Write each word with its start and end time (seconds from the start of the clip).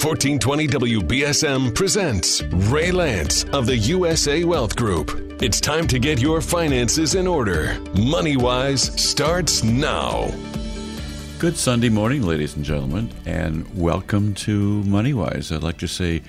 1420 0.00 0.66
WBSM 0.66 1.74
presents 1.74 2.42
Ray 2.70 2.90
Lance 2.90 3.44
of 3.52 3.66
the 3.66 3.76
USA 3.76 4.44
Wealth 4.44 4.74
Group. 4.74 5.10
It's 5.42 5.60
time 5.60 5.86
to 5.88 5.98
get 5.98 6.18
your 6.18 6.40
finances 6.40 7.14
in 7.16 7.26
order. 7.26 7.74
MoneyWise 7.92 8.98
starts 8.98 9.62
now. 9.62 10.32
Good 11.38 11.54
Sunday 11.54 11.90
morning, 11.90 12.22
ladies 12.22 12.56
and 12.56 12.64
gentlemen, 12.64 13.12
and 13.26 13.66
welcome 13.78 14.32
to 14.36 14.82
MoneyWise. 14.84 15.54
I'd 15.54 15.62
like 15.62 15.76
to 15.80 15.86
say 15.86 16.22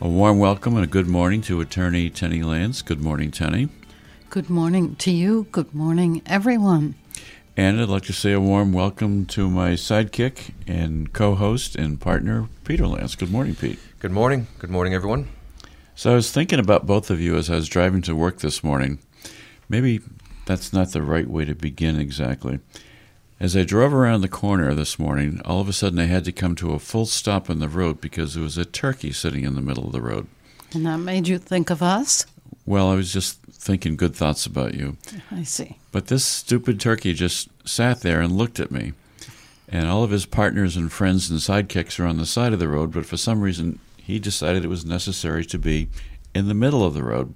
a 0.00 0.08
warm 0.08 0.40
welcome 0.40 0.74
and 0.74 0.82
a 0.82 0.88
good 0.88 1.06
morning 1.06 1.42
to 1.42 1.60
attorney 1.60 2.10
Tenny 2.10 2.42
Lance. 2.42 2.82
Good 2.82 3.00
morning, 3.00 3.30
Tenny. 3.30 3.68
Good 4.30 4.50
morning 4.50 4.96
to 4.96 5.12
you. 5.12 5.46
Good 5.52 5.72
morning, 5.72 6.22
everyone. 6.26 6.96
And 7.54 7.78
I'd 7.78 7.90
like 7.90 8.04
to 8.04 8.14
say 8.14 8.32
a 8.32 8.40
warm 8.40 8.72
welcome 8.72 9.26
to 9.26 9.50
my 9.50 9.72
sidekick 9.72 10.52
and 10.66 11.12
co 11.12 11.34
host 11.34 11.76
and 11.76 12.00
partner, 12.00 12.48
Peter 12.64 12.86
Lance. 12.86 13.14
Good 13.14 13.30
morning, 13.30 13.54
Pete. 13.54 13.78
Good 13.98 14.10
morning. 14.10 14.46
Good 14.58 14.70
morning, 14.70 14.94
everyone. 14.94 15.28
So 15.94 16.12
I 16.12 16.14
was 16.14 16.32
thinking 16.32 16.58
about 16.58 16.86
both 16.86 17.10
of 17.10 17.20
you 17.20 17.36
as 17.36 17.50
I 17.50 17.56
was 17.56 17.68
driving 17.68 18.00
to 18.02 18.16
work 18.16 18.38
this 18.38 18.64
morning. 18.64 19.00
Maybe 19.68 20.00
that's 20.46 20.72
not 20.72 20.92
the 20.92 21.02
right 21.02 21.28
way 21.28 21.44
to 21.44 21.54
begin 21.54 22.00
exactly. 22.00 22.60
As 23.38 23.54
I 23.54 23.64
drove 23.64 23.92
around 23.92 24.22
the 24.22 24.28
corner 24.28 24.72
this 24.72 24.98
morning, 24.98 25.42
all 25.44 25.60
of 25.60 25.68
a 25.68 25.74
sudden 25.74 25.98
I 25.98 26.06
had 26.06 26.24
to 26.24 26.32
come 26.32 26.54
to 26.56 26.72
a 26.72 26.78
full 26.78 27.04
stop 27.04 27.50
on 27.50 27.58
the 27.58 27.68
road 27.68 28.00
because 28.00 28.32
there 28.32 28.42
was 28.42 28.56
a 28.56 28.64
turkey 28.64 29.12
sitting 29.12 29.44
in 29.44 29.56
the 29.56 29.60
middle 29.60 29.84
of 29.84 29.92
the 29.92 30.00
road. 30.00 30.26
And 30.72 30.86
that 30.86 30.98
made 30.98 31.28
you 31.28 31.36
think 31.36 31.68
of 31.68 31.82
us? 31.82 32.24
Well, 32.64 32.88
I 32.88 32.94
was 32.94 33.12
just 33.12 33.41
thinking 33.62 33.94
good 33.94 34.14
thoughts 34.16 34.44
about 34.44 34.74
you. 34.74 34.96
I 35.30 35.44
see. 35.44 35.78
But 35.92 36.08
this 36.08 36.24
stupid 36.24 36.80
turkey 36.80 37.14
just 37.14 37.48
sat 37.66 38.00
there 38.00 38.20
and 38.20 38.36
looked 38.36 38.58
at 38.58 38.72
me. 38.72 38.92
And 39.68 39.88
all 39.88 40.02
of 40.02 40.10
his 40.10 40.26
partners 40.26 40.76
and 40.76 40.92
friends 40.92 41.30
and 41.30 41.38
sidekicks 41.38 41.98
are 42.00 42.06
on 42.06 42.18
the 42.18 42.26
side 42.26 42.52
of 42.52 42.58
the 42.58 42.68
road, 42.68 42.92
but 42.92 43.06
for 43.06 43.16
some 43.16 43.40
reason 43.40 43.78
he 43.96 44.18
decided 44.18 44.64
it 44.64 44.68
was 44.68 44.84
necessary 44.84 45.44
to 45.46 45.58
be 45.58 45.88
in 46.34 46.48
the 46.48 46.54
middle 46.54 46.84
of 46.84 46.92
the 46.92 47.04
road. 47.04 47.34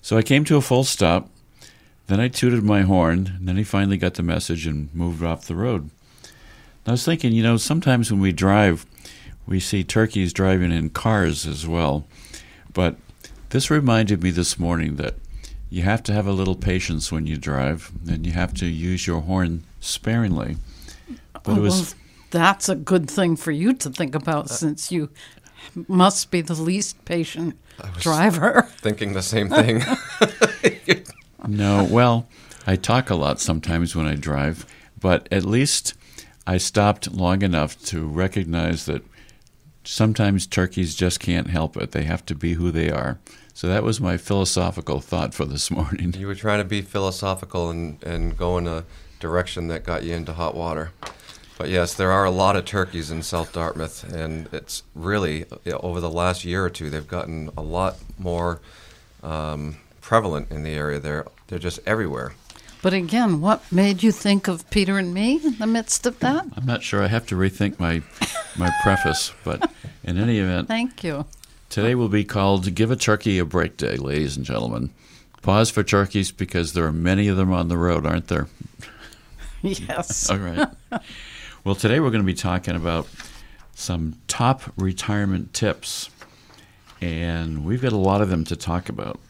So 0.00 0.16
I 0.16 0.22
came 0.22 0.44
to 0.44 0.56
a 0.56 0.62
full 0.62 0.84
stop. 0.84 1.28
Then 2.06 2.20
I 2.20 2.28
tooted 2.28 2.62
my 2.62 2.82
horn, 2.82 3.34
and 3.38 3.48
then 3.48 3.56
he 3.56 3.64
finally 3.64 3.96
got 3.96 4.14
the 4.14 4.22
message 4.22 4.66
and 4.66 4.92
moved 4.94 5.22
off 5.22 5.46
the 5.46 5.56
road. 5.56 5.90
I 6.86 6.92
was 6.92 7.04
thinking, 7.04 7.32
you 7.32 7.42
know, 7.42 7.56
sometimes 7.56 8.10
when 8.10 8.20
we 8.20 8.32
drive, 8.32 8.86
we 9.46 9.60
see 9.60 9.84
turkeys 9.84 10.32
driving 10.32 10.72
in 10.72 10.90
cars 10.90 11.46
as 11.46 11.66
well. 11.66 12.06
But 12.72 12.96
this 13.50 13.70
reminded 13.70 14.22
me 14.22 14.30
this 14.30 14.58
morning 14.58 14.96
that 14.96 15.14
you 15.70 15.82
have 15.82 16.02
to 16.02 16.12
have 16.12 16.26
a 16.26 16.32
little 16.32 16.56
patience 16.56 17.12
when 17.12 17.26
you 17.26 17.36
drive, 17.36 17.92
and 18.08 18.26
you 18.26 18.32
have 18.32 18.52
to 18.54 18.66
use 18.66 19.06
your 19.06 19.22
horn 19.22 19.64
sparingly. 19.78 20.56
But 21.32 21.58
oh, 21.58 21.60
was, 21.60 21.94
well, 21.94 21.94
that's 22.30 22.68
a 22.68 22.74
good 22.74 23.08
thing 23.08 23.36
for 23.36 23.52
you 23.52 23.72
to 23.74 23.90
think 23.90 24.14
about, 24.16 24.46
uh, 24.46 24.54
since 24.54 24.90
you 24.90 25.10
must 25.88 26.30
be 26.32 26.40
the 26.40 26.54
least 26.54 27.04
patient 27.04 27.56
driver. 27.98 28.62
Thinking 28.78 29.12
the 29.12 29.22
same 29.22 29.48
thing. 29.48 29.82
no, 31.46 31.86
well, 31.88 32.28
I 32.66 32.76
talk 32.76 33.08
a 33.08 33.14
lot 33.14 33.40
sometimes 33.40 33.94
when 33.94 34.06
I 34.06 34.16
drive, 34.16 34.66
but 34.98 35.28
at 35.30 35.44
least 35.44 35.94
I 36.46 36.56
stopped 36.56 37.12
long 37.12 37.42
enough 37.42 37.80
to 37.86 38.06
recognize 38.06 38.86
that 38.86 39.04
sometimes 39.90 40.46
turkeys 40.46 40.94
just 40.94 41.18
can't 41.18 41.48
help 41.48 41.76
it. 41.76 41.90
They 41.90 42.04
have 42.04 42.24
to 42.26 42.34
be 42.34 42.54
who 42.54 42.70
they 42.70 42.90
are. 42.90 43.18
So 43.52 43.66
that 43.66 43.82
was 43.82 44.00
my 44.00 44.16
philosophical 44.16 45.00
thought 45.00 45.34
for 45.34 45.44
this 45.44 45.70
morning. 45.70 46.14
You 46.16 46.28
were 46.28 46.34
trying 46.34 46.60
to 46.60 46.64
be 46.64 46.80
philosophical 46.80 47.70
and, 47.70 48.02
and 48.04 48.36
go 48.36 48.56
in 48.56 48.68
a 48.68 48.84
direction 49.18 49.66
that 49.68 49.84
got 49.84 50.04
you 50.04 50.14
into 50.14 50.32
hot 50.32 50.54
water. 50.54 50.92
But 51.58 51.68
yes, 51.68 51.92
there 51.94 52.10
are 52.10 52.24
a 52.24 52.30
lot 52.30 52.56
of 52.56 52.64
turkeys 52.64 53.10
in 53.10 53.22
South 53.22 53.52
Dartmouth, 53.52 54.10
and 54.14 54.48
it's 54.50 54.82
really, 54.94 55.44
over 55.66 56.00
the 56.00 56.08
last 56.08 56.42
year 56.42 56.64
or 56.64 56.70
two, 56.70 56.88
they've 56.88 57.06
gotten 57.06 57.50
a 57.54 57.60
lot 57.60 57.96
more 58.18 58.62
um, 59.22 59.76
prevalent 60.00 60.50
in 60.50 60.62
the 60.62 60.70
area. 60.70 61.00
They're, 61.00 61.26
they're 61.48 61.58
just 61.58 61.80
everywhere. 61.84 62.32
But 62.82 62.94
again, 62.94 63.40
what 63.40 63.70
made 63.70 64.02
you 64.02 64.10
think 64.10 64.48
of 64.48 64.68
Peter 64.70 64.96
and 64.96 65.12
me 65.12 65.38
in 65.44 65.58
the 65.58 65.66
midst 65.66 66.06
of 66.06 66.18
that? 66.20 66.46
I'm 66.56 66.64
not 66.64 66.82
sure. 66.82 67.02
I 67.02 67.08
have 67.08 67.26
to 67.26 67.34
rethink 67.36 67.78
my 67.78 68.02
my 68.56 68.70
preface, 68.82 69.32
but 69.44 69.70
in 70.02 70.16
any 70.18 70.38
event, 70.38 70.68
thank 70.68 71.04
you. 71.04 71.26
Today 71.68 71.94
will 71.94 72.08
be 72.08 72.24
called 72.24 72.74
"Give 72.74 72.90
a 72.90 72.96
Turkey 72.96 73.38
a 73.38 73.44
Break 73.44 73.76
Day," 73.76 73.96
ladies 73.96 74.36
and 74.36 74.46
gentlemen. 74.46 74.90
Pause 75.42 75.70
for 75.70 75.82
turkeys 75.82 76.30
because 76.32 76.72
there 76.72 76.84
are 76.86 76.92
many 76.92 77.28
of 77.28 77.36
them 77.36 77.52
on 77.52 77.68
the 77.68 77.78
road, 77.78 78.06
aren't 78.06 78.28
there? 78.28 78.48
Yes. 79.62 80.30
All 80.30 80.38
right. 80.38 80.68
Well, 81.64 81.74
today 81.74 82.00
we're 82.00 82.08
going 82.08 82.22
to 82.22 82.26
be 82.26 82.32
talking 82.32 82.74
about 82.74 83.06
some 83.74 84.16
top 84.26 84.62
retirement 84.74 85.52
tips, 85.52 86.08
and 87.02 87.62
we've 87.66 87.82
got 87.82 87.92
a 87.92 87.98
lot 87.98 88.22
of 88.22 88.30
them 88.30 88.44
to 88.46 88.56
talk 88.56 88.88
about. 88.88 89.20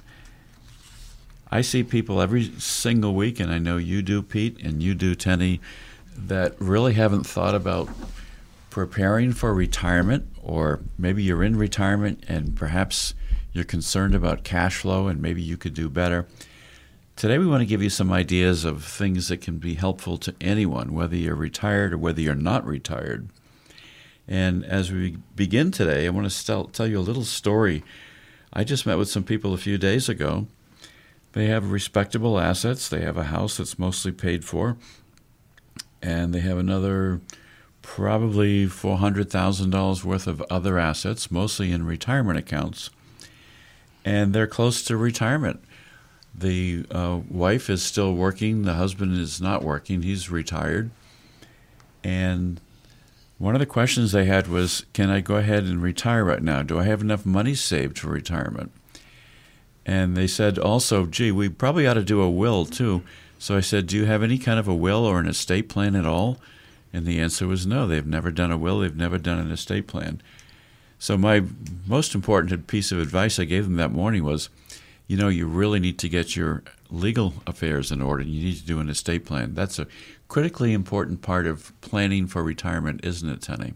I 1.52 1.62
see 1.62 1.82
people 1.82 2.20
every 2.20 2.44
single 2.58 3.12
week, 3.14 3.40
and 3.40 3.52
I 3.52 3.58
know 3.58 3.76
you 3.76 4.02
do, 4.02 4.22
Pete, 4.22 4.60
and 4.62 4.80
you 4.80 4.94
do, 4.94 5.16
Tenny, 5.16 5.60
that 6.16 6.54
really 6.60 6.92
haven't 6.92 7.24
thought 7.24 7.56
about 7.56 7.88
preparing 8.70 9.32
for 9.32 9.52
retirement, 9.52 10.28
or 10.40 10.80
maybe 10.96 11.24
you're 11.24 11.42
in 11.42 11.56
retirement 11.56 12.24
and 12.28 12.56
perhaps 12.56 13.14
you're 13.52 13.64
concerned 13.64 14.14
about 14.14 14.44
cash 14.44 14.76
flow 14.76 15.08
and 15.08 15.20
maybe 15.20 15.42
you 15.42 15.56
could 15.56 15.74
do 15.74 15.88
better. 15.88 16.26
Today, 17.16 17.36
we 17.36 17.48
want 17.48 17.62
to 17.62 17.66
give 17.66 17.82
you 17.82 17.90
some 17.90 18.12
ideas 18.12 18.64
of 18.64 18.84
things 18.84 19.26
that 19.26 19.40
can 19.40 19.58
be 19.58 19.74
helpful 19.74 20.18
to 20.18 20.34
anyone, 20.40 20.94
whether 20.94 21.16
you're 21.16 21.34
retired 21.34 21.92
or 21.92 21.98
whether 21.98 22.20
you're 22.20 22.36
not 22.36 22.64
retired. 22.64 23.28
And 24.28 24.64
as 24.64 24.92
we 24.92 25.16
begin 25.34 25.72
today, 25.72 26.06
I 26.06 26.10
want 26.10 26.30
to 26.30 26.68
tell 26.72 26.86
you 26.86 27.00
a 27.00 27.02
little 27.02 27.24
story. 27.24 27.82
I 28.52 28.62
just 28.62 28.86
met 28.86 28.98
with 28.98 29.08
some 29.08 29.24
people 29.24 29.52
a 29.52 29.58
few 29.58 29.78
days 29.78 30.08
ago 30.08 30.46
they 31.32 31.46
have 31.46 31.70
respectable 31.70 32.38
assets. 32.38 32.88
They 32.88 33.00
have 33.00 33.16
a 33.16 33.24
house 33.24 33.58
that's 33.58 33.78
mostly 33.78 34.12
paid 34.12 34.44
for, 34.44 34.76
and 36.02 36.34
they 36.34 36.40
have 36.40 36.58
another 36.58 37.20
probably 37.82 38.66
$400,000 38.66 40.04
worth 40.04 40.26
of 40.26 40.42
other 40.50 40.78
assets, 40.78 41.30
mostly 41.30 41.72
in 41.72 41.86
retirement 41.86 42.38
accounts. 42.38 42.90
And 44.04 44.32
they're 44.32 44.46
close 44.46 44.82
to 44.84 44.96
retirement. 44.96 45.62
The 46.34 46.86
uh, 46.90 47.20
wife 47.28 47.68
is 47.68 47.82
still 47.82 48.14
working, 48.14 48.62
the 48.62 48.74
husband 48.74 49.18
is 49.18 49.40
not 49.40 49.62
working, 49.62 50.02
he's 50.02 50.30
retired. 50.30 50.90
And 52.02 52.60
one 53.38 53.54
of 53.54 53.58
the 53.58 53.66
questions 53.66 54.12
they 54.12 54.26
had 54.26 54.48
was 54.48 54.84
Can 54.92 55.10
I 55.10 55.20
go 55.20 55.36
ahead 55.36 55.64
and 55.64 55.82
retire 55.82 56.24
right 56.24 56.42
now? 56.42 56.62
Do 56.62 56.78
I 56.78 56.84
have 56.84 57.00
enough 57.00 57.26
money 57.26 57.54
saved 57.54 57.98
for 57.98 58.08
retirement? 58.08 58.72
And 59.86 60.16
they 60.16 60.26
said 60.26 60.58
also, 60.58 61.06
gee, 61.06 61.32
we 61.32 61.48
probably 61.48 61.86
ought 61.86 61.94
to 61.94 62.04
do 62.04 62.20
a 62.20 62.30
will 62.30 62.64
too. 62.66 63.02
So 63.38 63.56
I 63.56 63.60
said, 63.60 63.86
do 63.86 63.96
you 63.96 64.04
have 64.04 64.22
any 64.22 64.38
kind 64.38 64.58
of 64.58 64.68
a 64.68 64.74
will 64.74 65.04
or 65.04 65.18
an 65.18 65.26
estate 65.26 65.68
plan 65.68 65.96
at 65.96 66.06
all? 66.06 66.38
And 66.92 67.06
the 67.06 67.20
answer 67.20 67.46
was 67.46 67.66
no. 67.66 67.86
They've 67.86 68.06
never 68.06 68.30
done 68.30 68.52
a 68.52 68.58
will, 68.58 68.80
they've 68.80 68.96
never 68.96 69.18
done 69.18 69.38
an 69.38 69.50
estate 69.50 69.86
plan. 69.86 70.20
So 70.98 71.16
my 71.16 71.44
most 71.86 72.14
important 72.14 72.66
piece 72.66 72.92
of 72.92 72.98
advice 72.98 73.38
I 73.38 73.44
gave 73.44 73.64
them 73.64 73.76
that 73.76 73.92
morning 73.92 74.22
was, 74.22 74.50
you 75.06 75.16
know, 75.16 75.28
you 75.28 75.46
really 75.46 75.80
need 75.80 75.98
to 76.00 76.08
get 76.08 76.36
your 76.36 76.62
legal 76.90 77.34
affairs 77.46 77.90
in 77.90 78.02
order. 78.02 78.22
You 78.22 78.44
need 78.44 78.56
to 78.56 78.66
do 78.66 78.80
an 78.80 78.90
estate 78.90 79.24
plan. 79.24 79.54
That's 79.54 79.78
a 79.78 79.86
critically 80.28 80.74
important 80.74 81.22
part 81.22 81.46
of 81.46 81.72
planning 81.80 82.26
for 82.26 82.44
retirement, 82.44 83.00
isn't 83.02 83.28
it, 83.28 83.40
Tenny? 83.40 83.74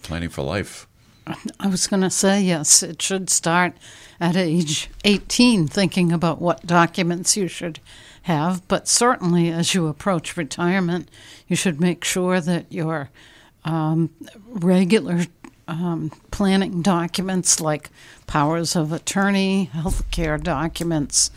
planning 0.00 0.28
for 0.28 0.42
life. 0.42 0.86
I 1.60 1.68
was 1.68 1.86
going 1.86 2.02
to 2.02 2.10
say, 2.10 2.42
yes, 2.42 2.82
it 2.82 3.00
should 3.00 3.30
start 3.30 3.74
at 4.20 4.36
age 4.36 4.90
18 5.04 5.68
thinking 5.68 6.12
about 6.12 6.40
what 6.40 6.66
documents 6.66 7.36
you 7.36 7.48
should 7.48 7.80
have. 8.22 8.66
But 8.68 8.88
certainly, 8.88 9.50
as 9.50 9.74
you 9.74 9.86
approach 9.86 10.36
retirement, 10.36 11.08
you 11.48 11.56
should 11.56 11.80
make 11.80 12.04
sure 12.04 12.40
that 12.40 12.72
your 12.72 13.10
um, 13.64 14.10
regular 14.46 15.26
um, 15.68 16.10
planning 16.30 16.82
documents 16.82 17.60
like 17.60 17.90
powers 18.26 18.76
of 18.76 18.92
attorney, 18.92 19.64
health 19.64 20.10
care 20.10 20.38
documents, 20.38 21.30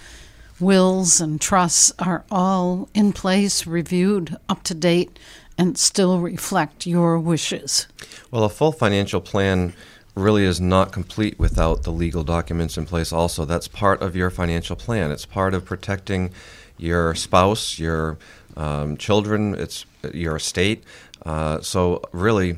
wills, 0.60 1.20
and 1.20 1.40
trusts 1.40 1.92
are 2.00 2.24
all 2.32 2.90
in 2.94 3.14
place, 3.14 3.68
reviewed, 3.68 4.38
up 4.50 4.64
to 4.64 4.74
date, 4.74 5.18
and 5.58 5.78
still 5.78 6.20
reflect 6.20 6.86
your 6.86 7.20
wishes. 7.20 7.88
Well, 8.32 8.44
a 8.44 8.50
full 8.50 8.72
financial 8.72 9.22
plan 9.22 9.74
really 10.16 10.46
is 10.46 10.62
not 10.62 10.92
complete 10.92 11.38
without 11.38 11.84
the 11.84 11.92
legal 11.92 12.24
documents 12.24 12.78
in 12.78 12.86
place 12.86 13.12
also. 13.12 13.46
That's 13.46 13.68
part 13.68 14.02
of 14.02 14.16
your 14.16 14.30
financial 14.30 14.76
plan. 14.76 15.12
It's 15.12 15.26
part 15.26 15.54
of 15.54 15.66
protecting 15.66 16.32
your 16.78 17.14
spouse, 17.16 17.78
your 17.78 18.18
um, 18.56 18.98
children, 18.98 19.56
it's 19.56 19.86
your 20.14 20.38
estate. 20.38 20.84
Uh, 21.26 21.60
so 21.62 22.02
really, 22.12 22.58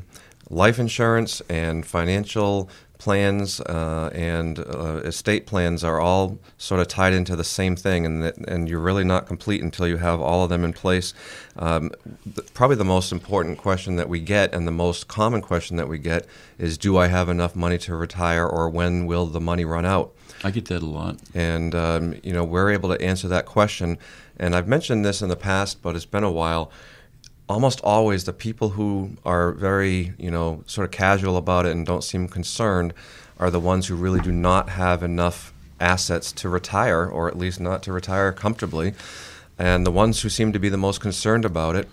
life 0.50 0.80
insurance 0.80 1.42
and 1.50 1.86
financial 1.86 2.70
plans 2.98 3.60
uh, 3.62 4.10
and 4.14 4.60
uh, 4.60 5.02
estate 5.04 5.46
plans 5.46 5.84
are 5.84 6.00
all 6.00 6.40
sort 6.58 6.82
of 6.82 6.88
tied 6.88 7.14
into 7.14 7.36
the 7.36 7.44
same 7.44 7.76
thing, 7.76 8.06
and 8.06 8.24
that, 8.24 8.38
and 8.48 8.68
you're 8.70 8.80
really 8.80 9.04
not 9.04 9.28
complete 9.28 9.62
until 9.62 9.88
you 9.88 9.98
have 9.98 10.20
all 10.20 10.44
of 10.44 10.50
them 10.50 10.64
in 10.64 10.74
place. 10.74 11.14
Um, 11.58 11.92
th- 12.24 12.54
probably 12.54 12.76
the 12.76 12.86
most 12.86 13.12
important 13.12 13.58
question 13.58 13.96
that 13.98 14.10
we 14.10 14.20
get, 14.20 14.54
and 14.54 14.68
the 14.68 14.72
most 14.72 15.08
common 15.08 15.42
question 15.42 15.78
that 15.78 15.88
we 15.88 15.98
get, 15.98 16.26
is 16.58 16.78
Do 16.78 16.98
I 16.98 17.08
have 17.08 17.30
enough 17.30 17.56
money 17.56 17.78
to 17.80 17.96
retire, 17.96 18.46
or 18.48 18.70
when 18.70 19.06
will 19.06 19.28
the 19.28 19.42
money 19.42 19.66
run 19.66 19.86
out? 19.86 20.14
I 20.44 20.52
get 20.52 20.66
that 20.66 20.84
a 20.84 20.86
lot. 20.86 21.18
And, 21.34 21.74
um, 21.74 22.16
you 22.24 22.32
know, 22.32 22.44
we're 22.44 22.72
able 22.72 22.96
to 22.96 23.02
answer 23.02 23.28
that 23.28 23.46
question. 23.46 23.98
And 24.38 24.56
I've 24.56 24.68
mentioned 24.68 25.04
this 25.04 25.22
in 25.22 25.30
the 25.30 25.36
past, 25.36 25.82
but 25.82 25.96
it's 25.96 26.06
been 26.06 26.24
a 26.24 26.32
while. 26.32 26.72
Almost 27.50 27.80
always, 27.82 28.26
the 28.26 28.34
people 28.34 28.70
who 28.70 29.12
are 29.24 29.54
very, 29.54 30.14
you 30.18 30.30
know, 30.30 30.64
sort 30.68 30.86
of 30.86 30.92
casual 30.92 31.38
about 31.38 31.66
it 31.66 31.72
and 31.72 31.86
don't 31.86 32.04
seem 32.04 32.28
concerned 32.28 32.94
are 33.40 33.50
the 33.50 33.60
ones 33.60 33.88
who 33.88 33.96
really 33.96 34.20
do 34.20 34.32
not 34.32 34.70
have 34.70 35.02
enough 35.02 35.54
assets 35.80 36.32
to 36.34 36.50
retire, 36.50 37.06
or 37.06 37.28
at 37.30 37.38
least 37.38 37.60
not 37.60 37.84
to 37.84 37.94
retire 37.94 38.34
comfortably. 38.34 38.94
And 39.58 39.86
the 39.86 39.92
ones 39.92 40.22
who 40.22 40.30
seem 40.30 40.52
to 40.54 40.60
be 40.60 40.70
the 40.70 40.78
most 40.78 41.00
concerned 41.00 41.46
about 41.46 41.76
it 41.76 41.88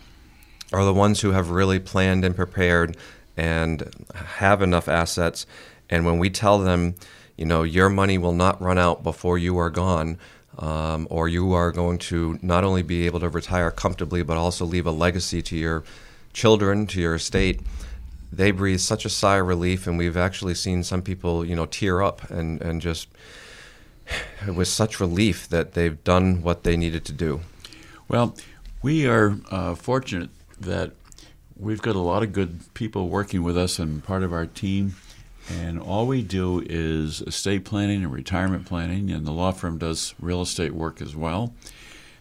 are 0.72 0.84
the 0.84 0.92
ones 0.92 1.20
who 1.20 1.30
have 1.30 1.50
really 1.50 1.78
planned 1.78 2.24
and 2.24 2.34
prepared 2.34 2.96
and 3.36 3.90
have 4.14 4.60
enough 4.60 4.88
assets. 4.88 5.46
And 5.88 6.04
when 6.04 6.18
we 6.18 6.30
tell 6.30 6.58
them, 6.58 6.96
you 7.36 7.44
know, 7.44 7.62
your 7.62 7.88
money 7.88 8.18
will 8.18 8.34
not 8.34 8.60
run 8.60 8.78
out 8.78 9.02
before 9.02 9.38
you 9.38 9.56
are 9.58 9.70
gone, 9.70 10.18
um, 10.58 11.06
or 11.10 11.28
you 11.28 11.52
are 11.52 11.72
going 11.72 11.98
to 11.98 12.38
not 12.42 12.64
only 12.64 12.82
be 12.82 13.06
able 13.06 13.20
to 13.20 13.28
retire 13.28 13.70
comfortably, 13.70 14.22
but 14.22 14.36
also 14.36 14.64
leave 14.64 14.86
a 14.86 14.90
legacy 14.90 15.42
to 15.42 15.56
your 15.56 15.84
children, 16.32 16.86
to 16.88 17.00
your 17.00 17.14
estate. 17.14 17.60
They 18.32 18.50
breathe 18.50 18.80
such 18.80 19.04
a 19.04 19.10
sigh 19.10 19.36
of 19.38 19.46
relief, 19.46 19.86
and 19.86 19.96
we've 19.96 20.16
actually 20.16 20.54
seen 20.54 20.82
some 20.82 21.02
people, 21.02 21.44
you 21.44 21.54
know, 21.54 21.66
tear 21.66 22.02
up 22.02 22.30
and, 22.30 22.60
and 22.60 22.80
just 22.80 23.08
it 24.46 24.54
was 24.54 24.70
such 24.70 25.00
relief 25.00 25.48
that 25.48 25.72
they've 25.72 26.02
done 26.04 26.42
what 26.42 26.64
they 26.64 26.76
needed 26.76 27.04
to 27.06 27.12
do. 27.12 27.40
Well, 28.08 28.36
we 28.82 29.06
are 29.06 29.38
uh, 29.50 29.74
fortunate 29.74 30.30
that 30.60 30.92
we've 31.56 31.82
got 31.82 31.96
a 31.96 32.00
lot 32.00 32.22
of 32.22 32.32
good 32.32 32.60
people 32.74 33.08
working 33.08 33.42
with 33.42 33.56
us 33.56 33.78
and 33.78 34.04
part 34.04 34.22
of 34.22 34.32
our 34.32 34.46
team. 34.46 34.94
And 35.50 35.78
all 35.78 36.06
we 36.06 36.22
do 36.22 36.64
is 36.64 37.20
estate 37.22 37.64
planning 37.64 38.02
and 38.02 38.12
retirement 38.12 38.64
planning, 38.64 39.10
and 39.10 39.26
the 39.26 39.32
law 39.32 39.52
firm 39.52 39.78
does 39.78 40.14
real 40.18 40.42
estate 40.42 40.72
work 40.72 41.02
as 41.02 41.14
well. 41.14 41.52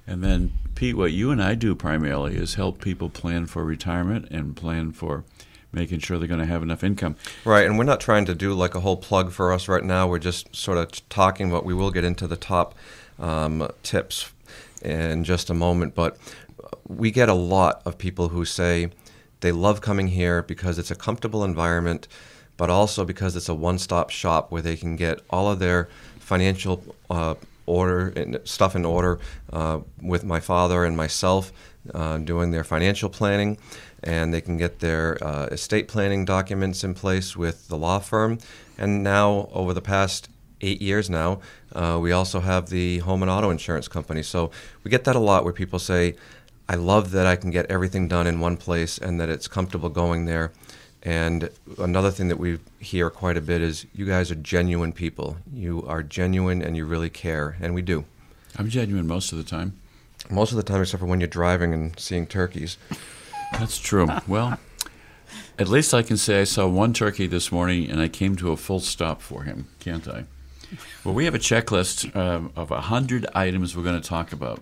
And 0.06 0.24
then, 0.24 0.52
Pete, 0.76 0.98
what 0.98 1.14
you 1.14 1.32
and 1.32 1.42
I 1.42 1.56
do 1.56 1.76
primarily 1.76 2.36
is 2.36 2.56
help 2.56 2.82
people 2.82 3.10
plan 3.10 3.46
for 3.46 3.64
retirement 3.64 4.28
and 4.30 4.56
plan 4.56 4.92
for 4.92 5.24
making 5.72 6.00
sure 6.00 6.20
they're 6.20 6.28
going 6.28 6.40
to 6.40 6.46
have 6.46 6.62
enough 6.62 6.84
income. 6.84 7.16
Right, 7.46 7.66
and 7.66 7.78
we're 7.78 7.86
not 7.86 8.02
trying 8.02 8.26
to 8.26 8.36
do 8.36 8.54
like 8.54 8.76
a 8.76 8.82
whole 8.82 8.98
plug 8.98 9.32
for 9.32 9.54
us 9.54 9.68
right 9.68 9.84
now. 9.84 10.08
We're 10.08 10.20
just 10.20 10.54
sort 10.56 10.78
of 10.78 11.10
talking, 11.10 11.50
but 11.50 11.66
we 11.66 11.74
will 11.74 11.92
get 11.92 12.04
into 12.04 12.28
the 12.28 12.36
top 12.36 12.76
um, 13.18 13.68
tips 13.82 14.32
in 14.82 15.24
just 15.24 15.50
a 15.50 15.54
moment. 15.54 15.96
But 15.96 16.18
we 16.88 17.10
get 17.10 17.30
a 17.30 17.34
lot 17.34 17.82
of 17.86 17.98
people 17.98 18.30
who 18.30 18.44
say 18.46 18.90
they 19.40 19.52
love 19.52 19.82
coming 19.82 20.10
here 20.10 20.44
because 20.44 20.78
it's 20.78 20.92
a 20.92 20.96
comfortable 20.96 21.44
environment 21.44 22.08
but 22.58 22.70
also 22.70 23.06
because 23.06 23.36
it's 23.36 23.50
a 23.50 23.56
one-stop 23.56 24.10
shop 24.10 24.52
where 24.52 24.62
they 24.62 24.76
can 24.76 24.96
get 24.96 25.20
all 25.30 25.52
of 25.52 25.60
their 25.60 25.90
financial 26.20 26.84
uh, 27.10 27.36
order 27.66 28.10
and 28.16 28.40
stuff 28.44 28.76
in 28.76 28.86
order 28.86 29.20
uh, 29.52 29.80
with 30.02 30.24
my 30.24 30.40
father 30.40 30.86
and 30.86 30.96
myself 30.98 31.52
uh, 31.94 32.18
doing 32.18 32.52
their 32.52 32.64
financial 32.64 33.10
planning. 33.10 33.58
And 34.04 34.34
they 34.34 34.42
can 34.42 34.58
get 34.58 34.80
their 34.80 35.24
uh, 35.24 35.46
estate 35.46 35.88
planning 35.88 36.26
documents 36.26 36.84
in 36.84 36.94
place 36.94 37.38
with 37.38 37.70
the 37.70 37.78
law 37.78 38.00
firm. 38.00 38.38
And 38.78 39.02
now 39.02 39.50
over 39.54 39.74
the 39.74 39.82
past 39.82 40.30
eight 40.60 40.82
years 40.82 41.10
now 41.10 41.40
uh, 41.74 41.98
we 42.02 42.12
also 42.12 42.40
have 42.40 42.70
the 42.70 43.00
home 43.00 43.22
and 43.22 43.32
auto 43.32 43.50
insurance 43.50 43.88
company. 43.88 44.24
So 44.24 44.52
we 44.84 44.92
get 44.92 45.04
that 45.06 45.16
a 45.16 45.20
lot 45.20 45.44
where 45.44 45.54
people 45.54 45.80
say 45.80 46.16
i 46.70 46.76
love 46.76 47.12
that 47.12 47.28
i 47.28 47.36
can 47.36 47.52
get 47.52 47.66
everything 47.70 48.08
done 48.08 48.26
in 48.26 48.40
one 48.40 48.56
place 48.56 48.98
and 48.98 49.20
that 49.20 49.30
it's 49.30 49.48
comfortable 49.48 49.90
going 49.90 50.26
there 50.26 50.52
and 51.04 51.50
another 51.78 52.12
thing 52.12 52.30
that 52.30 52.40
we 52.40 52.60
hear 52.80 53.10
quite 53.10 53.36
a 53.36 53.42
bit 53.42 53.62
is 53.62 53.86
you 53.94 54.06
guys 54.06 54.32
are 54.32 54.36
genuine 54.36 54.94
people. 54.94 55.36
You 55.54 55.84
are 55.86 56.02
genuine 56.02 56.62
and 56.62 56.78
you 56.78 56.86
really 56.86 57.10
care, 57.10 57.58
and 57.60 57.76
we 57.76 57.82
do. 57.82 58.06
I'm 58.58 58.70
genuine 58.70 59.06
most 59.06 59.34
of 59.34 59.38
the 59.38 59.44
time. 59.44 59.78
Most 60.30 60.52
of 60.52 60.58
the 60.58 60.64
time, 60.64 60.82
except 60.82 61.02
for 61.02 61.06
when 61.06 61.20
you're 61.20 61.28
driving 61.28 61.74
and 61.74 62.00
seeing 62.00 62.26
turkeys. 62.26 62.78
That's 63.52 63.78
true. 63.78 64.08
well, 64.28 64.58
at 65.60 65.68
least 65.68 65.94
I 65.94 66.04
can 66.04 66.16
say 66.16 66.40
I 66.40 66.46
saw 66.46 66.68
one 66.68 66.94
turkey 66.94 67.28
this 67.28 67.52
morning 67.52 67.90
and 67.90 68.00
I 68.00 68.08
came 68.08 68.38
to 68.38 68.52
a 68.54 68.58
full 68.58 68.80
stop 68.80 69.22
for 69.22 69.44
him, 69.44 69.68
can't 69.80 70.08
I? 70.08 70.24
Well, 71.04 71.14
we 71.14 71.26
have 71.26 71.36
a 71.36 71.40
checklist 71.40 72.16
uh, 72.16 72.50
of 72.56 72.70
100 72.70 73.28
items 73.36 73.76
we're 73.76 73.84
going 73.84 74.02
to 74.02 74.08
talk 74.08 74.32
about. 74.32 74.62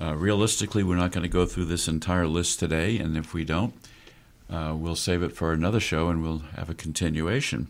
Uh, 0.00 0.14
realistically, 0.14 0.82
we're 0.82 0.96
not 0.96 1.10
going 1.12 1.22
to 1.22 1.28
go 1.28 1.46
through 1.46 1.64
this 1.64 1.88
entire 1.88 2.26
list 2.26 2.58
today, 2.60 2.98
and 2.98 3.16
if 3.16 3.34
we 3.34 3.44
don't, 3.44 3.74
uh, 4.50 4.74
we'll 4.76 4.96
save 4.96 5.22
it 5.22 5.32
for 5.32 5.52
another 5.52 5.80
show 5.80 6.08
and 6.08 6.22
we'll 6.22 6.42
have 6.56 6.68
a 6.68 6.74
continuation. 6.74 7.68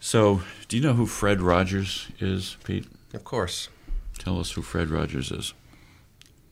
So, 0.00 0.42
do 0.68 0.76
you 0.76 0.82
know 0.82 0.94
who 0.94 1.06
Fred 1.06 1.40
Rogers 1.40 2.08
is, 2.18 2.56
Pete? 2.64 2.86
Of 3.14 3.24
course. 3.24 3.68
Tell 4.18 4.38
us 4.38 4.52
who 4.52 4.62
Fred 4.62 4.90
Rogers 4.90 5.30
is. 5.30 5.54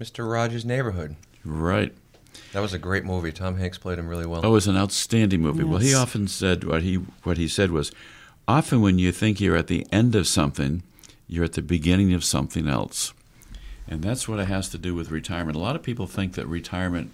Mr. 0.00 0.30
Rogers' 0.30 0.64
Neighborhood. 0.64 1.16
Right. 1.44 1.94
That 2.52 2.60
was 2.60 2.72
a 2.72 2.78
great 2.78 3.04
movie. 3.04 3.32
Tom 3.32 3.56
Hanks 3.58 3.78
played 3.78 3.98
him 3.98 4.08
really 4.08 4.26
well. 4.26 4.40
Oh, 4.44 4.48
it 4.48 4.52
was 4.52 4.66
an 4.66 4.76
outstanding 4.76 5.40
movie. 5.40 5.60
Yes. 5.60 5.68
Well, 5.68 5.78
he 5.78 5.94
often 5.94 6.26
said 6.28 6.64
what 6.64 6.82
he 6.82 6.96
what 7.22 7.36
he 7.36 7.48
said 7.48 7.70
was, 7.70 7.92
often 8.48 8.80
when 8.80 8.98
you 8.98 9.12
think 9.12 9.40
you're 9.40 9.56
at 9.56 9.68
the 9.68 9.86
end 9.92 10.14
of 10.14 10.26
something, 10.26 10.82
you're 11.28 11.44
at 11.44 11.52
the 11.52 11.62
beginning 11.62 12.12
of 12.12 12.24
something 12.24 12.68
else, 12.68 13.12
and 13.86 14.02
that's 14.02 14.28
what 14.28 14.40
it 14.40 14.48
has 14.48 14.68
to 14.70 14.78
do 14.78 14.94
with 14.94 15.10
retirement. 15.10 15.56
A 15.56 15.60
lot 15.60 15.76
of 15.76 15.82
people 15.82 16.06
think 16.06 16.34
that 16.34 16.46
retirement 16.46 17.12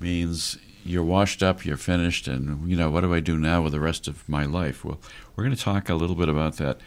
means 0.00 0.58
you're 0.86 1.04
washed 1.04 1.42
up, 1.42 1.64
you're 1.64 1.76
finished, 1.76 2.28
and 2.28 2.68
you 2.68 2.76
know 2.76 2.90
what 2.90 3.02
do 3.02 3.12
I 3.12 3.20
do 3.20 3.36
now 3.36 3.62
with 3.62 3.72
the 3.72 3.80
rest 3.80 4.08
of 4.08 4.28
my 4.28 4.44
life? 4.44 4.84
Well, 4.84 4.98
we're 5.34 5.44
going 5.44 5.56
to 5.56 5.62
talk 5.62 5.88
a 5.88 5.94
little 5.94 6.16
bit 6.16 6.28
about 6.28 6.56
that, 6.56 6.78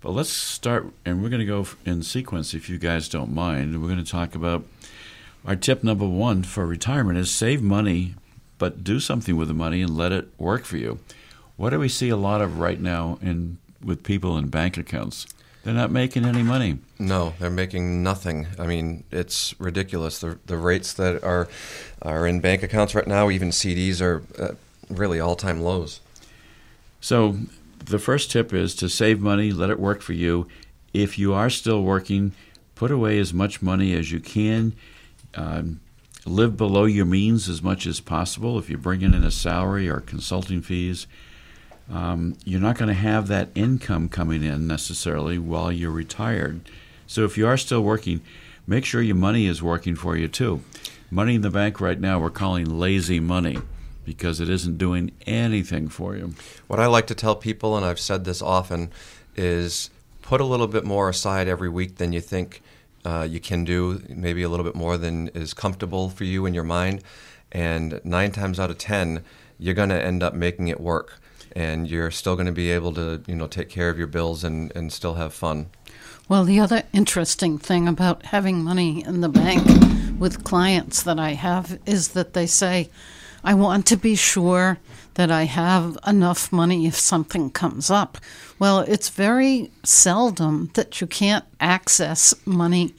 but 0.00 0.10
let's 0.10 0.30
start, 0.30 0.92
and 1.04 1.22
we're 1.22 1.28
going 1.28 1.40
to 1.40 1.46
go 1.46 1.66
in 1.84 2.02
sequence 2.02 2.54
if 2.54 2.68
you 2.68 2.78
guys 2.78 3.08
don't 3.08 3.32
mind. 3.32 3.80
We're 3.80 3.88
going 3.88 4.04
to 4.04 4.10
talk 4.10 4.34
about 4.34 4.64
our 5.46 5.56
tip 5.56 5.84
number 5.84 6.06
one 6.06 6.42
for 6.42 6.66
retirement 6.66 7.18
is 7.18 7.30
save 7.30 7.62
money, 7.62 8.14
but 8.58 8.82
do 8.82 8.98
something 8.98 9.36
with 9.36 9.48
the 9.48 9.54
money 9.54 9.80
and 9.80 9.96
let 9.96 10.12
it 10.12 10.28
work 10.38 10.64
for 10.64 10.76
you. 10.76 10.98
What 11.56 11.70
do 11.70 11.78
we 11.78 11.88
see 11.88 12.08
a 12.08 12.16
lot 12.16 12.40
of 12.40 12.58
right 12.58 12.80
now 12.80 13.18
in 13.22 13.58
with 13.82 14.02
people 14.02 14.36
in 14.36 14.48
bank 14.48 14.76
accounts? 14.76 15.26
They're 15.66 15.74
not 15.74 15.90
making 15.90 16.24
any 16.24 16.44
money. 16.44 16.78
No, 16.96 17.34
they're 17.40 17.50
making 17.50 18.00
nothing. 18.00 18.46
I 18.56 18.68
mean, 18.68 19.02
it's 19.10 19.52
ridiculous. 19.58 20.20
The 20.20 20.38
the 20.46 20.56
rates 20.56 20.92
that 20.92 21.24
are 21.24 21.48
are 22.00 22.24
in 22.24 22.38
bank 22.38 22.62
accounts 22.62 22.94
right 22.94 23.08
now, 23.08 23.30
even 23.30 23.50
CDs, 23.50 24.00
are 24.00 24.22
uh, 24.40 24.54
really 24.88 25.18
all 25.18 25.34
time 25.34 25.60
lows. 25.60 25.98
So, 27.00 27.38
the 27.84 27.98
first 27.98 28.30
tip 28.30 28.54
is 28.54 28.76
to 28.76 28.88
save 28.88 29.18
money, 29.18 29.50
let 29.50 29.68
it 29.68 29.80
work 29.80 30.02
for 30.02 30.12
you. 30.12 30.46
If 30.94 31.18
you 31.18 31.34
are 31.34 31.50
still 31.50 31.82
working, 31.82 32.30
put 32.76 32.92
away 32.92 33.18
as 33.18 33.34
much 33.34 33.60
money 33.60 33.92
as 33.92 34.12
you 34.12 34.20
can. 34.20 34.72
Um, 35.34 35.80
live 36.24 36.56
below 36.56 36.84
your 36.84 37.06
means 37.06 37.48
as 37.48 37.60
much 37.60 37.88
as 37.88 37.98
possible. 37.98 38.56
If 38.56 38.70
you're 38.70 38.78
bringing 38.78 39.14
in 39.14 39.24
a 39.24 39.32
salary 39.32 39.88
or 39.88 39.98
consulting 39.98 40.62
fees, 40.62 41.08
um, 41.90 42.36
you're 42.44 42.60
not 42.60 42.78
going 42.78 42.88
to 42.88 42.94
have 42.94 43.28
that 43.28 43.50
income 43.54 44.08
coming 44.08 44.42
in 44.42 44.66
necessarily 44.66 45.38
while 45.38 45.70
you're 45.70 45.90
retired. 45.90 46.60
So 47.06 47.24
if 47.24 47.38
you 47.38 47.46
are 47.46 47.56
still 47.56 47.82
working, 47.82 48.20
make 48.66 48.84
sure 48.84 49.00
your 49.00 49.16
money 49.16 49.46
is 49.46 49.62
working 49.62 49.94
for 49.94 50.16
you 50.16 50.28
too. 50.28 50.62
Money 51.10 51.36
in 51.36 51.42
the 51.42 51.50
bank 51.50 51.80
right 51.80 52.00
now 52.00 52.18
we're 52.18 52.30
calling 52.30 52.78
lazy 52.78 53.20
money 53.20 53.58
because 54.04 54.40
it 54.40 54.48
isn't 54.48 54.78
doing 54.78 55.12
anything 55.26 55.88
for 55.88 56.16
you. 56.16 56.34
What 56.66 56.80
I 56.80 56.86
like 56.86 57.06
to 57.08 57.14
tell 57.14 57.36
people, 57.36 57.76
and 57.76 57.86
I've 57.86 58.00
said 58.00 58.24
this 58.24 58.42
often, 58.42 58.90
is 59.36 59.90
put 60.22 60.40
a 60.40 60.44
little 60.44 60.66
bit 60.66 60.84
more 60.84 61.08
aside 61.08 61.46
every 61.46 61.68
week 61.68 61.96
than 61.96 62.12
you 62.12 62.20
think 62.20 62.62
uh, 63.04 63.26
you 63.28 63.38
can 63.38 63.64
do, 63.64 64.02
maybe 64.08 64.42
a 64.42 64.48
little 64.48 64.64
bit 64.64 64.74
more 64.74 64.96
than 64.96 65.28
is 65.28 65.54
comfortable 65.54 66.08
for 66.08 66.24
you 66.24 66.46
in 66.46 66.54
your 66.54 66.64
mind. 66.64 67.02
And 67.52 68.00
nine 68.04 68.32
times 68.32 68.58
out 68.58 68.70
of 68.70 68.78
ten, 68.78 69.22
you're 69.58 69.74
going 69.74 69.90
to 69.90 70.02
end 70.02 70.22
up 70.22 70.34
making 70.34 70.68
it 70.68 70.80
work. 70.80 71.20
And 71.56 71.88
you're 71.90 72.10
still 72.10 72.36
going 72.36 72.46
to 72.46 72.52
be 72.52 72.70
able 72.70 72.92
to, 72.92 73.22
you 73.26 73.34
know, 73.34 73.46
take 73.46 73.70
care 73.70 73.88
of 73.88 73.96
your 73.96 74.06
bills 74.06 74.44
and, 74.44 74.70
and 74.76 74.92
still 74.92 75.14
have 75.14 75.32
fun. 75.32 75.68
Well, 76.28 76.44
the 76.44 76.60
other 76.60 76.82
interesting 76.92 77.56
thing 77.56 77.88
about 77.88 78.26
having 78.26 78.62
money 78.62 79.02
in 79.02 79.22
the 79.22 79.30
bank 79.30 79.66
with 80.18 80.44
clients 80.44 81.02
that 81.04 81.18
I 81.18 81.30
have 81.32 81.78
is 81.86 82.08
that 82.08 82.34
they 82.34 82.46
say, 82.46 82.90
I 83.42 83.54
want 83.54 83.86
to 83.86 83.96
be 83.96 84.16
sure 84.16 84.76
that 85.14 85.30
I 85.30 85.44
have 85.44 85.96
enough 86.06 86.52
money 86.52 86.86
if 86.86 86.96
something 86.96 87.48
comes 87.50 87.90
up. 87.90 88.18
Well, 88.58 88.80
it's 88.80 89.08
very 89.08 89.70
seldom 89.82 90.70
that 90.74 91.00
you 91.00 91.06
can't 91.06 91.44
access 91.58 92.34
money, 92.44 92.94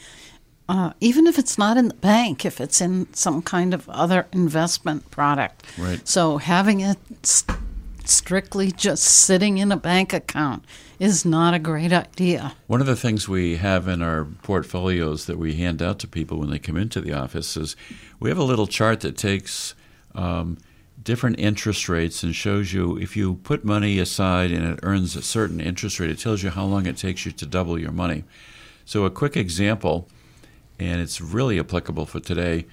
uh, 0.67 0.93
even 0.99 1.27
if 1.27 1.37
it's 1.37 1.59
not 1.59 1.77
in 1.77 1.89
the 1.89 1.93
bank, 1.93 2.43
if 2.43 2.59
it's 2.59 2.81
in 2.81 3.13
some 3.13 3.43
kind 3.43 3.73
of 3.73 3.87
other 3.87 4.25
investment 4.31 5.11
product. 5.11 5.63
Right. 5.77 6.07
So 6.07 6.37
having 6.37 6.79
it 6.79 6.97
s- 7.23 7.43
strictly 8.09 8.71
just 8.71 9.03
sitting 9.03 9.57
in 9.57 9.71
a 9.71 9.77
bank 9.77 10.13
account 10.13 10.65
is 10.99 11.25
not 11.25 11.53
a 11.53 11.59
great 11.59 11.93
idea. 11.93 12.55
One 12.67 12.81
of 12.81 12.87
the 12.87 12.95
things 12.95 13.27
we 13.27 13.57
have 13.57 13.87
in 13.87 14.01
our 14.01 14.25
portfolios 14.25 15.25
that 15.25 15.37
we 15.37 15.55
hand 15.55 15.81
out 15.81 15.99
to 15.99 16.07
people 16.07 16.39
when 16.39 16.49
they 16.49 16.59
come 16.59 16.77
into 16.77 17.01
the 17.01 17.13
office 17.13 17.55
is 17.57 17.75
we 18.19 18.29
have 18.29 18.37
a 18.37 18.43
little 18.43 18.67
chart 18.67 19.01
that 19.01 19.17
takes 19.17 19.75
um, 20.15 20.57
different 21.01 21.39
interest 21.39 21.87
rates 21.87 22.23
and 22.23 22.35
shows 22.35 22.73
you 22.73 22.97
if 22.97 23.15
you 23.15 23.35
put 23.35 23.63
money 23.63 23.99
aside 23.99 24.51
and 24.51 24.65
it 24.65 24.79
earns 24.83 25.15
a 25.15 25.21
certain 25.21 25.61
interest 25.61 25.99
rate, 25.99 26.09
it 26.09 26.19
tells 26.19 26.43
you 26.43 26.49
how 26.49 26.65
long 26.65 26.85
it 26.85 26.97
takes 26.97 27.25
you 27.25 27.31
to 27.31 27.45
double 27.45 27.79
your 27.79 27.91
money. 27.91 28.23
So, 28.83 29.05
a 29.05 29.11
quick 29.11 29.37
example, 29.37 30.07
and 30.79 31.01
it's 31.01 31.21
really 31.21 31.59
applicable 31.59 32.05
for 32.05 32.19
today, 32.19 32.65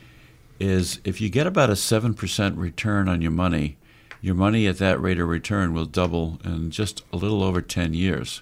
is 0.59 1.01
if 1.05 1.21
you 1.21 1.29
get 1.29 1.47
about 1.47 1.71
a 1.71 1.75
7% 1.75 2.57
return 2.57 3.09
on 3.09 3.21
your 3.21 3.33
money, 3.33 3.77
your 4.25 4.35
money 4.35 4.67
at 4.67 4.79
that 4.79 4.99
rate 4.99 5.21
of 5.21 5.29
return 5.29 5.75
will 5.75 5.85
double 5.85 6.41
in 6.43 6.71
just 6.71 7.05
a 7.13 7.17
little 7.17 7.43
over 7.43 7.61
10 7.61 7.93
years. 7.93 8.41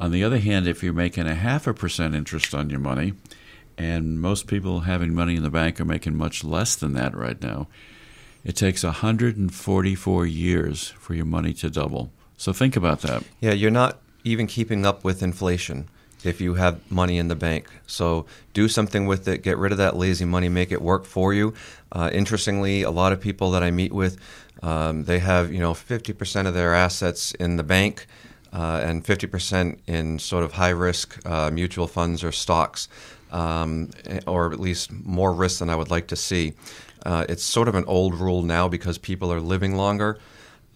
On 0.00 0.10
the 0.10 0.24
other 0.24 0.38
hand, 0.38 0.66
if 0.66 0.82
you're 0.82 0.94
making 0.94 1.26
a 1.26 1.34
half 1.34 1.66
a 1.66 1.74
percent 1.74 2.14
interest 2.14 2.54
on 2.54 2.70
your 2.70 2.80
money, 2.80 3.12
and 3.76 4.18
most 4.18 4.46
people 4.46 4.80
having 4.80 5.14
money 5.14 5.36
in 5.36 5.42
the 5.42 5.50
bank 5.50 5.78
are 5.78 5.84
making 5.84 6.16
much 6.16 6.42
less 6.42 6.74
than 6.74 6.94
that 6.94 7.14
right 7.14 7.42
now, 7.42 7.68
it 8.46 8.56
takes 8.56 8.82
144 8.82 10.24
years 10.24 10.88
for 10.98 11.12
your 11.12 11.26
money 11.26 11.52
to 11.52 11.68
double. 11.68 12.10
So 12.38 12.54
think 12.54 12.74
about 12.74 13.02
that. 13.02 13.24
Yeah, 13.42 13.52
you're 13.52 13.70
not 13.70 14.00
even 14.24 14.46
keeping 14.46 14.86
up 14.86 15.04
with 15.04 15.22
inflation 15.22 15.86
if 16.26 16.40
you 16.40 16.54
have 16.54 16.80
money 16.90 17.18
in 17.18 17.28
the 17.28 17.34
bank. 17.34 17.66
So 17.86 18.26
do 18.52 18.68
something 18.68 19.06
with 19.06 19.28
it. 19.28 19.42
Get 19.42 19.58
rid 19.58 19.72
of 19.72 19.78
that 19.78 19.96
lazy 19.96 20.24
money. 20.24 20.48
Make 20.48 20.72
it 20.72 20.82
work 20.82 21.04
for 21.04 21.34
you. 21.34 21.54
Uh, 21.92 22.10
interestingly, 22.12 22.82
a 22.82 22.90
lot 22.90 23.12
of 23.12 23.20
people 23.20 23.50
that 23.52 23.62
I 23.62 23.70
meet 23.70 23.92
with 23.92 24.18
um, 24.64 25.04
they 25.04 25.18
have, 25.18 25.52
you 25.52 25.58
know, 25.58 25.74
50% 25.74 26.46
of 26.46 26.54
their 26.54 26.74
assets 26.74 27.32
in 27.32 27.56
the 27.56 27.62
bank 27.62 28.06
uh, 28.52 28.80
and 28.82 29.04
50% 29.04 29.78
in 29.86 30.18
sort 30.18 30.42
of 30.42 30.52
high 30.52 30.70
risk 30.70 31.20
uh, 31.26 31.50
mutual 31.50 31.86
funds 31.86 32.24
or 32.24 32.32
stocks, 32.32 32.88
um, 33.30 33.90
or 34.26 34.52
at 34.52 34.60
least 34.60 34.90
more 34.90 35.34
risk 35.34 35.58
than 35.58 35.68
I 35.68 35.76
would 35.76 35.90
like 35.90 36.06
to 36.08 36.16
see. 36.16 36.54
Uh, 37.04 37.26
it's 37.28 37.42
sort 37.42 37.68
of 37.68 37.74
an 37.74 37.84
old 37.84 38.14
rule 38.14 38.42
now 38.42 38.66
because 38.66 38.96
people 38.96 39.30
are 39.30 39.40
living 39.40 39.76
longer. 39.76 40.18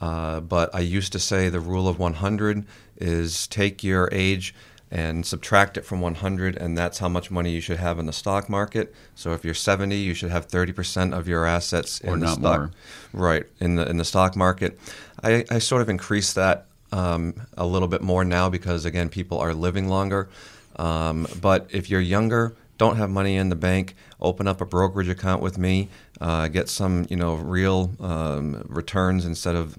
Uh, 0.01 0.41
but 0.41 0.75
I 0.75 0.81
used 0.81 1.13
to 1.13 1.19
say 1.19 1.49
the 1.49 1.61
rule 1.61 1.89
of 1.89 1.99
100 1.99 2.67
is 2.99 3.47
take 3.47 3.83
your 3.83 4.09
age 4.13 4.55
and 4.91 5.27
subtract 5.27 5.77
it 5.77 5.85
from 5.85 6.01
100, 6.01 6.57
and 6.57 6.77
that's 6.77 6.99
how 6.99 7.09
much 7.09 7.31
money 7.31 7.51
you 7.51 7.61
should 7.61 7.77
have 7.79 7.99
in 7.99 8.07
the 8.07 8.13
stock 8.13 8.49
market. 8.49 8.95
So 9.15 9.33
if 9.33 9.45
you're 9.45 9.55
70, 9.55 9.95
you 9.97 10.15
should 10.15 10.31
have 10.31 10.49
30% 10.49 11.17
of 11.17 11.29
your 11.29 11.45
assets 11.45 12.01
or 12.03 12.15
in 12.15 12.21
the 12.21 12.29
stock, 12.29 12.61
more. 12.61 12.71
right 13.13 13.47
in 13.61 13.77
the 13.77 13.89
in 13.89 13.99
the 13.99 14.05
stock 14.05 14.37
market. 14.37 14.79
I, 15.23 15.45
I 15.51 15.59
sort 15.59 15.83
of 15.83 15.89
increased 15.89 16.35
that 16.37 16.67
um, 16.93 17.35
a 17.57 17.67
little 17.67 17.89
bit 17.89 18.03
more 18.03 18.25
now 18.25 18.49
because 18.49 18.85
again, 18.85 19.09
people 19.09 19.39
are 19.39 19.53
living 19.53 19.89
longer. 19.89 20.29
Um, 20.77 21.27
but 21.41 21.67
if 21.71 21.91
you're 21.91 22.01
younger, 22.01 22.55
don't 22.79 22.97
have 22.97 23.11
money 23.11 23.37
in 23.37 23.49
the 23.49 23.57
bank, 23.57 23.97
open 24.21 24.47
up 24.47 24.61
a 24.61 24.65
brokerage 24.65 25.09
account 25.09 25.43
with 25.43 25.59
me, 25.59 25.89
uh, 26.21 26.49
get 26.49 26.69
some 26.69 27.07
you 27.11 27.17
know 27.17 27.35
real 27.35 27.93
um, 28.01 28.65
returns 28.69 29.27
instead 29.27 29.57
of 29.57 29.77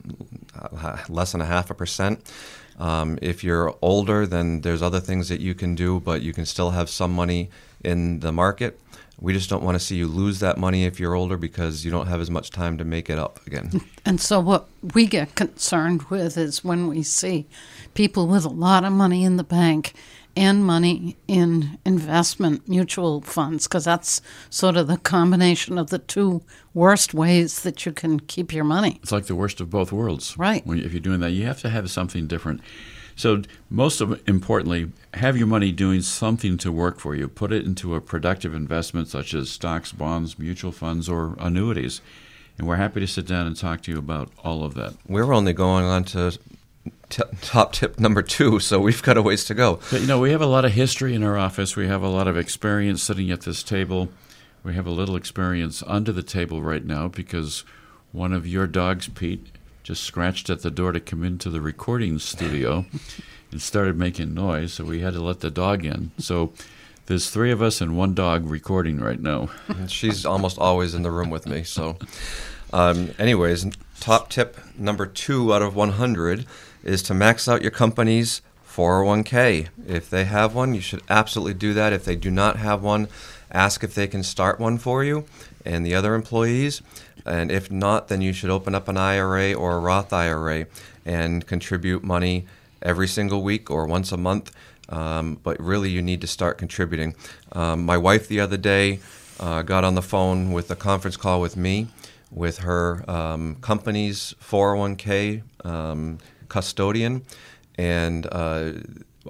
uh, 0.56 0.98
less 1.08 1.32
than 1.32 1.42
a 1.42 1.46
half 1.46 1.70
a 1.70 1.74
percent. 1.74 2.32
Um, 2.80 3.20
if 3.22 3.44
you're 3.44 3.76
older, 3.82 4.26
then 4.26 4.62
there's 4.62 4.82
other 4.82 5.00
things 5.00 5.30
that 5.30 5.42
you 5.42 5.54
can 5.54 5.76
do, 5.76 6.00
but 6.00 6.22
you 6.22 6.34
can 6.34 6.46
still 6.46 6.72
have 6.72 6.90
some 6.90 7.14
money 7.14 7.50
in 7.84 8.22
the 8.22 8.32
market. 8.32 8.80
We 9.22 9.34
just 9.34 9.50
don't 9.50 9.64
want 9.64 9.76
to 9.76 9.80
see 9.80 9.98
you 9.98 10.08
lose 10.08 10.40
that 10.40 10.58
money 10.58 10.86
if 10.86 10.98
you're 10.98 11.14
older 11.14 11.36
because 11.36 11.84
you 11.84 11.92
don't 11.92 12.08
have 12.08 12.22
as 12.22 12.32
much 12.32 12.52
time 12.52 12.78
to 12.78 12.86
make 12.86 13.10
it 13.10 13.20
up 13.20 13.46
again. 13.46 13.82
And 14.06 14.20
so, 14.20 14.40
what 14.40 14.68
we 14.96 15.06
get 15.06 15.36
concerned 15.36 16.04
with 16.04 16.36
is 16.36 16.64
when 16.64 16.88
we 16.88 17.04
see 17.04 17.46
people 17.94 18.26
with 18.28 18.44
a 18.44 18.50
lot 18.50 18.84
of 18.84 18.92
money 18.94 19.24
in 19.24 19.38
the 19.38 19.44
bank 19.44 19.94
and 20.36 20.66
money 20.66 21.18
in 21.28 21.78
investment 21.86 22.68
mutual 22.68 23.22
funds 23.22 23.68
because 23.68 23.86
that's 23.86 24.22
sort 24.50 24.78
of 24.78 24.88
the 24.88 24.98
combination 24.98 25.78
of 25.78 25.90
the 25.90 26.00
two 26.00 26.42
worst 26.74 27.14
ways 27.14 27.62
that 27.62 27.86
you 27.86 27.92
can 27.92 28.20
keep 28.20 28.54
your 28.54 28.64
money. 28.64 29.00
It's 29.02 29.12
like 29.12 29.26
the 29.26 29.36
worst 29.36 29.60
of 29.60 29.70
both 29.70 29.92
worlds. 29.92 30.38
Right. 30.38 30.66
When, 30.66 30.80
if 30.80 30.94
you're 30.94 31.02
doing 31.02 31.20
that, 31.20 31.32
you 31.32 31.46
have 31.46 31.62
to 31.62 31.70
have 31.70 31.90
something 31.92 32.28
different. 32.28 32.62
So, 33.16 33.42
most 33.70 34.00
of, 34.00 34.22
importantly, 34.30 34.94
have 35.16 35.36
your 35.36 35.48
money 35.48 35.74
doing 35.74 36.02
something 36.02 36.58
to 36.60 36.72
work 36.72 37.00
for 37.00 37.16
you. 37.16 37.28
Put 37.28 37.52
it 37.52 37.66
into 37.66 37.94
a 37.94 38.00
productive 38.00 38.54
investment 38.54 39.10
such 39.10 39.34
as 39.34 39.50
stocks, 39.50 39.92
bonds, 39.92 40.40
mutual 40.40 40.72
funds, 40.72 41.10
or 41.10 41.36
annuities. 41.38 42.00
And 42.58 42.66
we're 42.66 42.78
happy 42.78 43.02
to 43.02 43.08
sit 43.08 43.28
down 43.28 43.46
and 43.46 43.58
talk 43.58 43.82
to 43.84 43.92
you 43.92 43.98
about 43.98 44.32
all 44.42 44.64
of 44.64 44.74
that. 44.76 44.94
We're 45.06 45.34
only 45.34 45.52
going 45.52 45.84
on 45.84 46.06
to 46.06 46.38
t- 47.10 47.24
top 47.42 47.74
tip 47.74 48.00
number 48.00 48.22
two, 48.22 48.60
so 48.60 48.80
we've 48.80 49.02
got 49.04 49.18
a 49.18 49.22
ways 49.22 49.46
to 49.46 49.54
go. 49.54 49.80
But, 49.92 50.02
you 50.02 50.08
know, 50.08 50.20
we 50.20 50.32
have 50.32 50.42
a 50.42 50.46
lot 50.46 50.66
of 50.66 50.74
history 50.74 51.14
in 51.14 51.24
our 51.24 51.38
office. 51.38 51.76
We 51.76 51.88
have 51.88 52.04
a 52.04 52.10
lot 52.10 52.28
of 52.28 52.38
experience 52.38 53.04
sitting 53.04 53.32
at 53.32 53.42
this 53.42 53.64
table. 53.64 54.10
We 54.64 54.76
have 54.76 54.88
a 54.88 54.92
little 54.92 55.16
experience 55.16 55.84
under 55.88 56.12
the 56.12 56.24
table 56.24 56.62
right 56.62 56.84
now 56.84 57.08
because 57.08 57.64
one 58.12 58.34
of 58.34 58.48
your 58.48 58.68
dogs, 58.68 59.08
Pete, 59.08 59.48
just 59.84 60.04
scratched 60.04 60.50
at 60.50 60.62
the 60.62 60.72
door 60.72 60.92
to 60.92 61.00
come 61.00 61.24
into 61.24 61.50
the 61.50 61.62
recording 61.62 62.20
studio 62.20 62.86
and 63.52 63.62
started 63.62 63.98
making 63.98 64.34
noise, 64.34 64.74
so 64.74 64.84
we 64.84 65.00
had 65.00 65.14
to 65.14 65.22
let 65.22 65.40
the 65.40 65.50
dog 65.50 65.86
in. 65.86 66.12
So 66.18 66.54
there's 67.08 67.32
three 67.32 67.52
of 67.52 67.62
us 67.62 67.82
and 67.82 67.98
one 67.98 68.14
dog 68.14 68.48
recording 68.48 69.00
right 69.00 69.20
now. 69.20 69.50
And 69.68 69.90
she's 69.90 70.26
almost 70.26 70.60
always 70.60 70.94
in 70.94 71.02
the 71.02 71.10
room 71.10 71.32
with 71.32 71.48
me. 71.48 71.64
So, 71.64 71.98
um, 72.72 73.12
anyways, 73.18 73.66
top 74.00 74.30
tip 74.30 74.58
number 74.78 75.08
two 75.08 75.54
out 75.54 75.64
of 75.64 75.76
100 75.76 76.46
is 76.84 77.02
to 77.04 77.14
max 77.14 77.48
out 77.48 77.62
your 77.62 77.72
company's 77.72 78.42
401k. 78.68 79.68
If 79.88 80.10
they 80.10 80.26
have 80.26 80.56
one, 80.56 80.74
you 80.74 80.82
should 80.82 81.02
absolutely 81.10 81.56
do 81.56 81.74
that. 81.74 81.94
If 81.94 82.06
they 82.06 82.16
do 82.16 82.32
not 82.32 82.58
have 82.58 82.82
one, 82.82 83.08
ask 83.52 83.84
if 83.84 83.96
they 83.96 84.08
can 84.08 84.24
start 84.24 84.60
one 84.60 84.78
for 84.78 85.04
you 85.04 85.26
and 85.66 85.86
the 85.86 85.96
other 85.96 86.16
employees. 86.16 86.82
And 87.26 87.52
if 87.52 87.70
not, 87.72 88.08
then 88.08 88.22
you 88.22 88.32
should 88.32 88.50
open 88.50 88.74
up 88.74 88.88
an 88.88 88.98
IRA 88.98 89.54
or 89.54 89.76
a 89.76 89.80
Roth 89.80 90.14
IRA 90.14 90.68
and 91.06 91.46
contribute 91.46 92.04
money 92.04 92.46
every 92.82 93.08
single 93.08 93.44
week 93.44 93.70
or 93.70 93.86
once 93.86 94.12
a 94.12 94.18
month. 94.18 94.56
Um, 94.88 95.40
but 95.44 95.60
really, 95.60 95.90
you 95.90 96.02
need 96.02 96.22
to 96.22 96.28
start 96.28 96.58
contributing. 96.58 97.16
Um, 97.52 97.86
my 97.86 97.98
wife 97.98 98.28
the 98.28 98.40
other 98.40 98.58
day 98.58 99.00
uh, 99.40 99.62
got 99.62 99.84
on 99.84 99.96
the 99.96 100.02
phone 100.02 100.52
with 100.52 100.72
a 100.72 100.76
conference 100.76 101.18
call 101.18 101.42
with 101.42 101.56
me 101.56 101.88
with 102.32 102.60
her 102.60 103.10
um, 103.10 103.56
company's 103.62 104.36
401k 104.42 105.42
um, 105.66 106.20
custodian, 106.50 107.24
and 107.78 108.28
uh, 108.32 108.74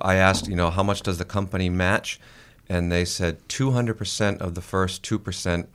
I 0.01 0.15
asked, 0.15 0.47
you 0.47 0.55
know, 0.55 0.69
how 0.69 0.83
much 0.83 1.01
does 1.01 1.17
the 1.17 1.25
company 1.25 1.69
match? 1.69 2.19
And 2.67 2.91
they 2.91 3.05
said 3.05 3.47
200% 3.49 4.39
of 4.39 4.55
the 4.55 4.61
first 4.61 5.03
2% 5.03 5.67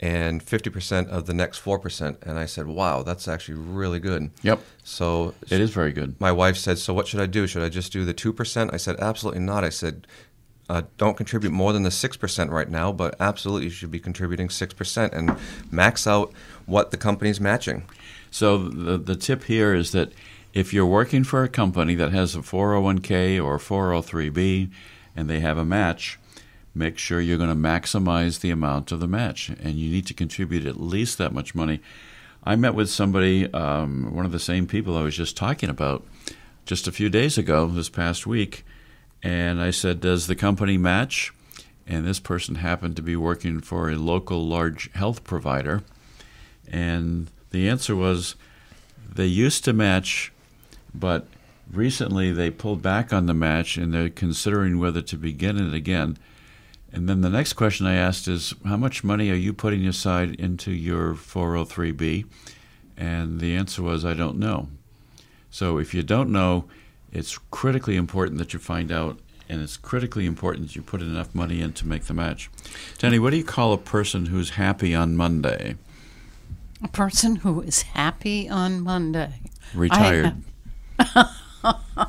and 0.00 0.44
50% 0.44 1.08
of 1.08 1.26
the 1.26 1.34
next 1.34 1.62
4%. 1.62 2.22
And 2.22 2.38
I 2.38 2.46
said, 2.46 2.66
wow, 2.66 3.02
that's 3.02 3.26
actually 3.26 3.56
really 3.56 3.98
good. 3.98 4.30
Yep. 4.42 4.60
So 4.84 5.34
it 5.50 5.60
is 5.60 5.70
very 5.70 5.92
good. 5.92 6.20
My 6.20 6.32
wife 6.32 6.56
said, 6.56 6.78
so 6.78 6.94
what 6.94 7.08
should 7.08 7.20
I 7.20 7.26
do? 7.26 7.46
Should 7.46 7.62
I 7.62 7.68
just 7.68 7.92
do 7.92 8.04
the 8.04 8.14
2%? 8.14 8.72
I 8.72 8.76
said, 8.76 8.96
absolutely 9.00 9.40
not. 9.40 9.64
I 9.64 9.70
said, 9.70 10.06
uh, 10.68 10.82
don't 10.98 11.16
contribute 11.16 11.50
more 11.50 11.72
than 11.72 11.82
the 11.82 11.88
6% 11.88 12.50
right 12.50 12.68
now, 12.68 12.92
but 12.92 13.16
absolutely 13.18 13.64
you 13.64 13.70
should 13.70 13.90
be 13.90 13.98
contributing 13.98 14.48
6% 14.48 15.12
and 15.12 15.36
max 15.70 16.06
out 16.06 16.32
what 16.66 16.90
the 16.90 16.96
company's 16.96 17.40
matching. 17.40 17.84
So 18.30 18.58
the, 18.58 18.98
the 18.98 19.16
tip 19.16 19.44
here 19.44 19.74
is 19.74 19.92
that 19.92 20.12
if 20.58 20.72
you're 20.72 20.84
working 20.84 21.22
for 21.22 21.44
a 21.44 21.48
company 21.48 21.94
that 21.94 22.10
has 22.10 22.34
a 22.34 22.40
401k 22.40 23.40
or 23.40 23.58
403b 23.58 24.68
and 25.14 25.30
they 25.30 25.38
have 25.38 25.56
a 25.56 25.64
match, 25.64 26.18
make 26.74 26.98
sure 26.98 27.20
you're 27.20 27.38
going 27.38 27.48
to 27.48 27.54
maximize 27.54 28.40
the 28.40 28.50
amount 28.50 28.90
of 28.90 28.98
the 28.98 29.06
match, 29.06 29.50
and 29.50 29.76
you 29.76 29.88
need 29.88 30.04
to 30.08 30.14
contribute 30.14 30.66
at 30.66 30.80
least 30.80 31.16
that 31.16 31.32
much 31.32 31.54
money. 31.54 31.78
I 32.42 32.56
met 32.56 32.74
with 32.74 32.90
somebody, 32.90 33.52
um, 33.52 34.12
one 34.12 34.26
of 34.26 34.32
the 34.32 34.40
same 34.40 34.66
people 34.66 34.96
I 34.96 35.02
was 35.02 35.16
just 35.16 35.36
talking 35.36 35.70
about, 35.70 36.04
just 36.66 36.88
a 36.88 36.92
few 36.92 37.08
days 37.08 37.38
ago, 37.38 37.68
this 37.68 37.88
past 37.88 38.26
week, 38.26 38.64
and 39.22 39.62
I 39.62 39.70
said, 39.70 40.00
Does 40.00 40.26
the 40.26 40.34
company 40.34 40.76
match? 40.76 41.32
And 41.86 42.04
this 42.04 42.18
person 42.18 42.56
happened 42.56 42.96
to 42.96 43.02
be 43.02 43.14
working 43.14 43.60
for 43.60 43.90
a 43.90 43.96
local 43.96 44.44
large 44.44 44.92
health 44.94 45.22
provider. 45.22 45.84
And 46.68 47.30
the 47.50 47.68
answer 47.68 47.94
was 47.94 48.34
they 49.08 49.26
used 49.26 49.64
to 49.64 49.72
match, 49.72 50.32
but 50.98 51.26
recently 51.72 52.32
they 52.32 52.50
pulled 52.50 52.82
back 52.82 53.12
on 53.12 53.26
the 53.26 53.34
match 53.34 53.76
and 53.76 53.92
they're 53.92 54.08
considering 54.08 54.78
whether 54.78 55.02
to 55.02 55.16
begin 55.16 55.56
it 55.58 55.74
again. 55.74 56.18
And 56.92 57.08
then 57.08 57.20
the 57.20 57.30
next 57.30 57.52
question 57.52 57.86
I 57.86 57.94
asked 57.94 58.28
is, 58.28 58.54
How 58.64 58.76
much 58.76 59.04
money 59.04 59.30
are 59.30 59.36
you 59.36 59.52
putting 59.52 59.86
aside 59.86 60.34
into 60.36 60.72
your 60.72 61.14
403b? 61.14 62.24
And 62.96 63.40
the 63.40 63.54
answer 63.54 63.82
was, 63.82 64.04
I 64.04 64.14
don't 64.14 64.38
know. 64.38 64.68
So 65.50 65.78
if 65.78 65.94
you 65.94 66.02
don't 66.02 66.30
know, 66.30 66.64
it's 67.12 67.38
critically 67.50 67.96
important 67.96 68.38
that 68.38 68.52
you 68.52 68.58
find 68.58 68.90
out, 68.90 69.18
and 69.48 69.62
it's 69.62 69.76
critically 69.76 70.26
important 70.26 70.68
that 70.68 70.76
you 70.76 70.82
put 70.82 71.00
enough 71.00 71.34
money 71.34 71.60
in 71.60 71.72
to 71.74 71.86
make 71.86 72.04
the 72.04 72.14
match. 72.14 72.50
Danny, 72.98 73.18
what 73.18 73.30
do 73.30 73.36
you 73.36 73.44
call 73.44 73.72
a 73.72 73.78
person 73.78 74.26
who's 74.26 74.50
happy 74.50 74.94
on 74.94 75.16
Monday? 75.16 75.76
A 76.82 76.88
person 76.88 77.36
who 77.36 77.62
is 77.62 77.82
happy 77.82 78.48
on 78.48 78.80
Monday. 78.82 79.40
retired. 79.74 80.42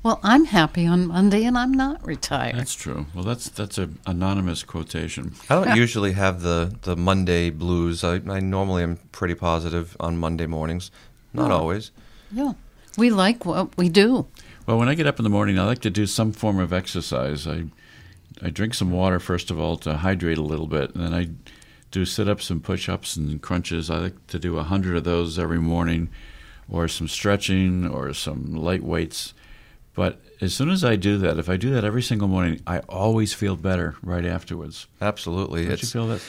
Well, 0.00 0.20
I'm 0.22 0.44
happy 0.44 0.86
on 0.86 1.08
Monday 1.08 1.44
and 1.44 1.58
I'm 1.58 1.72
not 1.72 2.06
retired. 2.06 2.54
that's 2.56 2.74
true. 2.74 3.06
Well, 3.14 3.24
that's 3.24 3.48
that's 3.48 3.78
an 3.78 3.98
anonymous 4.06 4.62
quotation. 4.62 5.34
I 5.50 5.56
don't 5.56 5.76
usually 5.84 6.12
have 6.12 6.40
the, 6.40 6.74
the 6.82 6.96
Monday 6.96 7.50
blues. 7.50 8.04
I, 8.04 8.14
I 8.28 8.38
normally 8.40 8.84
am 8.84 8.98
pretty 9.10 9.34
positive 9.34 9.96
on 9.98 10.16
Monday 10.16 10.46
mornings. 10.46 10.90
Not 11.32 11.50
oh. 11.50 11.56
always. 11.56 11.90
yeah. 12.32 12.52
We 12.96 13.10
like 13.10 13.44
what 13.44 13.76
we 13.76 13.88
do. 13.88 14.26
Well, 14.66 14.78
when 14.78 14.88
I 14.88 14.94
get 14.94 15.06
up 15.06 15.18
in 15.18 15.24
the 15.24 15.30
morning, 15.30 15.58
I 15.58 15.64
like 15.64 15.80
to 15.80 15.90
do 15.90 16.06
some 16.06 16.32
form 16.32 16.58
of 16.58 16.72
exercise. 16.72 17.46
I 17.46 17.64
I 18.40 18.50
drink 18.50 18.74
some 18.74 18.90
water 18.90 19.20
first 19.20 19.50
of 19.50 19.58
all 19.58 19.76
to 19.78 19.98
hydrate 19.98 20.38
a 20.38 20.42
little 20.42 20.66
bit, 20.66 20.94
and 20.94 21.04
then 21.04 21.14
I 21.14 21.28
do 21.90 22.04
sit-ups 22.04 22.50
and 22.50 22.62
push-ups 22.62 23.16
and 23.16 23.42
crunches. 23.42 23.90
I 23.90 23.98
like 23.98 24.26
to 24.28 24.38
do 24.38 24.58
a 24.58 24.62
hundred 24.62 24.96
of 24.96 25.04
those 25.04 25.38
every 25.38 25.58
morning, 25.58 26.08
or 26.68 26.88
some 26.88 27.08
stretching 27.08 27.86
or 27.86 28.12
some 28.12 28.54
light 28.54 28.82
weights. 28.82 29.34
But 29.94 30.20
as 30.40 30.54
soon 30.54 30.70
as 30.70 30.84
I 30.84 30.96
do 30.96 31.18
that, 31.18 31.38
if 31.38 31.48
I 31.48 31.56
do 31.56 31.70
that 31.70 31.84
every 31.84 32.02
single 32.02 32.28
morning, 32.28 32.60
I 32.66 32.80
always 32.80 33.34
feel 33.34 33.56
better 33.56 33.96
right 34.02 34.24
afterwards. 34.24 34.86
Absolutely. 35.00 35.66
Don't 35.66 35.82
you 35.82 35.88
feel 35.88 36.06
that? 36.08 36.22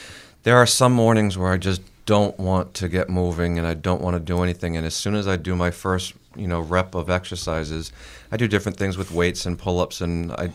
there 0.44 0.58
are 0.58 0.66
some 0.66 0.94
mornings 0.94 1.38
where 1.38 1.52
I 1.52 1.58
just 1.58 1.82
don't 2.06 2.40
want 2.40 2.74
to 2.76 2.90
get 2.90 3.10
moving 3.10 3.60
and 3.60 3.68
I 3.68 3.74
don't 3.76 4.02
want 4.02 4.16
to 4.16 4.20
do 4.20 4.42
anything. 4.42 4.76
And 4.76 4.86
as 4.86 4.96
soon 4.96 5.16
as 5.16 5.28
I 5.28 5.36
do 5.36 5.56
my 5.56 5.70
first, 5.70 6.14
you 6.36 6.48
know, 6.48 6.60
rep 6.60 6.96
of 6.96 7.10
exercises, 7.10 7.92
I 8.32 8.38
do 8.38 8.48
different 8.48 8.78
things 8.78 8.98
with 8.98 9.12
weights 9.12 9.46
and 9.46 9.60
pull-ups, 9.60 10.02
and 10.02 10.32
I 10.32 10.52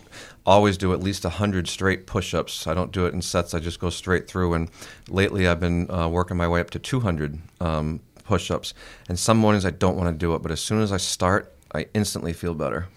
always 0.46 0.76
do 0.76 0.92
at 0.92 1.00
least 1.00 1.24
hundred 1.24 1.68
straight 1.68 2.06
push-ups. 2.06 2.66
I 2.66 2.74
don't 2.74 2.92
do 2.92 3.06
it 3.06 3.14
in 3.14 3.22
sets; 3.22 3.54
I 3.54 3.60
just 3.60 3.80
go 3.80 3.90
straight 3.90 4.26
through. 4.26 4.54
And 4.54 4.70
lately, 5.08 5.46
I've 5.46 5.60
been 5.60 5.90
uh, 5.90 6.08
working 6.08 6.36
my 6.36 6.48
way 6.48 6.60
up 6.60 6.70
to 6.70 6.78
200 6.78 7.38
um, 7.60 8.00
push-ups. 8.24 8.74
And 9.08 9.18
some 9.18 9.38
mornings 9.38 9.64
I 9.64 9.70
don't 9.70 9.96
want 9.96 10.14
to 10.14 10.18
do 10.18 10.34
it, 10.34 10.42
but 10.42 10.50
as 10.50 10.60
soon 10.60 10.80
as 10.80 10.92
I 10.92 10.96
start, 10.96 11.52
I 11.74 11.86
instantly 11.94 12.32
feel 12.32 12.54
better. 12.54 12.88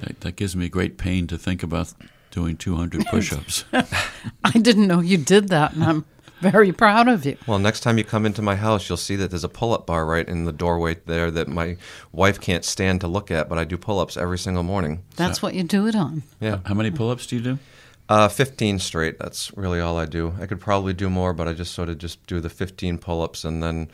That, 0.00 0.20
that 0.20 0.36
gives 0.36 0.56
me 0.56 0.68
great 0.68 0.98
pain 0.98 1.26
to 1.28 1.38
think 1.38 1.62
about 1.62 1.92
doing 2.30 2.56
200 2.56 3.06
push-ups. 3.10 3.64
I 3.72 4.52
didn't 4.52 4.86
know 4.86 5.00
you 5.00 5.18
did 5.18 5.48
that, 5.48 5.74
and 5.74 5.84
I'm 5.84 6.04
very 6.40 6.72
proud 6.72 7.06
of 7.06 7.24
you. 7.24 7.36
Well, 7.46 7.60
next 7.60 7.80
time 7.80 7.98
you 7.98 8.04
come 8.04 8.26
into 8.26 8.42
my 8.42 8.56
house, 8.56 8.88
you'll 8.88 8.96
see 8.96 9.16
that 9.16 9.30
there's 9.30 9.44
a 9.44 9.48
pull-up 9.48 9.86
bar 9.86 10.04
right 10.04 10.28
in 10.28 10.44
the 10.44 10.52
doorway 10.52 10.96
there 11.06 11.30
that 11.30 11.46
my 11.46 11.76
wife 12.10 12.40
can't 12.40 12.64
stand 12.64 13.00
to 13.02 13.06
look 13.06 13.30
at, 13.30 13.48
but 13.48 13.58
I 13.58 13.64
do 13.64 13.78
pull-ups 13.78 14.16
every 14.16 14.38
single 14.38 14.64
morning. 14.64 15.04
That's 15.16 15.40
what 15.40 15.54
you 15.54 15.62
do 15.62 15.86
it 15.86 15.94
on. 15.94 16.24
Yeah. 16.40 16.58
How 16.64 16.74
many 16.74 16.90
pull-ups 16.90 17.26
do 17.28 17.36
you 17.36 17.42
do? 17.42 17.58
Uh, 18.08 18.28
15 18.28 18.80
straight. 18.80 19.18
That's 19.18 19.56
really 19.56 19.78
all 19.80 19.96
I 19.96 20.06
do. 20.06 20.34
I 20.40 20.46
could 20.46 20.60
probably 20.60 20.92
do 20.92 21.08
more, 21.08 21.32
but 21.32 21.46
I 21.46 21.52
just 21.52 21.72
sort 21.72 21.88
of 21.88 21.98
just 21.98 22.26
do 22.26 22.40
the 22.40 22.50
15 22.50 22.98
pull-ups 22.98 23.44
and 23.44 23.62
then 23.62 23.88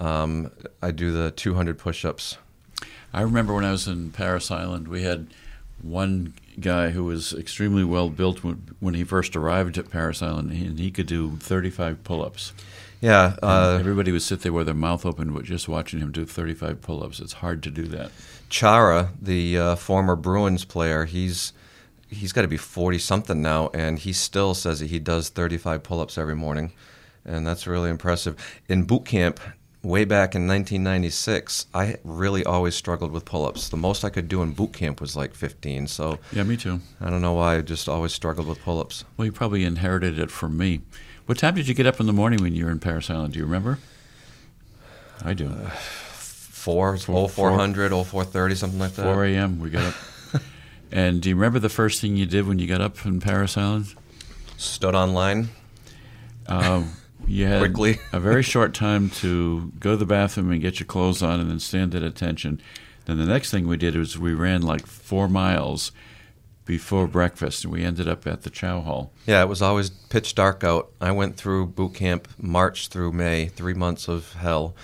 um, 0.00 0.50
I 0.80 0.90
do 0.90 1.12
the 1.12 1.30
200 1.30 1.78
push-ups. 1.78 2.38
I 3.12 3.22
remember 3.22 3.54
when 3.54 3.64
I 3.64 3.70
was 3.70 3.86
in 3.86 4.10
Parris 4.10 4.50
Island, 4.50 4.88
we 4.88 5.02
had 5.02 5.28
one 5.82 6.34
guy 6.60 6.90
who 6.90 7.04
was 7.04 7.32
extremely 7.32 7.84
well 7.84 8.08
built 8.08 8.44
when, 8.44 8.74
when 8.80 8.94
he 8.94 9.04
first 9.04 9.36
arrived 9.36 9.76
at 9.78 9.90
Parris 9.90 10.22
Island, 10.22 10.50
and 10.50 10.78
he 10.78 10.90
could 10.90 11.06
do 11.06 11.36
35 11.36 12.04
pull-ups. 12.04 12.52
Yeah. 13.00 13.36
Uh, 13.42 13.78
everybody 13.80 14.12
would 14.12 14.22
sit 14.22 14.42
there 14.42 14.52
with 14.52 14.66
their 14.66 14.74
mouth 14.74 15.04
open, 15.04 15.32
but 15.34 15.44
just 15.44 15.68
watching 15.68 15.98
him 15.98 16.12
do 16.12 16.24
35 16.24 16.80
pull-ups. 16.80 17.20
It's 17.20 17.34
hard 17.34 17.62
to 17.64 17.70
do 17.70 17.82
that. 17.88 18.12
Chara, 18.48 19.10
the 19.20 19.58
uh, 19.58 19.76
former 19.76 20.14
Bruins 20.14 20.64
player, 20.64 21.04
he's 21.04 21.52
he's 22.08 22.32
got 22.32 22.42
to 22.42 22.48
be 22.48 22.58
40 22.58 22.98
something 22.98 23.42
now, 23.42 23.70
and 23.72 23.98
he 23.98 24.12
still 24.12 24.54
says 24.54 24.80
that 24.80 24.90
he 24.90 24.98
does 24.98 25.30
35 25.30 25.82
pull-ups 25.82 26.18
every 26.18 26.36
morning, 26.36 26.72
and 27.24 27.46
that's 27.46 27.66
really 27.66 27.90
impressive. 27.90 28.36
In 28.68 28.84
boot 28.84 29.06
camp, 29.06 29.40
way 29.82 30.04
back 30.04 30.34
in 30.34 30.46
1996, 30.46 31.66
I 31.74 31.96
really 32.04 32.44
always 32.44 32.74
struggled 32.74 33.10
with 33.12 33.24
pull-ups. 33.24 33.68
The 33.68 33.76
most 33.76 34.04
I 34.04 34.10
could 34.10 34.28
do 34.28 34.42
in 34.42 34.52
boot 34.52 34.72
camp 34.72 35.00
was 35.00 35.16
like 35.16 35.34
15. 35.34 35.86
So 35.88 36.18
Yeah, 36.32 36.44
me 36.44 36.56
too. 36.56 36.80
I 37.00 37.10
don't 37.10 37.20
know 37.22 37.34
why 37.34 37.56
I 37.56 37.60
just 37.62 37.88
always 37.88 38.12
struggled 38.12 38.46
with 38.46 38.60
pull-ups. 38.62 39.04
Well, 39.16 39.26
you 39.26 39.32
probably 39.32 39.64
inherited 39.64 40.18
it 40.18 40.30
from 40.30 40.56
me. 40.56 40.80
What 41.26 41.38
time 41.38 41.54
did 41.54 41.68
you 41.68 41.74
get 41.74 41.86
up 41.86 42.00
in 42.00 42.06
the 42.06 42.12
morning 42.12 42.42
when 42.42 42.54
you 42.54 42.64
were 42.66 42.70
in 42.70 42.78
Parris 42.78 43.10
Island? 43.10 43.32
Do 43.34 43.38
you 43.38 43.44
remember? 43.44 43.78
I 45.24 45.34
do. 45.34 45.48
Four, 45.48 46.96
Four- 46.96 47.24
oh, 47.24 47.28
400, 47.28 47.92
oh, 47.92 48.04
430, 48.04 48.54
something 48.54 48.78
like 48.78 48.92
that. 48.94 49.02
4 49.02 49.24
a.m. 49.26 49.58
We 49.60 49.70
got 49.70 49.84
up. 49.86 50.42
and 50.92 51.20
do 51.20 51.28
you 51.28 51.34
remember 51.34 51.58
the 51.58 51.68
first 51.68 52.00
thing 52.00 52.16
you 52.16 52.26
did 52.26 52.46
when 52.46 52.58
you 52.58 52.66
got 52.66 52.80
up 52.80 53.04
in 53.04 53.20
Parris 53.20 53.56
Island? 53.56 53.94
Stood 54.56 54.94
online. 54.94 55.48
Um, 56.46 56.92
you 57.26 57.46
had 57.46 57.60
Quickly. 57.60 57.98
a 58.12 58.20
very 58.20 58.42
short 58.42 58.74
time 58.74 59.10
to 59.10 59.72
go 59.78 59.92
to 59.92 59.96
the 59.96 60.06
bathroom 60.06 60.50
and 60.50 60.60
get 60.60 60.80
your 60.80 60.86
clothes 60.86 61.22
on 61.22 61.40
and 61.40 61.50
then 61.50 61.60
stand 61.60 61.94
at 61.94 62.02
attention. 62.02 62.60
Then 63.06 63.18
the 63.18 63.26
next 63.26 63.50
thing 63.50 63.66
we 63.66 63.76
did 63.76 63.96
was 63.96 64.18
we 64.18 64.34
ran 64.34 64.62
like 64.62 64.86
four 64.86 65.28
miles 65.28 65.92
before 66.64 67.08
breakfast, 67.08 67.64
and 67.64 67.72
we 67.72 67.82
ended 67.82 68.08
up 68.08 68.26
at 68.26 68.42
the 68.42 68.50
Chow 68.50 68.80
Hall. 68.80 69.12
Yeah, 69.26 69.42
it 69.42 69.48
was 69.48 69.60
always 69.60 69.90
pitch 69.90 70.34
dark 70.34 70.62
out. 70.62 70.90
I 71.00 71.10
went 71.10 71.36
through 71.36 71.66
boot 71.66 71.94
camp 71.94 72.28
March 72.38 72.88
through 72.88 73.12
May, 73.12 73.48
three 73.48 73.74
months 73.74 74.06
of 74.08 74.32
hell, 74.34 74.74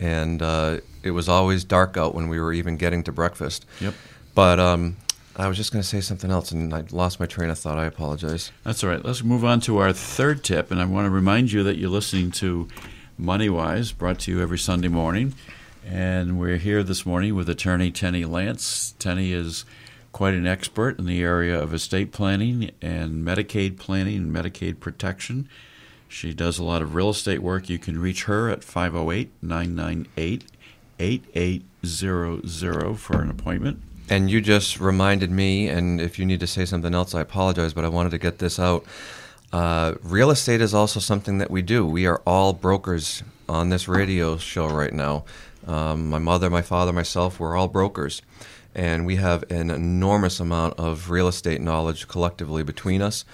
and 0.00 0.42
uh, 0.42 0.78
it 1.02 1.12
was 1.12 1.28
always 1.28 1.62
dark 1.62 1.96
out 1.96 2.14
when 2.14 2.28
we 2.28 2.40
were 2.40 2.52
even 2.52 2.76
getting 2.76 3.04
to 3.04 3.12
breakfast. 3.12 3.64
Yep. 3.80 3.94
But 4.34 4.58
um, 4.58 4.96
I 5.38 5.46
was 5.46 5.56
just 5.56 5.72
going 5.72 5.82
to 5.82 5.88
say 5.88 6.00
something 6.00 6.32
else, 6.32 6.50
and 6.50 6.74
I 6.74 6.82
lost 6.90 7.20
my 7.20 7.26
train 7.26 7.48
of 7.48 7.58
thought. 7.58 7.78
I 7.78 7.84
apologize. 7.84 8.50
That's 8.64 8.82
all 8.82 8.90
right. 8.90 9.04
Let's 9.04 9.22
move 9.22 9.44
on 9.44 9.60
to 9.62 9.78
our 9.78 9.92
third 9.92 10.42
tip, 10.42 10.72
and 10.72 10.80
I 10.80 10.84
want 10.84 11.06
to 11.06 11.10
remind 11.10 11.52
you 11.52 11.62
that 11.62 11.78
you're 11.78 11.90
listening 11.90 12.32
to 12.32 12.66
Money 13.16 13.48
Wise, 13.48 13.92
brought 13.92 14.18
to 14.20 14.32
you 14.32 14.42
every 14.42 14.58
Sunday 14.58 14.88
morning. 14.88 15.34
And 15.86 16.40
we're 16.40 16.56
here 16.56 16.82
this 16.82 17.06
morning 17.06 17.36
with 17.36 17.48
attorney 17.48 17.92
Tenny 17.92 18.24
Lance. 18.24 18.96
Tenny 18.98 19.32
is 19.32 19.64
quite 20.10 20.34
an 20.34 20.46
expert 20.46 20.98
in 20.98 21.06
the 21.06 21.22
area 21.22 21.56
of 21.56 21.72
estate 21.72 22.10
planning 22.10 22.72
and 22.82 23.24
Medicaid 23.24 23.78
planning 23.78 24.16
and 24.16 24.34
Medicaid 24.34 24.80
protection. 24.80 25.48
She 26.08 26.34
does 26.34 26.58
a 26.58 26.64
lot 26.64 26.82
of 26.82 26.96
real 26.96 27.10
estate 27.10 27.42
work. 27.42 27.68
You 27.68 27.78
can 27.78 28.00
reach 28.00 28.24
her 28.24 28.50
at 28.50 28.64
508 28.64 29.30
998 29.40 30.44
8800 30.98 32.98
for 32.98 33.22
an 33.22 33.30
appointment. 33.30 33.82
And 34.10 34.30
you 34.30 34.40
just 34.40 34.80
reminded 34.80 35.30
me, 35.30 35.68
and 35.68 36.00
if 36.00 36.18
you 36.18 36.24
need 36.24 36.40
to 36.40 36.46
say 36.46 36.64
something 36.64 36.94
else, 36.94 37.14
I 37.14 37.20
apologize, 37.20 37.74
but 37.74 37.84
I 37.84 37.88
wanted 37.88 38.10
to 38.10 38.18
get 38.18 38.38
this 38.38 38.58
out. 38.58 38.84
Uh, 39.52 39.94
real 40.02 40.30
estate 40.30 40.60
is 40.60 40.74
also 40.74 41.00
something 41.00 41.38
that 41.38 41.50
we 41.50 41.62
do. 41.62 41.86
We 41.86 42.06
are 42.06 42.22
all 42.26 42.52
brokers 42.52 43.22
on 43.48 43.68
this 43.68 43.86
radio 43.86 44.36
show 44.38 44.66
right 44.68 44.92
now. 44.92 45.24
Um, 45.66 46.08
my 46.08 46.18
mother, 46.18 46.48
my 46.48 46.62
father, 46.62 46.92
myself, 46.92 47.38
we're 47.38 47.56
all 47.56 47.68
brokers. 47.68 48.22
And 48.74 49.04
we 49.04 49.16
have 49.16 49.50
an 49.50 49.70
enormous 49.70 50.40
amount 50.40 50.78
of 50.78 51.10
real 51.10 51.28
estate 51.28 51.60
knowledge 51.60 52.08
collectively 52.08 52.62
between 52.62 53.02
us. 53.02 53.24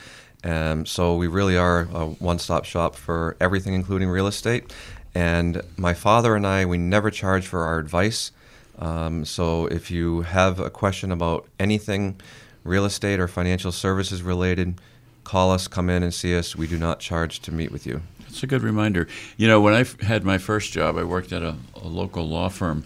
Um, 0.42 0.86
so 0.86 1.16
we 1.16 1.26
really 1.26 1.56
are 1.56 1.88
a 1.92 2.06
one 2.06 2.38
stop 2.38 2.64
shop 2.64 2.96
for 2.96 3.36
everything, 3.40 3.74
including 3.74 4.08
real 4.08 4.26
estate. 4.26 4.72
And 5.14 5.62
my 5.76 5.94
father 5.94 6.34
and 6.34 6.46
I, 6.46 6.64
we 6.64 6.78
never 6.78 7.10
charge 7.10 7.46
for 7.46 7.64
our 7.64 7.78
advice. 7.78 8.32
Um, 8.78 9.24
so 9.24 9.66
if 9.66 9.90
you 9.90 10.22
have 10.22 10.58
a 10.58 10.70
question 10.70 11.12
about 11.12 11.46
anything 11.58 12.20
real 12.64 12.84
estate 12.84 13.20
or 13.20 13.28
financial 13.28 13.72
services 13.72 14.22
related, 14.22 14.80
call 15.22 15.50
us, 15.50 15.68
come 15.68 15.88
in 15.90 16.02
and 16.02 16.12
see 16.12 16.36
us. 16.36 16.56
We 16.56 16.66
do 16.66 16.78
not 16.78 17.00
charge 17.00 17.40
to 17.40 17.52
meet 17.52 17.70
with 17.70 17.86
you. 17.86 18.02
It's 18.28 18.42
a 18.42 18.46
good 18.46 18.62
reminder. 18.62 19.06
You 19.36 19.46
know, 19.46 19.60
when 19.60 19.74
I 19.74 19.84
had 20.04 20.24
my 20.24 20.38
first 20.38 20.72
job, 20.72 20.96
I 20.96 21.04
worked 21.04 21.32
at 21.32 21.42
a, 21.42 21.56
a 21.76 21.86
local 21.86 22.28
law 22.28 22.48
firm 22.48 22.84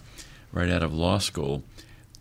right 0.51 0.69
out 0.69 0.83
of 0.83 0.93
law 0.93 1.17
school. 1.17 1.63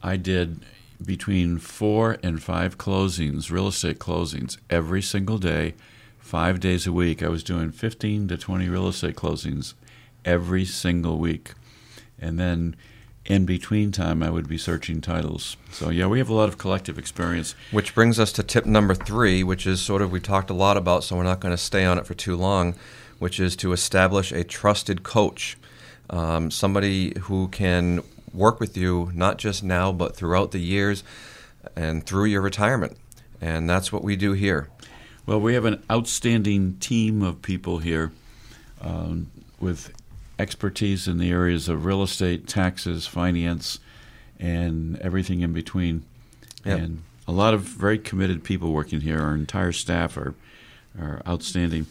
I 0.02 0.16
did 0.16 0.60
between 1.04 1.58
four 1.58 2.18
and 2.22 2.42
five 2.42 2.78
closings, 2.78 3.50
real 3.50 3.68
estate 3.68 3.98
closings, 3.98 4.56
every 4.70 5.02
single 5.02 5.38
day, 5.38 5.74
five 6.18 6.60
days 6.60 6.86
a 6.86 6.92
week. 6.92 7.22
I 7.22 7.28
was 7.28 7.42
doing 7.42 7.70
15 7.70 8.28
to 8.28 8.36
20 8.36 8.68
real 8.68 8.88
estate 8.88 9.14
closings 9.14 9.74
every 10.24 10.64
single 10.64 11.18
week. 11.18 11.52
And 12.20 12.38
then 12.38 12.76
in 13.28 13.44
between 13.44 13.92
time, 13.92 14.22
I 14.22 14.30
would 14.30 14.48
be 14.48 14.56
searching 14.56 15.02
titles. 15.02 15.58
So, 15.70 15.90
yeah, 15.90 16.06
we 16.06 16.18
have 16.18 16.30
a 16.30 16.34
lot 16.34 16.48
of 16.48 16.56
collective 16.56 16.98
experience. 16.98 17.54
Which 17.70 17.94
brings 17.94 18.18
us 18.18 18.32
to 18.32 18.42
tip 18.42 18.64
number 18.64 18.94
three, 18.94 19.44
which 19.44 19.66
is 19.66 19.82
sort 19.82 20.00
of 20.00 20.10
we 20.10 20.18
talked 20.18 20.48
a 20.48 20.54
lot 20.54 20.78
about, 20.78 21.04
so 21.04 21.14
we're 21.14 21.24
not 21.24 21.38
going 21.38 21.52
to 21.52 21.58
stay 21.58 21.84
on 21.84 21.98
it 21.98 22.06
for 22.06 22.14
too 22.14 22.34
long, 22.34 22.74
which 23.18 23.38
is 23.38 23.54
to 23.56 23.72
establish 23.72 24.32
a 24.32 24.44
trusted 24.44 25.02
coach, 25.02 25.58
um, 26.08 26.50
somebody 26.50 27.18
who 27.20 27.48
can 27.48 28.02
work 28.32 28.60
with 28.60 28.76
you 28.76 29.10
not 29.14 29.36
just 29.36 29.62
now 29.62 29.92
but 29.92 30.16
throughout 30.16 30.52
the 30.52 30.58
years 30.58 31.04
and 31.76 32.06
through 32.06 32.24
your 32.24 32.40
retirement. 32.40 32.96
And 33.42 33.68
that's 33.68 33.92
what 33.92 34.02
we 34.02 34.16
do 34.16 34.32
here. 34.32 34.68
Well, 35.26 35.40
we 35.40 35.52
have 35.52 35.66
an 35.66 35.82
outstanding 35.90 36.78
team 36.78 37.22
of 37.22 37.42
people 37.42 37.78
here 37.78 38.10
um, 38.80 39.30
with 39.60 39.92
expertise 40.38 41.08
in 41.08 41.18
the 41.18 41.30
areas 41.30 41.68
of 41.68 41.84
real 41.84 42.02
estate, 42.02 42.46
taxes, 42.46 43.06
finance, 43.06 43.80
and 44.38 44.98
everything 44.98 45.40
in 45.40 45.52
between. 45.52 46.04
Yep. 46.64 46.78
And 46.78 47.02
a 47.26 47.32
lot 47.32 47.54
of 47.54 47.62
very 47.62 47.98
committed 47.98 48.44
people 48.44 48.72
working 48.72 49.00
here. 49.00 49.20
Our 49.20 49.34
entire 49.34 49.72
staff 49.72 50.16
are, 50.16 50.34
are 50.98 51.22
outstanding. 51.26 51.86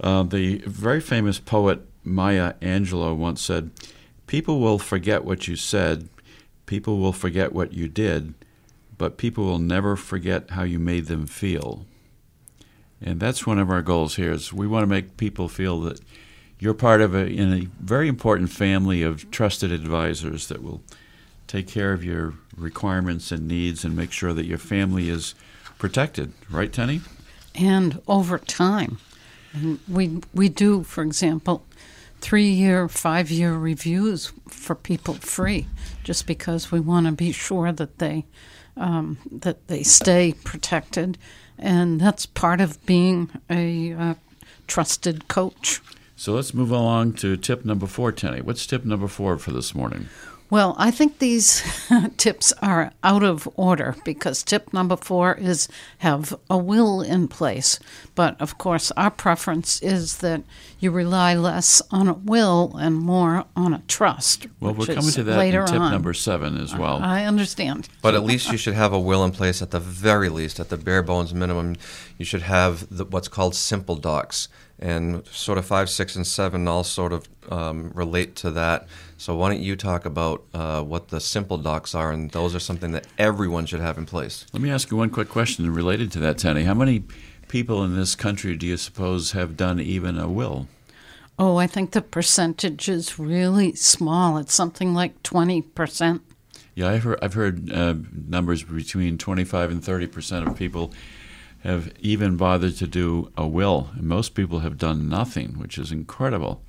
Uh, 0.00 0.22
the 0.22 0.58
very 0.58 1.00
famous 1.00 1.38
poet 1.38 1.80
Maya 2.04 2.54
Angelou 2.60 3.16
once 3.16 3.42
said, 3.42 3.70
people 4.26 4.60
will 4.60 4.78
forget 4.78 5.24
what 5.24 5.46
you 5.46 5.56
said, 5.56 6.08
people 6.66 6.98
will 6.98 7.12
forget 7.12 7.52
what 7.52 7.72
you 7.72 7.88
did, 7.88 8.34
but 8.96 9.16
people 9.16 9.44
will 9.44 9.58
never 9.58 9.96
forget 9.96 10.50
how 10.50 10.62
you 10.62 10.78
made 10.78 11.06
them 11.06 11.26
feel. 11.26 11.86
And 13.00 13.20
that's 13.20 13.46
one 13.46 13.58
of 13.58 13.70
our 13.70 13.82
goals 13.82 14.16
here 14.16 14.32
is 14.32 14.52
we 14.52 14.66
want 14.66 14.82
to 14.82 14.88
make 14.88 15.16
people 15.16 15.48
feel 15.48 15.80
that 15.82 16.00
you're 16.58 16.74
part 16.74 17.00
of 17.00 17.14
a, 17.14 17.26
in 17.26 17.52
a 17.52 17.66
very 17.80 18.08
important 18.08 18.50
family 18.50 19.02
of 19.02 19.30
trusted 19.30 19.72
advisors 19.72 20.48
that 20.48 20.62
will 20.62 20.82
take 21.46 21.68
care 21.68 21.92
of 21.92 22.04
your 22.04 22.34
requirements 22.56 23.32
and 23.32 23.48
needs 23.48 23.84
and 23.84 23.96
make 23.96 24.12
sure 24.12 24.32
that 24.32 24.44
your 24.44 24.58
family 24.58 25.08
is 25.08 25.34
protected. 25.78 26.32
Right, 26.50 26.72
Tenny? 26.72 27.00
And 27.54 28.02
over 28.06 28.38
time. 28.38 28.98
And 29.52 29.78
we, 29.88 30.20
we 30.34 30.48
do, 30.48 30.82
for 30.82 31.02
example, 31.02 31.64
three 32.20 32.48
year, 32.48 32.88
five 32.88 33.30
year 33.30 33.54
reviews 33.54 34.32
for 34.48 34.74
people 34.74 35.14
free, 35.14 35.66
just 36.04 36.26
because 36.26 36.70
we 36.70 36.80
want 36.80 37.06
to 37.06 37.12
be 37.12 37.32
sure 37.32 37.72
that 37.72 37.98
they 37.98 38.26
um, 38.76 39.18
that 39.30 39.66
they 39.66 39.82
stay 39.82 40.34
protected, 40.44 41.18
and 41.58 42.00
that's 42.00 42.26
part 42.26 42.60
of 42.60 42.84
being 42.86 43.28
a 43.50 43.92
uh, 43.92 44.14
trusted 44.68 45.26
coach. 45.26 45.80
So 46.18 46.32
let's 46.32 46.52
move 46.52 46.72
along 46.72 47.12
to 47.14 47.36
tip 47.36 47.64
number 47.64 47.86
four, 47.86 48.10
Tenny. 48.10 48.40
What's 48.40 48.66
tip 48.66 48.84
number 48.84 49.06
four 49.06 49.38
for 49.38 49.52
this 49.52 49.72
morning? 49.72 50.08
Well, 50.50 50.74
I 50.76 50.90
think 50.90 51.20
these 51.20 51.62
tips 52.16 52.52
are 52.60 52.90
out 53.04 53.22
of 53.22 53.48
order 53.54 53.94
because 54.04 54.42
tip 54.42 54.72
number 54.72 54.96
four 54.96 55.34
is 55.34 55.68
have 55.98 56.36
a 56.50 56.58
will 56.58 57.02
in 57.02 57.28
place. 57.28 57.78
But 58.16 58.40
of 58.40 58.58
course, 58.58 58.90
our 58.96 59.12
preference 59.12 59.80
is 59.80 60.16
that 60.16 60.42
you 60.80 60.90
rely 60.90 61.34
less 61.34 61.80
on 61.92 62.08
a 62.08 62.14
will 62.14 62.76
and 62.76 62.96
more 62.96 63.44
on 63.54 63.72
a 63.72 63.82
trust. 63.86 64.48
Well, 64.58 64.72
we're 64.72 64.86
which 64.86 64.96
coming 64.96 65.12
to 65.12 65.22
that 65.22 65.38
later 65.38 65.60
in 65.60 65.66
tip 65.68 65.80
on. 65.80 65.92
number 65.92 66.14
seven 66.14 66.56
as 66.56 66.74
well. 66.74 66.98
I 67.00 67.26
understand. 67.26 67.88
But 68.02 68.16
at 68.16 68.24
least 68.24 68.50
you 68.50 68.58
should 68.58 68.74
have 68.74 68.92
a 68.92 68.98
will 68.98 69.22
in 69.22 69.30
place 69.30 69.62
at 69.62 69.70
the 69.70 69.78
very 69.80 70.30
least, 70.30 70.58
at 70.58 70.68
the 70.68 70.78
bare 70.78 71.04
bones 71.04 71.32
minimum. 71.32 71.76
You 72.16 72.24
should 72.24 72.42
have 72.42 72.88
the, 72.90 73.04
what's 73.04 73.28
called 73.28 73.54
simple 73.54 73.94
docs. 73.94 74.48
And 74.80 75.26
sort 75.26 75.58
of 75.58 75.66
five, 75.66 75.90
six, 75.90 76.14
and 76.14 76.26
seven 76.26 76.68
all 76.68 76.84
sort 76.84 77.12
of 77.12 77.28
um, 77.50 77.90
relate 77.94 78.36
to 78.36 78.50
that. 78.52 78.86
So 79.16 79.34
why 79.34 79.50
don't 79.50 79.62
you 79.62 79.74
talk 79.74 80.04
about 80.04 80.44
uh, 80.54 80.82
what 80.82 81.08
the 81.08 81.20
simple 81.20 81.58
docs 81.58 81.94
are? 81.94 82.12
And 82.12 82.30
those 82.30 82.54
are 82.54 82.60
something 82.60 82.92
that 82.92 83.06
everyone 83.18 83.66
should 83.66 83.80
have 83.80 83.98
in 83.98 84.06
place. 84.06 84.46
Let 84.52 84.62
me 84.62 84.70
ask 84.70 84.90
you 84.90 84.96
one 84.96 85.10
quick 85.10 85.28
question 85.28 85.72
related 85.74 86.12
to 86.12 86.20
that, 86.20 86.38
Tenny. 86.38 86.62
How 86.62 86.74
many 86.74 87.04
people 87.48 87.82
in 87.82 87.96
this 87.96 88.14
country 88.14 88.56
do 88.56 88.66
you 88.66 88.76
suppose 88.76 89.32
have 89.32 89.56
done 89.56 89.80
even 89.80 90.18
a 90.18 90.28
will? 90.28 90.68
Oh, 91.38 91.56
I 91.56 91.66
think 91.66 91.92
the 91.92 92.02
percentage 92.02 92.88
is 92.88 93.18
really 93.18 93.74
small. 93.74 94.38
It's 94.38 94.54
something 94.54 94.92
like 94.92 95.22
20%. 95.22 96.20
Yeah, 96.74 96.90
I've 96.90 97.02
heard, 97.02 97.18
I've 97.22 97.34
heard 97.34 97.72
uh, 97.72 97.94
numbers 98.28 98.62
between 98.62 99.18
25 99.18 99.70
and 99.70 99.84
30 99.84 100.06
percent 100.06 100.46
of 100.46 100.56
people 100.56 100.92
have 101.60 101.92
even 102.00 102.36
bothered 102.36 102.76
to 102.76 102.86
do 102.86 103.30
a 103.36 103.46
will. 103.46 103.90
Most 103.98 104.34
people 104.34 104.60
have 104.60 104.78
done 104.78 105.08
nothing, 105.08 105.58
which 105.58 105.78
is 105.78 105.90
incredible. 105.90 106.62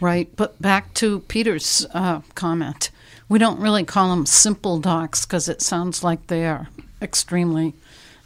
Right, 0.00 0.34
but 0.36 0.60
back 0.60 0.94
to 0.94 1.20
Peter's 1.20 1.86
uh, 1.92 2.20
comment. 2.34 2.90
We 3.28 3.38
don't 3.38 3.60
really 3.60 3.84
call 3.84 4.10
them 4.10 4.26
simple 4.26 4.78
docs 4.78 5.24
because 5.24 5.48
it 5.48 5.62
sounds 5.62 6.02
like 6.02 6.26
they 6.26 6.46
are 6.46 6.68
extremely 7.00 7.74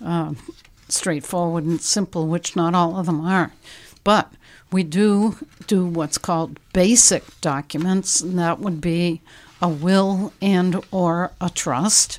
uh, 0.04 0.34
straightforward 0.88 1.64
and 1.64 1.80
simple, 1.80 2.26
which 2.26 2.56
not 2.56 2.74
all 2.74 2.96
of 2.96 3.06
them 3.06 3.20
are. 3.20 3.52
But 4.02 4.32
we 4.70 4.82
do 4.82 5.36
do 5.66 5.86
what's 5.86 6.18
called 6.18 6.58
basic 6.72 7.40
documents, 7.40 8.20
and 8.20 8.38
that 8.38 8.60
would 8.60 8.80
be 8.80 9.20
a 9.60 9.68
will 9.68 10.32
and 10.40 10.84
or 10.90 11.32
a 11.40 11.50
trust, 11.50 12.18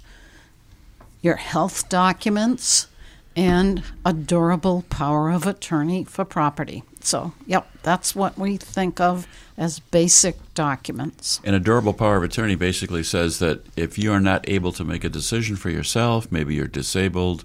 your 1.22 1.36
health 1.36 1.90
documents, 1.90 2.88
and 3.36 3.84
a 4.06 4.14
durable 4.14 4.84
power 4.90 5.30
of 5.30 5.46
attorney 5.46 6.04
for 6.04 6.24
property. 6.24 6.84
So, 7.02 7.34
yep, 7.46 7.70
that's 7.84 8.16
what 8.16 8.38
we 8.38 8.58
think 8.58 9.00
of 9.00 9.28
as 9.58 9.80
basic 9.80 10.38
documents. 10.54 11.40
And 11.44 11.56
a 11.56 11.60
durable 11.60 11.94
power 11.94 12.18
of 12.18 12.24
attorney 12.24 12.56
basically 12.56 13.04
says 13.04 13.40
that 13.40 13.66
if 13.78 13.98
you 13.98 14.12
are 14.12 14.20
not 14.20 14.48
able 14.50 14.72
to 14.74 14.84
make 14.84 15.04
a 15.04 15.10
decision 15.10 15.56
for 15.56 15.70
yourself, 15.70 16.32
maybe 16.32 16.56
you're 16.56 16.68
disabled, 16.68 17.44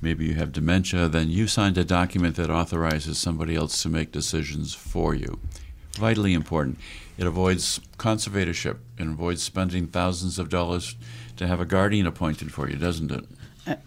maybe 0.00 0.26
you 0.26 0.34
have 0.34 0.52
dementia, 0.52 1.08
then 1.08 1.30
you 1.30 1.46
signed 1.46 1.78
a 1.78 1.84
document 1.84 2.36
that 2.36 2.50
authorizes 2.50 3.18
somebody 3.18 3.54
else 3.54 3.82
to 3.82 3.88
make 3.88 4.12
decisions 4.12 4.74
for 4.74 5.14
you. 5.14 5.38
Vitally 5.92 6.34
important. 6.34 6.78
It 7.16 7.26
avoids 7.26 7.80
conservatorship 7.98 8.78
and 8.98 9.10
avoids 9.10 9.42
spending 9.42 9.86
thousands 9.86 10.38
of 10.38 10.50
dollars 10.50 10.96
to 11.36 11.46
have 11.46 11.60
a 11.60 11.64
guardian 11.64 12.06
appointed 12.06 12.52
for 12.52 12.68
you, 12.68 12.76
doesn't 12.76 13.10
it? 13.10 13.24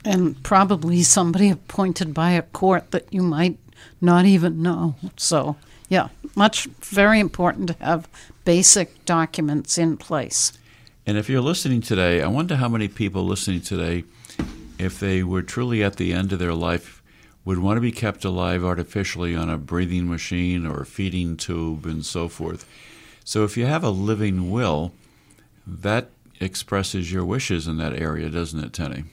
And 0.03 0.41
probably 0.43 1.03
somebody 1.03 1.49
appointed 1.49 2.13
by 2.13 2.31
a 2.31 2.41
court 2.41 2.91
that 2.91 3.11
you 3.13 3.21
might 3.21 3.57
not 4.01 4.25
even 4.25 4.61
know. 4.61 4.95
So, 5.15 5.55
yeah, 5.87 6.09
much 6.35 6.65
very 6.81 7.19
important 7.19 7.67
to 7.69 7.83
have 7.83 8.09
basic 8.43 9.05
documents 9.05 9.77
in 9.77 9.97
place. 9.97 10.53
And 11.05 11.17
if 11.17 11.29
you're 11.29 11.41
listening 11.41 11.81
today, 11.81 12.21
I 12.21 12.27
wonder 12.27 12.57
how 12.57 12.67
many 12.67 12.87
people 12.87 13.23
listening 13.23 13.61
today, 13.61 14.03
if 14.77 14.99
they 14.99 15.23
were 15.23 15.41
truly 15.41 15.83
at 15.83 15.95
the 15.95 16.13
end 16.13 16.33
of 16.33 16.39
their 16.39 16.53
life, 16.53 17.01
would 17.45 17.59
want 17.59 17.77
to 17.77 17.81
be 17.81 17.91
kept 17.91 18.25
alive 18.25 18.63
artificially 18.63 19.35
on 19.35 19.49
a 19.49 19.57
breathing 19.57 20.07
machine 20.07 20.65
or 20.65 20.81
a 20.81 20.85
feeding 20.85 21.35
tube 21.35 21.85
and 21.85 22.05
so 22.05 22.27
forth. 22.27 22.67
So 23.23 23.43
if 23.43 23.57
you 23.57 23.65
have 23.65 23.83
a 23.83 23.89
living 23.89 24.51
will, 24.51 24.91
that 25.65 26.09
expresses 26.39 27.11
your 27.11 27.25
wishes 27.25 27.67
in 27.67 27.77
that 27.77 27.93
area, 27.93 28.29
doesn't 28.29 28.63
it, 28.63 28.73
Tenny? 28.73 29.05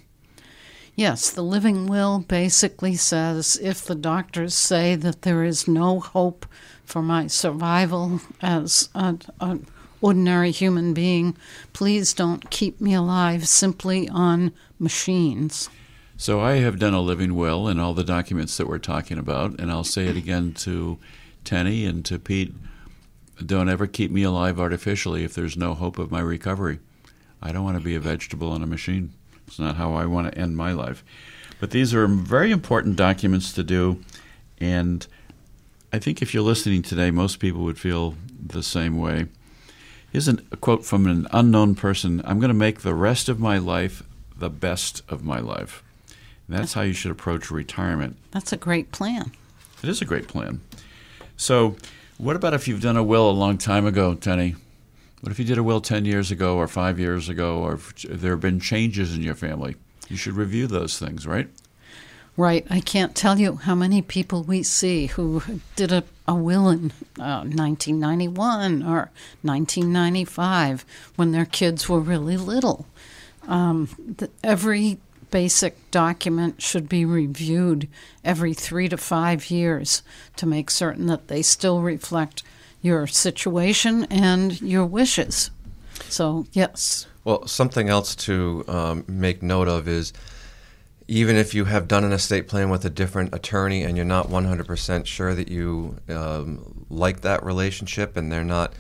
Yes, 0.97 1.31
the 1.31 1.43
living 1.43 1.87
will 1.87 2.21
basically 2.21 2.97
says 2.97 3.59
if 3.63 3.85
the 3.85 3.95
doctors 3.95 4.55
say 4.55 4.97
that 4.97 5.23
there 5.23 5.45
is 5.45 5.69
no 5.69 6.01
hope 6.01 6.47
for 6.87 7.03
my 7.03 7.27
survival 7.27 8.23
as 8.41 8.89
an 8.95 9.67
ordinary 10.01 10.51
human 10.51 10.95
being, 10.95 11.37
please 11.75 12.15
don't 12.15 12.49
keep 12.49 12.81
me 12.81 12.95
alive 12.95 13.47
simply 13.47 14.09
on 14.09 14.53
machines. 14.79 15.69
So 16.17 16.41
I 16.41 16.53
have 16.57 16.79
done 16.79 16.95
a 16.95 17.01
living 17.03 17.35
will 17.35 17.69
in 17.69 17.79
all 17.79 17.93
the 17.93 18.03
documents 18.03 18.57
that 18.57 18.67
we're 18.67 18.79
talking 18.79 19.19
about, 19.19 19.61
and 19.61 19.71
I'll 19.71 19.85
say 19.85 20.07
it 20.07 20.17
again 20.17 20.55
to 20.55 20.99
Tenny 21.45 21.85
and 21.85 22.07
to 22.07 22.19
Pete. 22.19 22.55
Don't 23.45 23.69
ever 23.69 23.87
keep 23.87 24.11
me 24.11 24.23
alive 24.23 24.59
artificially 24.59 25.25
if 25.25 25.35
there's 25.35 25.59
no 25.59 25.75
hope 25.75 25.99
of 25.99 26.11
my 26.11 26.21
recovery. 26.21 26.79
I 27.43 27.53
don't 27.53 27.65
want 27.65 27.77
to 27.77 27.85
be 27.85 27.95
a 27.95 28.01
vegetable 28.01 28.51
on 28.51 28.63
a 28.63 28.67
machine. 28.67 29.13
It's 29.47 29.59
not 29.59 29.77
how 29.77 29.95
I 29.95 30.07
want 30.07 30.33
to 30.33 30.39
end 30.39 30.57
my 30.57 30.73
life. 30.73 31.05
But 31.61 31.71
these 31.71 31.95
are 31.95 32.07
very 32.07 32.51
important 32.51 32.97
documents 32.97 33.53
to 33.55 33.63
do, 33.63 34.03
and 34.59 35.07
I 35.93 35.99
think 35.99 36.21
if 36.21 36.35
you're 36.35 36.43
listening 36.43 36.83
today, 36.83 37.11
most 37.11 37.39
people 37.39 37.63
would 37.63 37.79
feel 37.79 38.15
the 38.45 38.63
same 38.63 38.99
way. 38.99 39.27
Here's 40.13 40.29
an, 40.29 40.47
a 40.53 40.57
quote 40.57 40.85
from 40.85 41.07
an 41.07 41.27
unknown 41.33 41.75
person 41.75 42.21
I'm 42.25 42.39
going 42.39 42.49
to 42.49 42.55
make 42.55 42.81
the 42.81 42.95
rest 42.95 43.29
of 43.29 43.41
my 43.41 43.59
life 43.59 44.03
the 44.37 44.51
best 44.51 45.03
of 45.09 45.25
my 45.25 45.39
life. 45.39 45.83
And 46.47 46.57
that's 46.57 46.75
how 46.75 46.83
you 46.83 46.93
should 46.93 47.11
approach 47.11 47.51
retirement. 47.51 48.17
That's 48.31 48.53
a 48.53 48.57
great 48.57 48.93
plan. 48.93 49.33
It 49.83 49.89
is 49.89 50.01
a 50.01 50.05
great 50.05 50.29
plan. 50.29 50.61
So, 51.37 51.77
what 52.19 52.37
about 52.37 52.55
if 52.55 52.67
you've 52.67 52.81
done 52.81 52.97
a 52.97 53.03
will 53.03 53.29
a 53.29 53.33
long 53.33 53.59
time 53.59 53.85
ago, 53.85 54.15
Tenny? 54.15 54.55
What 55.21 55.33
if 55.33 55.39
you 55.39 55.45
did 55.45 55.59
a 55.59 55.63
will 55.63 55.81
10 55.81 56.05
years 56.05 56.31
ago 56.31 56.57
or 56.57 56.69
five 56.69 56.99
years 56.99 57.29
ago, 57.29 57.59
or 57.59 57.79
there 58.09 58.33
have 58.33 58.41
been 58.41 58.61
changes 58.61 59.15
in 59.15 59.23
your 59.23 59.35
family? 59.35 59.77
You 60.09 60.17
should 60.17 60.35
review 60.35 60.67
those 60.67 60.99
things, 60.99 61.27
right? 61.27 61.49
Right. 62.37 62.67
I 62.69 62.81
can't 62.81 63.15
tell 63.15 63.39
you 63.39 63.57
how 63.57 63.75
many 63.75 64.03
people 64.03 64.43
we 64.43 64.63
see 64.63 65.07
who 65.07 65.43
did 65.75 65.91
a, 65.91 66.05
a 66.29 66.35
will 66.35 66.69
in 66.69 66.93
uh, 67.19 67.45
1991 67.45 68.83
or 68.83 69.11
1995 69.41 70.85
when 71.17 71.33
their 71.33 71.47
kids 71.47 71.89
were 71.89 71.99
really 71.99 72.37
little. 72.37 72.87
Um, 73.49 73.89
th- 74.19 74.31
every 74.45 74.99
basic 75.31 75.91
document 75.91 76.61
should 76.61 76.91
be 76.91 77.07
reviewed 77.07 77.89
every 78.23 78.53
three 78.53 78.89
to 78.91 78.99
five 78.99 79.51
years 79.51 80.03
to 80.37 80.47
make 80.47 80.71
certain 80.71 81.07
that 81.07 81.29
they 81.29 81.41
still 81.41 81.81
reflect 81.81 82.43
your 82.83 83.07
situation 83.07 84.05
and 84.11 84.61
your 84.61 84.85
wishes. 84.85 85.51
So, 86.09 86.47
yes. 86.53 87.07
Well, 87.25 87.47
something 87.47 87.89
else 87.89 88.15
to 88.17 88.65
um, 88.69 89.05
make 89.09 89.43
note 89.43 89.69
of 89.69 89.89
is 89.89 90.13
even 91.09 91.37
if 91.37 91.55
you 91.55 91.65
have 91.65 91.87
done 91.87 92.05
an 92.05 92.13
estate 92.13 92.49
plan 92.49 92.69
with 92.69 92.85
a 92.85 92.91
different 92.91 93.35
attorney 93.35 93.83
and 93.83 93.97
you're 93.97 94.05
not 94.05 94.29
100% 94.29 95.07
sure 95.07 95.35
that 95.35 95.49
you 95.49 95.97
um, 96.09 96.85
like 96.91 97.21
that 97.21 97.45
relationship 97.45 98.17
and 98.17 98.31
they're 98.31 98.45
not 98.45 98.73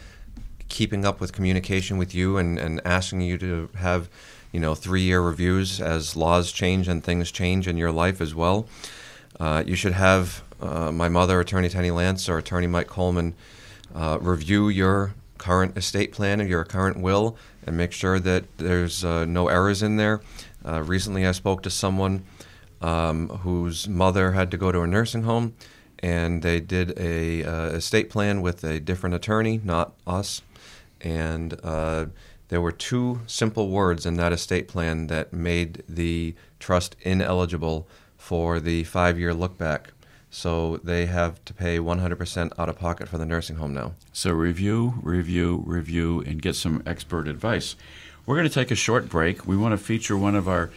keeping 0.68 1.04
up 1.04 1.20
with 1.20 1.32
communication 1.32 1.98
with 1.98 2.14
you 2.14 2.37
and, 2.37 2.59
and 2.59 2.80
asking 2.85 3.20
you 3.20 3.38
to 3.38 3.68
have 3.76 4.09
you 4.52 4.61
know 4.61 4.74
three 4.74 5.02
year 5.02 5.20
reviews 5.20 5.80
as 5.80 6.16
laws 6.16 6.50
change 6.50 6.88
and 6.88 7.04
things 7.04 7.30
change 7.30 7.68
in 7.68 7.76
your 7.76 7.92
life 7.92 8.20
as 8.20 8.35
well 8.35 8.66
uh, 9.38 9.62
you 9.66 9.76
should 9.76 9.92
have 9.92 10.42
uh, 10.61 10.90
my 10.90 11.09
mother 11.09 11.38
attorney 11.40 11.68
tenny 11.68 11.90
lance 11.90 12.28
or 12.28 12.38
attorney 12.38 12.66
mike 12.66 12.87
coleman 12.87 13.35
uh, 13.96 14.18
review 14.20 14.68
your 14.68 15.14
current 15.38 15.76
estate 15.76 16.12
plan 16.12 16.40
or 16.40 16.44
your 16.44 16.64
current 16.64 17.00
will 17.00 17.37
and 17.66 17.76
make 17.76 17.92
sure 17.92 18.20
that 18.20 18.44
there's 18.59 19.04
uh, 19.04 19.24
no 19.24 19.48
errors 19.48 19.82
in 19.82 19.96
there. 19.96 20.20
Uh, 20.64 20.82
recently, 20.82 21.26
I 21.26 21.32
spoke 21.32 21.62
to 21.62 21.70
someone 21.70 22.24
um, 22.82 23.28
whose 23.28 23.88
mother 23.88 24.32
had 24.32 24.50
to 24.50 24.56
go 24.56 24.70
to 24.70 24.80
a 24.82 24.87
nursing 24.87 25.22
home, 25.22 25.54
and 26.00 26.42
they 26.42 26.61
did 26.61 26.98
a 26.98 27.42
uh, 27.44 27.66
estate 27.68 28.11
plan 28.11 28.42
with 28.42 28.62
a 28.64 28.80
different 28.80 29.14
attorney, 29.14 29.61
not 29.64 29.94
us, 30.06 30.42
and 31.00 31.59
uh, 31.64 32.06
there 32.48 32.61
were 32.61 32.72
two 32.72 33.20
simple 33.26 33.70
words 33.70 34.04
in 34.06 34.16
that 34.16 34.32
estate 34.32 34.68
plan 34.68 35.06
that 35.06 35.32
made 35.32 35.82
the 35.88 36.35
trust 36.59 36.96
ineligible 37.00 37.88
for 38.16 38.61
the 38.61 38.85
five-year 38.85 39.32
look 39.32 39.56
back. 39.56 39.92
So 40.30 40.78
they 40.78 41.06
have 41.06 41.44
to 41.46 41.54
pay 41.54 41.78
100% 41.78 42.52
out 42.58 42.68
of 42.68 42.78
pocket 42.78 43.08
for 43.08 43.18
the 43.18 43.24
nursing 43.24 43.56
home 43.56 43.72
now. 43.72 43.94
So 44.12 44.32
review, 44.32 44.94
review, 45.02 45.62
review, 45.66 46.20
and 46.26 46.42
get 46.42 46.56
some 46.56 46.82
expert 46.84 47.28
advice. 47.28 47.76
We're 48.26 48.36
going 48.36 48.48
to 48.48 48.54
take 48.54 48.70
a 48.70 48.76
short 48.76 49.08
break. 49.08 49.46
We 49.46 49.56
want 49.56 49.72
to 49.72 49.84
feature 49.84 50.16
one 50.16 50.34
of 50.34 50.48
our 50.48 50.70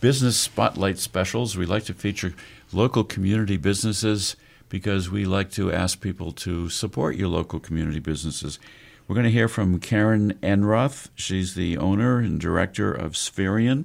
business 0.00 0.36
spotlight 0.36 0.98
specials. 0.98 1.56
We 1.56 1.66
like 1.66 1.84
to 1.84 1.94
feature 1.94 2.34
local 2.72 3.04
community 3.04 3.56
businesses 3.56 4.36
because 4.68 5.10
we 5.10 5.24
like 5.24 5.50
to 5.52 5.70
ask 5.70 6.00
people 6.00 6.32
to 6.32 6.68
support 6.68 7.16
your 7.16 7.28
local 7.28 7.60
community 7.60 8.00
businesses. 8.00 8.58
We're 9.06 9.14
going 9.14 9.24
to 9.24 9.30
hear 9.30 9.48
from 9.48 9.80
Karen 9.80 10.32
Enroth. 10.42 11.10
She's 11.14 11.54
the 11.54 11.76
owner 11.76 12.18
and 12.18 12.40
director 12.40 12.92
of 12.92 13.12
Spherion. 13.12 13.84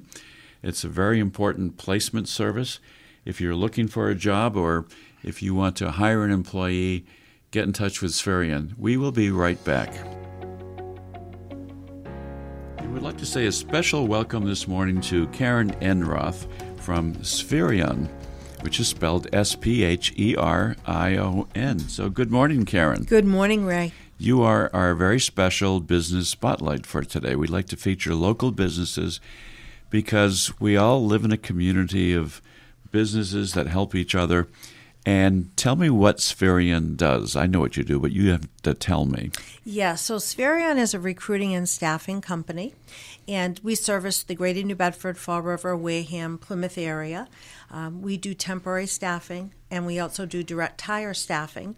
It's 0.62 0.82
a 0.82 0.88
very 0.88 1.20
important 1.20 1.76
placement 1.76 2.26
service. 2.26 2.80
If 3.24 3.40
you're 3.40 3.54
looking 3.54 3.86
for 3.86 4.08
a 4.08 4.14
job 4.14 4.56
or 4.56 4.86
if 5.22 5.42
you 5.42 5.54
want 5.54 5.76
to 5.76 5.90
hire 5.90 6.24
an 6.24 6.30
employee, 6.30 7.04
get 7.50 7.64
in 7.64 7.72
touch 7.72 8.00
with 8.00 8.12
Spherion. 8.12 8.76
We 8.78 8.96
will 8.96 9.12
be 9.12 9.30
right 9.30 9.62
back. 9.64 9.92
We 12.80 12.88
would 12.88 13.02
like 13.02 13.18
to 13.18 13.26
say 13.26 13.46
a 13.46 13.52
special 13.52 14.06
welcome 14.06 14.46
this 14.46 14.66
morning 14.66 15.00
to 15.02 15.26
Karen 15.28 15.70
Enroth 15.80 16.46
from 16.80 17.14
Spherion, 17.16 18.08
which 18.62 18.80
is 18.80 18.88
spelled 18.88 19.28
S 19.32 19.54
P 19.54 19.84
H 19.84 20.12
E 20.16 20.34
R 20.36 20.76
I 20.86 21.16
O 21.16 21.46
N. 21.54 21.78
So, 21.78 22.08
good 22.08 22.30
morning, 22.30 22.64
Karen. 22.64 23.04
Good 23.04 23.26
morning, 23.26 23.66
Ray. 23.66 23.92
You 24.18 24.42
are 24.42 24.70
our 24.74 24.94
very 24.94 25.20
special 25.20 25.80
business 25.80 26.28
spotlight 26.28 26.84
for 26.84 27.02
today. 27.04 27.36
We'd 27.36 27.50
like 27.50 27.68
to 27.68 27.76
feature 27.76 28.14
local 28.14 28.50
businesses 28.50 29.20
because 29.88 30.52
we 30.60 30.76
all 30.76 31.04
live 31.04 31.24
in 31.24 31.32
a 31.32 31.38
community 31.38 32.12
of 32.12 32.42
businesses 32.90 33.54
that 33.54 33.66
help 33.66 33.94
each 33.94 34.14
other. 34.14 34.48
And 35.06 35.56
tell 35.56 35.76
me 35.76 35.88
what 35.88 36.18
Spherion 36.18 36.96
does. 36.96 37.34
I 37.34 37.46
know 37.46 37.60
what 37.60 37.76
you 37.76 37.84
do, 37.84 37.98
but 37.98 38.12
you 38.12 38.30
have 38.30 38.46
to 38.62 38.74
tell 38.74 39.06
me. 39.06 39.30
Yeah, 39.64 39.94
so 39.94 40.16
Spherion 40.16 40.76
is 40.76 40.92
a 40.92 41.00
recruiting 41.00 41.54
and 41.54 41.66
staffing 41.66 42.20
company, 42.20 42.74
and 43.26 43.58
we 43.62 43.74
service 43.74 44.22
the 44.22 44.34
greater 44.34 44.62
New 44.62 44.74
Bedford, 44.74 45.16
Fall 45.16 45.40
River, 45.40 45.74
Wareham, 45.74 46.36
Plymouth 46.36 46.76
area. 46.76 47.28
Um, 47.70 48.02
we 48.02 48.18
do 48.18 48.34
temporary 48.34 48.86
staffing, 48.86 49.54
and 49.70 49.86
we 49.86 49.98
also 49.98 50.26
do 50.26 50.42
direct 50.42 50.82
hire 50.82 51.14
staffing. 51.14 51.76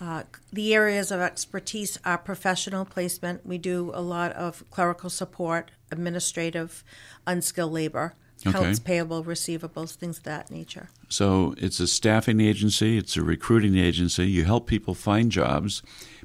Uh, 0.00 0.22
the 0.52 0.72
areas 0.72 1.10
of 1.10 1.20
expertise 1.20 1.98
are 2.04 2.18
professional 2.18 2.84
placement. 2.84 3.44
We 3.44 3.58
do 3.58 3.90
a 3.94 4.00
lot 4.00 4.32
of 4.32 4.64
clerical 4.70 5.10
support, 5.10 5.72
administrative, 5.90 6.84
unskilled 7.26 7.72
labor, 7.72 8.14
Okay. 8.46 8.58
accounts 8.58 8.78
payable, 8.80 9.22
receivables, 9.24 9.94
things 9.94 10.18
of 10.18 10.24
that 10.24 10.50
nature. 10.50 10.88
So 11.08 11.54
it's 11.58 11.78
a 11.80 11.86
staffing 11.86 12.40
agency, 12.40 12.96
it's 12.96 13.16
a 13.16 13.22
recruiting 13.22 13.76
agency. 13.76 14.28
You 14.28 14.44
help 14.44 14.66
people 14.66 14.94
find 14.94 15.30
jobs, 15.30 15.82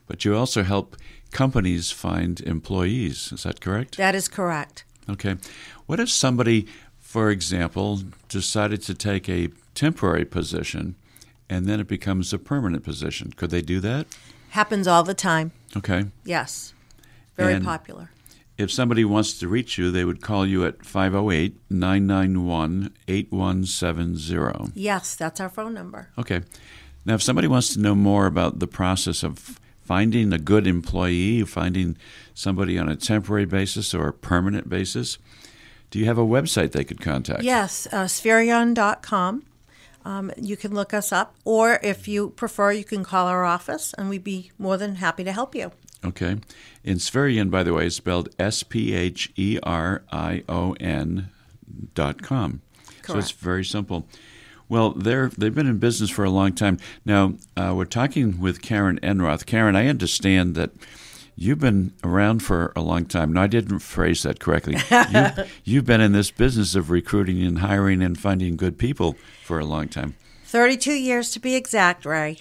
but 0.07 0.23
you 0.23 0.35
also 0.35 0.63
help 0.63 0.95
companies 1.31 1.91
find 1.91 2.39
employees. 2.41 3.31
Is 3.33 3.43
that 3.43 3.59
correct? 3.59 3.97
That 3.97 4.15
is 4.15 4.27
correct. 4.29 4.85
Okay. 5.09 5.35
What 5.87 5.99
if 5.99 6.09
somebody, 6.09 6.67
for 6.99 7.29
example, 7.29 8.01
decided 8.29 8.81
to 8.83 8.93
take 8.93 9.27
a 9.27 9.49
temporary 9.73 10.25
position 10.25 10.95
and 11.49 11.65
then 11.67 11.79
it 11.79 11.87
becomes 11.87 12.31
a 12.33 12.39
permanent 12.39 12.83
position? 12.83 13.33
Could 13.35 13.49
they 13.49 13.61
do 13.61 13.79
that? 13.81 14.07
Happens 14.51 14.87
all 14.87 15.03
the 15.03 15.13
time. 15.13 15.51
Okay. 15.75 16.05
Yes. 16.23 16.73
Very 17.35 17.55
And- 17.55 17.65
popular. 17.65 18.09
If 18.57 18.71
somebody 18.71 19.03
wants 19.03 19.37
to 19.39 19.47
reach 19.47 19.77
you, 19.77 19.91
they 19.91 20.05
would 20.05 20.21
call 20.21 20.45
you 20.45 20.65
at 20.65 20.85
508 20.85 21.57
991 21.69 22.93
8170. 23.07 24.71
Yes, 24.75 25.15
that's 25.15 25.41
our 25.41 25.49
phone 25.49 25.73
number. 25.73 26.09
Okay. 26.17 26.41
Now, 27.05 27.15
if 27.15 27.21
somebody 27.21 27.47
wants 27.47 27.73
to 27.73 27.79
know 27.79 27.95
more 27.95 28.25
about 28.25 28.59
the 28.59 28.67
process 28.67 29.23
of 29.23 29.59
finding 29.81 30.33
a 30.33 30.39
good 30.39 30.65
employee, 30.65 31.43
finding 31.43 31.97
somebody 32.33 32.79
on 32.79 32.89
a 32.89 32.95
temporary 32.95 33.45
basis 33.45 33.93
or 33.93 34.07
a 34.07 34.13
permanent 34.13 34.69
basis, 34.69 35.17
do 35.91 35.99
you 35.99 36.05
have 36.05 36.17
a 36.17 36.25
website 36.25 36.71
they 36.71 36.83
could 36.83 37.01
contact? 37.01 37.43
Yes, 37.43 37.87
uh, 37.91 38.05
spherion.com. 38.05 39.43
Um, 40.03 40.31
you 40.37 40.55
can 40.55 40.73
look 40.73 40.93
us 40.93 41.11
up, 41.11 41.35
or 41.45 41.79
if 41.81 42.07
you 42.07 42.29
prefer, 42.29 42.71
you 42.71 42.83
can 42.83 43.03
call 43.03 43.27
our 43.27 43.43
office, 43.43 43.93
and 43.97 44.07
we'd 44.07 44.23
be 44.23 44.51
more 44.57 44.77
than 44.77 44.95
happy 44.95 45.23
to 45.23 45.31
help 45.31 45.55
you. 45.55 45.71
Okay. 46.05 46.37
And 46.83 46.99
Spherion, 46.99 47.49
by 47.49 47.63
the 47.63 47.73
way, 47.73 47.87
is 47.87 47.95
spelled 47.95 48.29
S 48.37 48.63
P 48.63 48.93
H 48.93 49.31
E 49.35 49.59
R 49.63 50.03
I 50.11 50.43
O 50.47 50.73
N 50.79 51.29
dot 51.93 52.21
com. 52.21 52.61
So 53.05 53.17
it's 53.17 53.31
very 53.31 53.63
simple. 53.63 54.07
Well, 54.67 54.91
they're 54.91 55.29
they've 55.29 55.53
been 55.53 55.67
in 55.67 55.77
business 55.77 56.09
for 56.09 56.23
a 56.23 56.29
long 56.29 56.53
time. 56.53 56.79
Now 57.05 57.33
uh, 57.55 57.73
we're 57.75 57.85
talking 57.85 58.39
with 58.39 58.61
Karen 58.61 58.99
Enroth. 59.01 59.45
Karen, 59.45 59.75
I 59.75 59.87
understand 59.87 60.55
that 60.55 60.71
you've 61.35 61.59
been 61.59 61.93
around 62.03 62.39
for 62.39 62.71
a 62.75 62.81
long 62.81 63.05
time. 63.05 63.33
No, 63.33 63.41
I 63.41 63.47
didn't 63.47 63.79
phrase 63.79 64.23
that 64.23 64.39
correctly. 64.39 64.77
you, 64.91 65.45
you've 65.63 65.85
been 65.85 66.01
in 66.01 66.13
this 66.13 66.31
business 66.31 66.75
of 66.75 66.89
recruiting 66.89 67.43
and 67.43 67.59
hiring 67.59 68.01
and 68.01 68.17
finding 68.17 68.55
good 68.55 68.77
people 68.77 69.15
for 69.43 69.59
a 69.59 69.65
long 69.65 69.87
time. 69.87 70.15
32 70.45 70.93
years 70.93 71.31
to 71.31 71.39
be 71.39 71.55
exact, 71.55 72.05
Ray. 72.05 72.37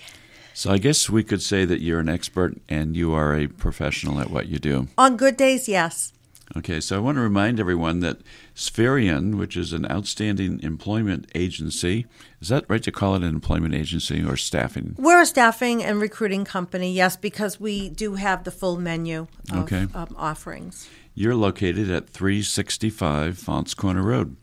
So 0.56 0.70
I 0.70 0.78
guess 0.78 1.10
we 1.10 1.24
could 1.24 1.42
say 1.42 1.64
that 1.64 1.80
you're 1.80 1.98
an 1.98 2.08
expert 2.08 2.54
and 2.68 2.96
you 2.96 3.12
are 3.12 3.34
a 3.34 3.48
professional 3.48 4.20
at 4.20 4.30
what 4.30 4.46
you 4.46 4.58
do. 4.58 4.86
On 4.96 5.16
good 5.16 5.36
days, 5.36 5.68
yes. 5.68 6.12
Okay, 6.56 6.78
so 6.80 6.94
I 6.94 7.00
want 7.00 7.16
to 7.16 7.22
remind 7.22 7.58
everyone 7.58 7.98
that 8.00 8.18
Spherion, 8.54 9.34
which 9.36 9.56
is 9.56 9.72
an 9.72 9.90
outstanding 9.90 10.60
employment 10.62 11.28
agency, 11.34 12.06
is 12.40 12.48
that 12.48 12.66
right 12.68 12.82
to 12.84 12.92
call 12.92 13.16
it 13.16 13.22
an 13.22 13.28
employment 13.30 13.74
agency 13.74 14.22
or 14.22 14.36
staffing? 14.36 14.94
We're 14.96 15.22
a 15.22 15.26
staffing 15.26 15.82
and 15.82 16.00
recruiting 16.00 16.44
company, 16.44 16.92
yes, 16.92 17.16
because 17.16 17.58
we 17.58 17.88
do 17.88 18.14
have 18.14 18.44
the 18.44 18.50
full 18.52 18.76
menu 18.78 19.26
of 19.50 19.64
Okay. 19.64 19.86
um, 19.92 20.14
offerings. 20.16 20.88
You're 21.14 21.34
located 21.34 21.90
at 21.90 22.08
365 22.10 23.38
Faunce 23.38 23.74
Corner 23.74 24.02
Road. 24.02 24.36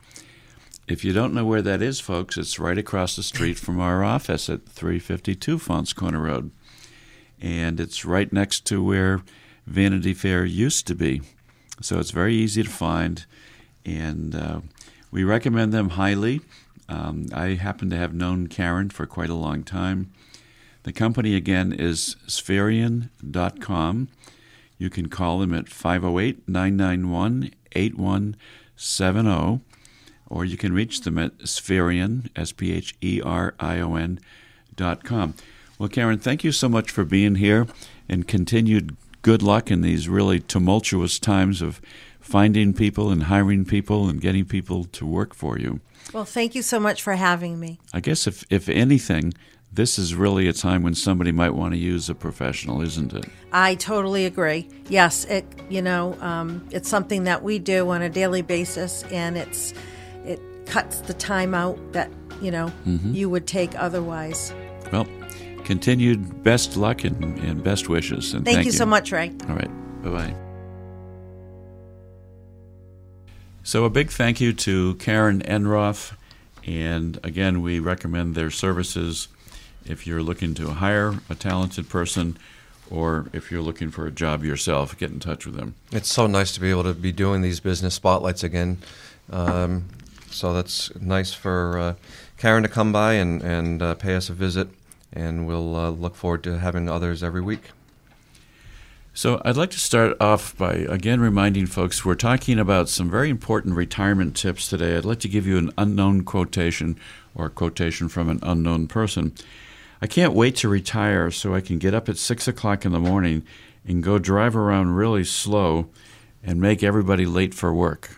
If 0.88 1.04
you 1.04 1.12
don't 1.12 1.32
know 1.32 1.44
where 1.44 1.62
that 1.62 1.80
is, 1.80 2.00
folks, 2.00 2.36
it's 2.36 2.58
right 2.58 2.76
across 2.76 3.14
the 3.14 3.22
street 3.22 3.58
from 3.58 3.80
our 3.80 4.02
office 4.02 4.50
at 4.50 4.66
352 4.66 5.58
Faunce 5.58 5.92
Corner 5.92 6.22
Road. 6.22 6.50
And 7.40 7.78
it's 7.80 8.04
right 8.04 8.32
next 8.32 8.66
to 8.66 8.82
where 8.82 9.22
Vanity 9.66 10.12
Fair 10.12 10.44
used 10.44 10.86
to 10.88 10.94
be. 10.94 11.22
So 11.80 11.98
it's 11.98 12.10
very 12.10 12.34
easy 12.34 12.62
to 12.62 12.68
find. 12.68 13.24
And 13.84 14.34
uh, 14.34 14.60
we 15.10 15.24
recommend 15.24 15.72
them 15.72 15.90
highly. 15.90 16.40
Um, 16.88 17.26
I 17.32 17.50
happen 17.50 17.88
to 17.90 17.96
have 17.96 18.12
known 18.12 18.48
Karen 18.48 18.90
for 18.90 19.06
quite 19.06 19.30
a 19.30 19.34
long 19.34 19.62
time. 19.62 20.12
The 20.82 20.92
company, 20.92 21.36
again, 21.36 21.72
is 21.72 22.16
spherion.com. 22.26 24.08
You 24.78 24.90
can 24.90 25.08
call 25.08 25.38
them 25.38 25.54
at 25.54 25.68
508 25.68 26.48
991 26.48 27.52
8170, 27.74 29.60
or 30.32 30.46
you 30.46 30.56
can 30.56 30.72
reach 30.72 31.02
them 31.02 31.18
at 31.18 31.36
Spherion, 31.40 32.30
S 32.34 32.52
P 32.52 32.72
H 32.72 32.96
E 33.02 33.20
R 33.22 33.54
I 33.60 33.78
O 33.80 33.94
N 33.94 34.18
dot 34.74 35.04
com. 35.04 35.34
Well, 35.78 35.90
Karen, 35.90 36.18
thank 36.18 36.42
you 36.42 36.52
so 36.52 36.68
much 36.68 36.90
for 36.90 37.04
being 37.04 37.34
here 37.34 37.66
and 38.08 38.26
continued 38.26 38.96
good 39.20 39.42
luck 39.42 39.70
in 39.70 39.82
these 39.82 40.08
really 40.08 40.40
tumultuous 40.40 41.18
times 41.18 41.60
of 41.60 41.80
finding 42.18 42.72
people 42.72 43.10
and 43.10 43.24
hiring 43.24 43.64
people 43.64 44.08
and 44.08 44.20
getting 44.20 44.44
people 44.46 44.84
to 44.84 45.04
work 45.04 45.34
for 45.34 45.58
you. 45.58 45.80
Well, 46.12 46.24
thank 46.24 46.54
you 46.54 46.62
so 46.62 46.80
much 46.80 47.02
for 47.02 47.14
having 47.14 47.60
me. 47.60 47.78
I 47.92 48.00
guess 48.00 48.26
if, 48.26 48.44
if 48.50 48.68
anything, 48.68 49.34
this 49.72 49.98
is 49.98 50.14
really 50.14 50.48
a 50.48 50.52
time 50.52 50.82
when 50.82 50.94
somebody 50.94 51.32
might 51.32 51.54
want 51.54 51.72
to 51.74 51.78
use 51.78 52.08
a 52.08 52.14
professional, 52.14 52.80
isn't 52.82 53.12
it? 53.12 53.26
I 53.52 53.74
totally 53.74 54.26
agree. 54.26 54.68
Yes, 54.88 55.24
it 55.24 55.44
you 55.68 55.82
know 55.82 56.16
um, 56.20 56.66
it's 56.70 56.88
something 56.88 57.24
that 57.24 57.42
we 57.42 57.58
do 57.58 57.88
on 57.90 58.02
a 58.02 58.10
daily 58.10 58.42
basis, 58.42 59.02
and 59.04 59.36
it's 59.36 59.72
it 59.72 59.78
cuts 60.72 61.00
the 61.02 61.12
time 61.12 61.54
out 61.54 61.78
that 61.92 62.10
you 62.40 62.50
know 62.50 62.72
you 62.86 63.28
would 63.28 63.46
take 63.46 63.78
otherwise. 63.78 64.54
Well, 64.90 65.06
continued 65.64 66.42
best 66.42 66.78
luck 66.78 67.04
and, 67.04 67.38
and 67.40 67.62
best 67.62 67.90
wishes. 67.90 68.32
And 68.32 68.42
Thank, 68.42 68.56
thank, 68.56 68.66
you 68.66 68.72
so 68.72 68.86
much, 68.86 69.12
Ray. 69.12 69.32
All 69.50 69.54
right. 69.54 70.02
Bye 70.02 70.10
bye. 70.10 70.34
So, 73.62 73.84
a 73.84 73.90
big 73.90 74.10
thank 74.10 74.40
you 74.40 74.54
to 74.54 74.94
Karen 74.94 75.42
Enroth. 75.42 76.16
And 76.64 77.20
again, 77.22 77.60
we 77.60 77.78
recommend 77.78 78.34
their 78.34 78.50
services 78.50 79.28
if 79.84 80.06
you're 80.06 80.22
looking 80.22 80.54
to 80.54 80.68
hire 80.70 81.16
a 81.28 81.34
talented 81.34 81.90
person 81.90 82.38
or 82.90 83.26
if 83.34 83.50
you're 83.50 83.62
looking 83.62 83.90
for 83.90 84.06
a 84.06 84.10
job 84.10 84.42
yourself, 84.42 84.96
get 84.96 85.10
in 85.10 85.20
touch 85.20 85.44
with 85.44 85.54
them. 85.54 85.74
It's 85.90 86.10
so 86.10 86.26
nice 86.26 86.52
to 86.52 86.60
be 86.60 86.70
able 86.70 86.84
to 86.84 86.94
be 86.94 87.12
doing 87.12 87.42
these 87.42 87.60
business 87.60 87.94
spotlights 87.94 88.42
again. 88.42 88.78
Um, 89.30 89.88
so 90.32 90.52
that's 90.52 90.94
nice 90.96 91.32
for 91.32 91.78
uh, 91.78 91.94
Karen 92.38 92.62
to 92.62 92.68
come 92.68 92.92
by 92.92 93.14
and, 93.14 93.42
and 93.42 93.82
uh, 93.82 93.94
pay 93.94 94.14
us 94.14 94.28
a 94.28 94.32
visit, 94.32 94.68
and 95.12 95.46
we'll 95.46 95.76
uh, 95.76 95.90
look 95.90 96.14
forward 96.14 96.42
to 96.44 96.58
having 96.58 96.88
others 96.88 97.22
every 97.22 97.40
week. 97.40 97.70
So, 99.14 99.42
I'd 99.44 99.58
like 99.58 99.70
to 99.72 99.78
start 99.78 100.16
off 100.20 100.56
by 100.56 100.72
again 100.72 101.20
reminding 101.20 101.66
folks 101.66 102.02
we're 102.02 102.14
talking 102.14 102.58
about 102.58 102.88
some 102.88 103.10
very 103.10 103.28
important 103.28 103.76
retirement 103.76 104.34
tips 104.34 104.68
today. 104.68 104.96
I'd 104.96 105.04
like 105.04 105.20
to 105.20 105.28
give 105.28 105.46
you 105.46 105.58
an 105.58 105.70
unknown 105.76 106.22
quotation 106.24 106.98
or 107.34 107.46
a 107.46 107.50
quotation 107.50 108.08
from 108.08 108.30
an 108.30 108.38
unknown 108.42 108.86
person. 108.86 109.34
I 110.00 110.06
can't 110.06 110.32
wait 110.32 110.56
to 110.56 110.68
retire 110.68 111.30
so 111.30 111.54
I 111.54 111.60
can 111.60 111.78
get 111.78 111.94
up 111.94 112.08
at 112.08 112.16
6 112.16 112.48
o'clock 112.48 112.84
in 112.84 112.92
the 112.92 112.98
morning 112.98 113.44
and 113.86 114.02
go 114.02 114.18
drive 114.18 114.56
around 114.56 114.96
really 114.96 115.24
slow 115.24 115.88
and 116.42 116.60
make 116.60 116.82
everybody 116.82 117.26
late 117.26 117.54
for 117.54 117.72
work. 117.72 118.16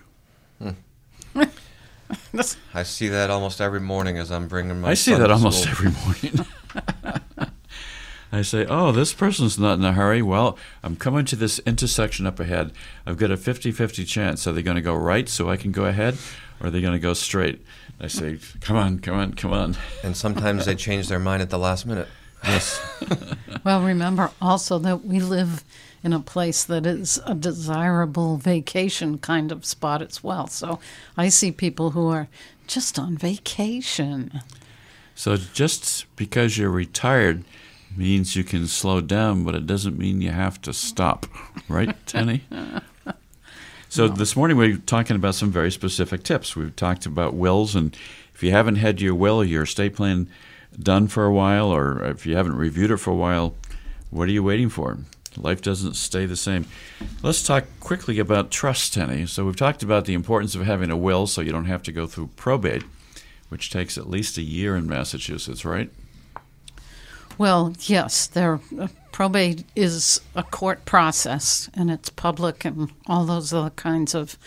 I 2.75 2.83
see 2.83 3.09
that 3.09 3.31
almost 3.31 3.61
every 3.61 3.81
morning 3.81 4.19
as 4.19 4.31
I'm 4.31 4.49
bringing 4.49 4.81
my. 4.81 4.91
I 4.91 4.95
see 4.95 5.13
son 5.13 5.21
that 5.21 5.29
to 5.29 5.35
almost 5.35 5.63
school. 5.63 5.89
every 5.89 6.33
morning. 6.33 6.47
I 8.33 8.43
say, 8.43 8.67
oh, 8.69 8.91
this 8.91 9.15
person's 9.15 9.61
not 9.61 9.79
in 9.79 9.85
a 9.85 9.93
hurry. 9.93 10.21
Well, 10.21 10.59
I'm 10.83 10.97
coming 10.97 11.25
to 11.27 11.37
this 11.37 11.61
intersection 11.61 12.27
up 12.27 12.41
ahead. 12.41 12.73
I've 13.07 13.17
got 13.17 13.31
a 13.31 13.37
50 13.37 13.71
50 13.71 14.05
chance. 14.05 14.47
Are 14.47 14.53
they 14.53 14.63
going 14.63 14.75
to 14.75 14.83
go 14.83 14.95
right 14.95 15.29
so 15.29 15.49
I 15.49 15.57
can 15.57 15.71
go 15.71 15.85
ahead, 15.85 16.19
or 16.61 16.67
are 16.67 16.71
they 16.71 16.81
going 16.81 16.95
to 16.95 16.99
go 16.99 17.15
straight? 17.15 17.65
I 18.01 18.09
say, 18.09 18.39
come 18.61 18.77
on, 18.77 18.99
come 18.99 19.15
on, 19.15 19.35
come 19.35 19.53
on. 19.53 19.77
And 20.03 20.17
sometimes 20.17 20.67
they 20.67 20.75
change 20.75 21.09
their 21.09 21.21
mind 21.21 21.43
at 21.43 21.51
the 21.51 21.59
last 21.59 21.87
minute. 21.87 22.09
Yes. 22.43 22.81
Well, 23.63 23.83
remember 23.83 24.31
also 24.43 24.79
that 24.81 25.07
we 25.07 25.21
live 25.21 25.65
in 26.05 26.13
a 26.13 26.21
place 26.21 26.63
that 26.65 26.85
is 26.85 27.19
a 27.27 27.35
desirable 27.35 28.37
vacation 28.37 29.17
kind 29.19 29.51
of 29.51 29.65
spot 29.65 30.03
as 30.03 30.23
well. 30.23 30.47
So 30.47 30.79
I 31.17 31.31
see 31.31 31.51
people 31.51 31.91
who 31.91 32.09
are 32.09 32.29
just 32.67 32.99
on 32.99 33.17
vacation. 33.17 34.43
So 35.15 35.37
just 35.37 36.05
because 36.15 36.59
you're 36.59 36.71
retired 36.71 37.43
means 37.97 38.37
you 38.37 38.45
can 38.45 38.67
slow 38.67 39.01
down, 39.01 39.45
but 39.45 39.55
it 39.55 39.67
doesn't 39.67 39.99
mean 39.99 40.21
you 40.21 40.31
have 40.31 40.61
to 40.63 40.75
stop. 40.75 41.27
Right, 41.69 41.95
Tenny? 42.07 42.45
So 43.89 44.09
this 44.09 44.37
morning 44.37 44.57
we're 44.57 44.77
talking 44.77 45.17
about 45.17 45.37
some 45.37 45.51
very 45.51 45.71
specific 45.71 46.23
tips. 46.23 46.55
We've 46.55 46.75
talked 46.75 47.07
about 47.07 47.35
wills, 47.35 47.75
and 47.75 47.97
if 48.35 48.43
you 48.43 48.51
haven't 48.51 48.77
had 48.77 49.01
your 49.01 49.15
will, 49.15 49.45
your 49.45 49.63
estate 49.63 49.95
plan 49.95 50.29
done 50.79 51.07
for 51.07 51.25
a 51.25 51.33
while, 51.33 51.73
or 51.73 52.05
if 52.05 52.27
you 52.27 52.37
haven't 52.37 52.57
reviewed 52.57 52.91
it 52.91 52.97
for 52.97 53.13
a 53.13 53.17
while, 53.17 53.55
what 54.11 54.29
are 54.29 54.33
you 54.33 54.43
waiting 54.43 54.69
for? 54.69 54.99
Life 55.37 55.63
doesn't 55.63 55.95
stay 55.95 56.27
the 56.27 56.37
same. 56.37 56.67
Let's 57.23 57.43
talk 57.43 57.65
quickly 57.81 58.19
about 58.19 58.51
trust, 58.51 58.95
Tenny. 58.95 59.27
So 59.27 59.45
we've 59.45 59.57
talked 59.57 59.83
about 59.83 60.05
the 60.05 60.15
importance 60.15 60.55
of 60.55 60.65
having 60.65 60.91
a 60.91 60.97
will, 60.97 61.27
so 61.27 61.41
you 61.41 61.53
don't 61.53 61.65
have 61.65 61.83
to 61.85 61.93
go 61.93 62.07
through 62.07 62.31
probate, 62.37 62.85
which 63.49 63.71
takes 63.71 63.99
at 63.99 64.09
least 64.09 64.39
a 64.39 64.43
year 64.43 64.77
in 64.77 64.87
Massachusetts, 64.87 65.65
right? 65.65 65.91
Well, 67.37 67.75
yes, 67.81 68.27
there 68.29 68.61
uh, 68.79 68.89
probate 69.11 69.65
is 69.75 70.21
a 70.37 70.45
court 70.45 70.85
process, 70.85 71.69
and 71.75 71.91
it's 71.91 72.11
public, 72.11 72.65
and 72.65 72.93
all 73.07 73.25
those 73.25 73.53
other 73.53 73.71
kinds 73.71 74.15
of 74.15 74.39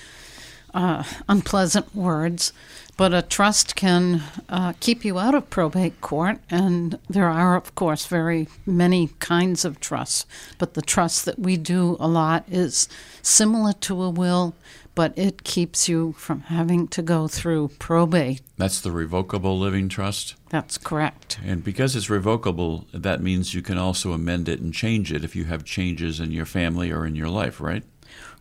uh, 0.78 1.04
unpleasant 1.28 1.94
words. 1.96 2.54
But 2.98 3.14
a 3.14 3.22
trust 3.22 3.76
can 3.76 4.24
uh, 4.50 4.74
keep 4.80 5.06
you 5.06 5.20
out 5.20 5.36
of 5.36 5.52
probate 5.52 6.02
court, 6.02 6.40
and 6.50 6.98
there 7.08 7.30
are, 7.30 7.56
of 7.56 7.76
course, 7.76 8.08
very 8.08 8.48
many 8.66 9.10
kinds 9.20 9.66
of 9.66 9.80
trusts. 9.80 10.26
But 10.58 10.74
the 10.74 10.82
trust 10.82 11.26
that 11.26 11.38
we 11.38 11.58
do 11.58 11.98
a 12.00 12.08
lot 12.08 12.46
is 12.50 12.88
similar 13.22 13.74
to 13.74 14.02
a 14.02 14.10
will, 14.10 14.56
but 14.96 15.14
it 15.16 15.44
keeps 15.44 15.88
you 15.88 16.14
from 16.14 16.42
having 16.42 16.88
to 16.88 17.04
go 17.04 17.28
through 17.28 17.70
probate. 17.78 18.42
That's 18.58 18.82
the 18.82 18.92
revocable 18.92 19.60
living 19.60 19.90
trust. 19.90 20.34
That's 20.50 20.80
correct. 20.80 21.40
And 21.46 21.64
because 21.64 21.96
it's 21.96 22.10
revocable, 22.10 22.88
that 22.92 23.22
means 23.22 23.54
you 23.54 23.62
can 23.62 23.78
also 23.78 24.12
amend 24.12 24.50
it 24.50 24.60
and 24.60 24.74
change 24.74 25.14
it 25.14 25.24
if 25.24 25.36
you 25.36 25.46
have 25.46 25.64
changes 25.64 26.20
in 26.20 26.32
your 26.32 26.48
family 26.48 26.92
or 26.92 27.06
in 27.06 27.16
your 27.16 27.30
life, 27.30 27.62
right? 27.62 27.84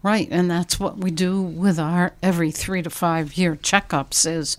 Right, 0.06 0.28
and 0.30 0.48
that's 0.48 0.78
what 0.78 0.98
we 0.98 1.10
do 1.10 1.42
with 1.42 1.80
our 1.80 2.12
every 2.22 2.52
three 2.52 2.80
to 2.80 2.90
five 2.90 3.36
year 3.36 3.56
checkups. 3.56 4.24
Is 4.24 4.56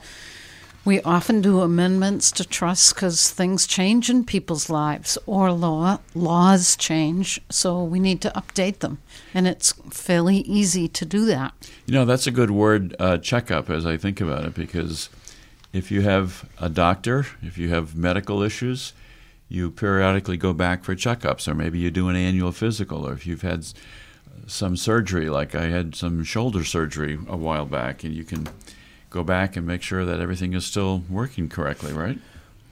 we 0.83 0.99
often 1.03 1.39
do 1.39 1.61
amendments 1.61 2.33
to 2.33 2.43
trusts 2.43 2.91
because 2.91 3.31
things 3.31 3.65
change 3.65 4.09
in 4.09 4.25
people's 4.25 4.69
lives 4.69 5.17
or 5.25 5.53
law 5.53 5.99
laws 6.13 6.75
change, 6.75 7.39
so 7.49 7.81
we 7.81 7.97
need 7.97 8.19
to 8.23 8.29
update 8.31 8.79
them, 8.79 8.97
and 9.33 9.47
it's 9.47 9.71
fairly 9.89 10.39
easy 10.39 10.89
to 10.89 11.05
do 11.05 11.25
that. 11.27 11.53
You 11.85 11.93
know, 11.93 12.03
that's 12.03 12.27
a 12.27 12.31
good 12.31 12.51
word, 12.51 12.93
uh, 12.99 13.17
checkup, 13.17 13.69
as 13.69 13.85
I 13.85 13.95
think 13.95 14.19
about 14.19 14.43
it, 14.43 14.53
because 14.53 15.07
if 15.71 15.91
you 15.91 16.01
have 16.01 16.43
a 16.59 16.67
doctor, 16.67 17.25
if 17.41 17.57
you 17.57 17.69
have 17.69 17.95
medical 17.95 18.43
issues, 18.43 18.91
you 19.47 19.71
periodically 19.71 20.35
go 20.35 20.51
back 20.51 20.83
for 20.83 20.93
checkups, 20.93 21.47
or 21.47 21.55
maybe 21.55 21.79
you 21.79 21.89
do 21.89 22.09
an 22.09 22.17
annual 22.17 22.51
physical, 22.51 23.07
or 23.07 23.13
if 23.13 23.25
you've 23.25 23.43
had 23.43 23.65
some 24.45 24.77
surgery, 24.77 25.29
like 25.29 25.55
I 25.55 25.67
had 25.67 25.95
some 25.95 26.23
shoulder 26.23 26.63
surgery 26.63 27.17
a 27.27 27.35
while 27.35 27.65
back, 27.65 28.03
and 28.03 28.13
you 28.13 28.23
can 28.23 28.47
go 29.09 29.23
back 29.23 29.55
and 29.55 29.65
make 29.65 29.81
sure 29.81 30.05
that 30.05 30.19
everything 30.19 30.53
is 30.53 30.65
still 30.65 31.03
working 31.09 31.49
correctly, 31.49 31.93
right? 31.93 32.19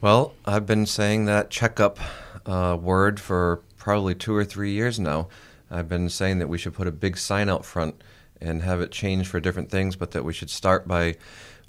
Well, 0.00 0.34
I've 0.44 0.66
been 0.66 0.86
saying 0.86 1.24
that 1.24 1.50
checkup 1.50 1.98
uh, 2.44 2.78
word 2.80 3.18
for 3.18 3.60
probably 3.76 4.14
two 4.14 4.34
or 4.34 4.44
three 4.44 4.72
years 4.72 5.00
now. 5.00 5.28
I've 5.70 5.88
been 5.88 6.08
saying 6.08 6.38
that 6.38 6.48
we 6.48 6.58
should 6.58 6.74
put 6.74 6.86
a 6.86 6.92
big 6.92 7.16
sign 7.16 7.48
out 7.48 7.64
front 7.64 8.02
and 8.40 8.62
have 8.62 8.80
it 8.80 8.90
change 8.92 9.26
for 9.26 9.40
different 9.40 9.70
things, 9.70 9.96
but 9.96 10.12
that 10.12 10.24
we 10.24 10.32
should 10.32 10.50
start 10.50 10.86
by 10.86 11.16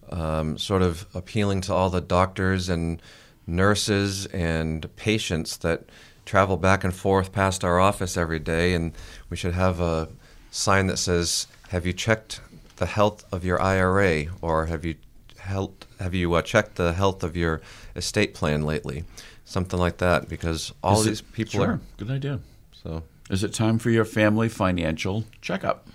um, 0.10 0.58
sort 0.58 0.82
of 0.82 1.08
appealing 1.14 1.62
to 1.62 1.74
all 1.74 1.90
the 1.90 2.02
doctors 2.02 2.70
and 2.70 3.02
nurses 3.46 4.26
and 4.28 4.94
patients 4.96 5.58
that 5.58 5.84
travel 6.28 6.58
back 6.58 6.84
and 6.84 6.94
forth 6.94 7.32
past 7.32 7.64
our 7.64 7.80
office 7.80 8.18
every 8.18 8.40
day, 8.40 8.74
and 8.74 8.92
we 9.30 9.38
should 9.38 9.54
have 9.54 9.80
a 9.80 10.10
sign 10.52 10.88
that 10.88 10.98
says, 10.98 11.48
"Have 11.70 11.86
you 11.86 11.94
checked 11.94 12.42
the 12.76 12.86
health 12.86 13.26
of 13.32 13.44
your 13.44 13.60
IRA?" 13.60 14.26
or 14.42 14.68
"Have 14.68 14.86
you 14.86 14.96
health, 15.38 15.88
have 16.00 16.14
you 16.14 16.34
uh, 16.34 16.42
checked 16.42 16.76
the 16.76 16.94
health 16.94 17.24
of 17.24 17.36
your 17.36 17.62
estate 17.96 18.34
plan 18.36 18.62
lately?" 18.64 19.06
Something 19.46 19.80
like 19.80 19.98
that, 19.98 20.28
because 20.28 20.74
all 20.84 21.02
it- 21.02 21.06
these 21.06 21.22
people 21.22 21.52
sure, 21.54 21.68
are 21.68 21.80
good 21.98 22.12
idea. 22.12 22.40
so. 22.72 23.04
Is 23.30 23.44
it 23.44 23.54
time 23.54 23.78
for 23.78 23.90
your 23.90 24.06
family 24.06 24.48
financial 24.48 25.26
checkup? 25.42 25.88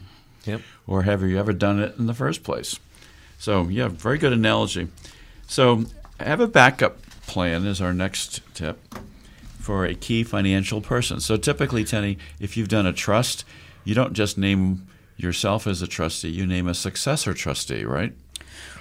Yep. 0.45 0.61
Or 0.87 1.03
have 1.03 1.23
you 1.23 1.39
ever 1.39 1.53
done 1.53 1.79
it 1.81 1.95
in 1.99 2.07
the 2.07 2.15
first 2.15 2.43
place? 2.43 2.79
So, 3.39 3.69
yeah, 3.69 3.89
very 3.89 4.19
good 4.19 4.33
analogy. 4.35 4.89
So, 5.47 5.87
have 6.21 6.41
a 6.41 6.47
backup 6.47 6.99
plan 7.27 7.65
is 7.67 7.81
our 7.81 7.95
next 7.95 8.43
tip 8.55 8.79
for 9.63 9.85
a 9.85 9.95
key 9.95 10.25
financial 10.25 10.81
person. 10.81 11.21
So, 11.21 11.37
typically, 11.37 11.85
Tenny, 11.85 12.19
if 12.41 12.57
you've 12.57 12.69
done 12.69 12.87
a 12.87 12.93
trust, 12.93 13.45
you 13.85 13.95
don't 13.95 14.13
just 14.13 14.37
name 14.37 14.87
yourself 15.17 15.67
as 15.67 15.81
a 15.81 15.87
trustee, 15.87 16.31
you 16.31 16.47
name 16.47 16.67
a 16.67 16.75
successor 16.75 17.33
trustee, 17.33 17.85
right? 17.85 18.13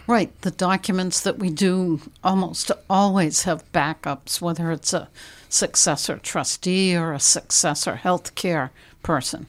Right, 0.08 0.42
the 0.42 0.52
documents 0.52 1.22
that 1.22 1.38
we 1.38 1.52
do 1.52 2.02
almost 2.24 2.72
always 2.90 3.44
have 3.44 3.72
backups, 3.72 4.42
whether 4.42 4.72
it's 4.72 4.94
a 4.94 5.08
successor 5.48 6.18
trustee 6.18 6.96
or 6.96 7.14
a 7.14 7.20
successor 7.20 8.02
healthcare 8.04 8.72
person. 9.04 9.46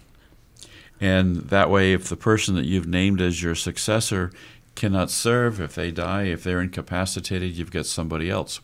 And 1.01 1.37
that 1.49 1.71
way, 1.71 1.95
if 1.95 2.09
the 2.09 2.17
person 2.17 2.55
that 2.57 2.67
you've 2.67 2.87
named 2.87 3.21
as 3.21 3.43
your 3.43 3.55
successor 3.55 4.31
cannot 4.75 5.11
serve, 5.11 5.61
if 5.61 5.75
they 5.75 5.91
die, 5.91 6.25
if 6.25 6.45
they're 6.45 6.61
incapacitated, 6.61 7.57
you've 7.57 7.73
got 7.73 7.87
somebody 7.87 8.31
else. 8.31 8.61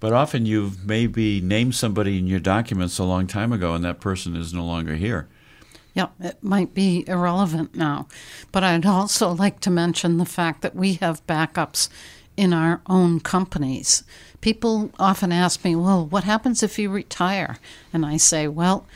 But 0.00 0.14
often 0.14 0.46
you've 0.46 0.86
maybe 0.86 1.40
named 1.40 1.74
somebody 1.74 2.18
in 2.18 2.26
your 2.26 2.40
documents 2.40 2.98
a 2.98 3.04
long 3.04 3.26
time 3.26 3.52
ago 3.52 3.74
and 3.74 3.84
that 3.84 4.00
person 4.00 4.34
is 4.34 4.52
no 4.52 4.64
longer 4.64 4.96
here. 4.96 5.28
Yeah, 5.92 6.08
it 6.20 6.42
might 6.42 6.72
be 6.72 7.04
irrelevant 7.06 7.74
now. 7.74 8.08
But 8.50 8.64
I'd 8.64 8.86
also 8.86 9.32
like 9.32 9.60
to 9.60 9.70
mention 9.70 10.16
the 10.16 10.24
fact 10.24 10.62
that 10.62 10.74
we 10.74 10.94
have 10.94 11.26
backups 11.26 11.88
in 12.36 12.52
our 12.52 12.80
own 12.86 13.20
companies. 13.20 14.02
People 14.40 14.90
often 14.98 15.32
ask 15.32 15.62
me, 15.64 15.76
well, 15.76 16.06
what 16.06 16.24
happens 16.24 16.62
if 16.62 16.78
you 16.78 16.88
retire? 16.88 17.58
And 17.92 18.06
I 18.06 18.16
say, 18.16 18.48
well, 18.48 18.86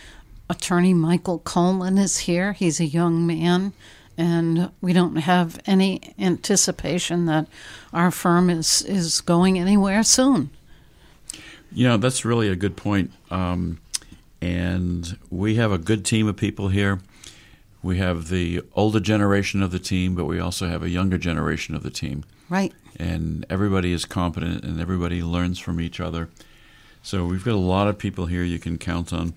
attorney 0.48 0.94
Michael 0.94 1.40
Coleman 1.40 1.98
is 1.98 2.18
here. 2.20 2.54
He's 2.54 2.80
a 2.80 2.86
young 2.86 3.26
man, 3.26 3.74
and 4.16 4.70
we 4.80 4.92
don't 4.94 5.16
have 5.16 5.60
any 5.66 6.14
anticipation 6.18 7.26
that 7.26 7.46
our 7.92 8.10
firm 8.10 8.48
is, 8.48 8.80
is 8.82 9.20
going 9.20 9.58
anywhere 9.58 10.02
soon. 10.02 10.50
You 11.74 11.88
know, 11.88 11.96
that's 11.96 12.24
really 12.24 12.48
a 12.48 12.56
good 12.56 12.76
point. 12.76 13.12
Um, 13.30 13.80
and 14.40 15.18
we 15.30 15.56
have 15.56 15.72
a 15.72 15.78
good 15.78 16.04
team 16.04 16.28
of 16.28 16.36
people 16.36 16.68
here. 16.68 17.00
We 17.82 17.98
have 17.98 18.28
the 18.28 18.62
older 18.74 19.00
generation 19.00 19.62
of 19.62 19.70
the 19.70 19.78
team, 19.78 20.14
but 20.14 20.24
we 20.24 20.38
also 20.38 20.68
have 20.68 20.82
a 20.82 20.88
younger 20.88 21.18
generation 21.18 21.74
of 21.74 21.82
the 21.82 21.90
team. 21.90 22.24
Right. 22.50 22.72
and 23.00 23.44
everybody 23.48 23.92
is 23.92 24.04
competent 24.04 24.64
and 24.64 24.80
everybody 24.80 25.22
learns 25.22 25.58
from 25.58 25.80
each 25.80 25.98
other. 25.98 26.28
So 27.02 27.24
we've 27.24 27.44
got 27.44 27.54
a 27.54 27.56
lot 27.56 27.88
of 27.88 27.98
people 27.98 28.26
here 28.26 28.44
you 28.44 28.58
can 28.58 28.78
count 28.78 29.12
on. 29.12 29.34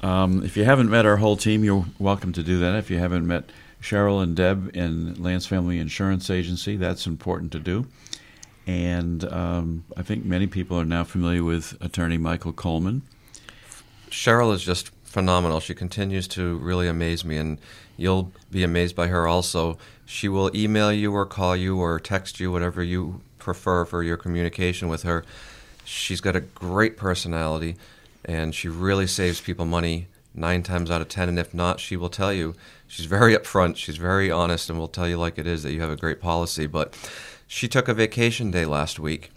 Um, 0.00 0.44
if 0.44 0.56
you 0.56 0.64
haven't 0.64 0.90
met 0.90 1.06
our 1.06 1.16
whole 1.16 1.36
team, 1.36 1.64
you're 1.64 1.86
welcome 1.98 2.32
to 2.34 2.42
do 2.42 2.58
that. 2.60 2.76
If 2.76 2.90
you 2.90 2.98
haven't 2.98 3.26
met 3.26 3.50
Cheryl 3.82 4.22
and 4.22 4.36
Deb 4.36 4.70
in 4.76 5.14
Lance 5.22 5.46
Family 5.46 5.78
Insurance 5.78 6.30
Agency, 6.30 6.76
that's 6.76 7.06
important 7.06 7.50
to 7.52 7.58
do. 7.58 7.86
And 8.66 9.24
um, 9.24 9.84
I 9.96 10.02
think 10.02 10.24
many 10.24 10.46
people 10.46 10.78
are 10.78 10.84
now 10.84 11.04
familiar 11.04 11.44
with 11.44 11.76
attorney 11.80 12.18
Michael 12.18 12.52
Coleman. 12.52 13.02
Cheryl 14.10 14.54
is 14.54 14.62
just 14.62 14.90
phenomenal. 15.04 15.60
She 15.60 15.74
continues 15.74 16.26
to 16.28 16.56
really 16.58 16.88
amaze 16.88 17.24
me, 17.24 17.36
and 17.36 17.58
you'll 17.96 18.32
be 18.50 18.62
amazed 18.62 18.96
by 18.96 19.08
her 19.08 19.28
also. 19.28 19.76
She 20.06 20.28
will 20.28 20.50
email 20.56 20.92
you 20.92 21.12
or 21.12 21.26
call 21.26 21.56
you 21.56 21.78
or 21.78 22.00
text 22.00 22.40
you, 22.40 22.50
whatever 22.50 22.82
you 22.82 23.20
prefer 23.38 23.84
for 23.84 24.02
your 24.02 24.16
communication 24.16 24.88
with 24.88 25.02
her. 25.02 25.24
She's 25.84 26.20
got 26.20 26.34
a 26.34 26.40
great 26.40 26.96
personality, 26.96 27.76
and 28.24 28.54
she 28.54 28.68
really 28.68 29.06
saves 29.06 29.40
people 29.40 29.66
money 29.66 30.06
nine 30.34 30.62
times 30.62 30.90
out 30.90 31.02
of 31.02 31.08
ten. 31.08 31.28
And 31.28 31.38
if 31.38 31.52
not, 31.52 31.80
she 31.80 31.96
will 31.96 32.08
tell 32.08 32.32
you. 32.32 32.54
She's 32.86 33.06
very 33.06 33.36
upfront, 33.36 33.76
she's 33.76 33.96
very 33.96 34.30
honest, 34.30 34.70
and 34.70 34.78
will 34.78 34.88
tell 34.88 35.08
you 35.08 35.18
like 35.18 35.38
it 35.38 35.46
is 35.46 35.62
that 35.62 35.72
you 35.72 35.80
have 35.80 35.90
a 35.90 35.96
great 35.96 36.20
policy. 36.20 36.66
But 36.66 36.96
she 37.46 37.68
took 37.68 37.88
a 37.88 37.94
vacation 37.94 38.50
day 38.50 38.64
last 38.64 38.98
week 38.98 39.30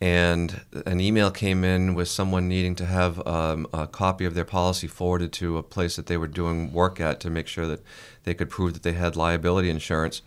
and 0.00 0.62
an 0.86 0.98
email 0.98 1.30
came 1.30 1.62
in 1.62 1.94
with 1.94 2.08
someone 2.08 2.48
needing 2.48 2.74
to 2.76 2.86
have 2.86 3.24
um, 3.26 3.66
a 3.72 3.86
copy 3.86 4.24
of 4.24 4.34
their 4.34 4.46
policy 4.46 4.86
forwarded 4.86 5.30
to 5.34 5.58
a 5.58 5.62
place 5.62 5.96
that 5.96 6.06
they 6.06 6.16
were 6.16 6.26
doing 6.26 6.72
work 6.72 7.00
at 7.00 7.20
to 7.20 7.28
make 7.28 7.46
sure 7.46 7.66
that 7.66 7.82
they 8.24 8.32
could 8.32 8.48
prove 8.48 8.72
that 8.72 8.82
they 8.82 8.92
had 8.92 9.14
liability 9.14 9.68
insurance. 9.68 10.22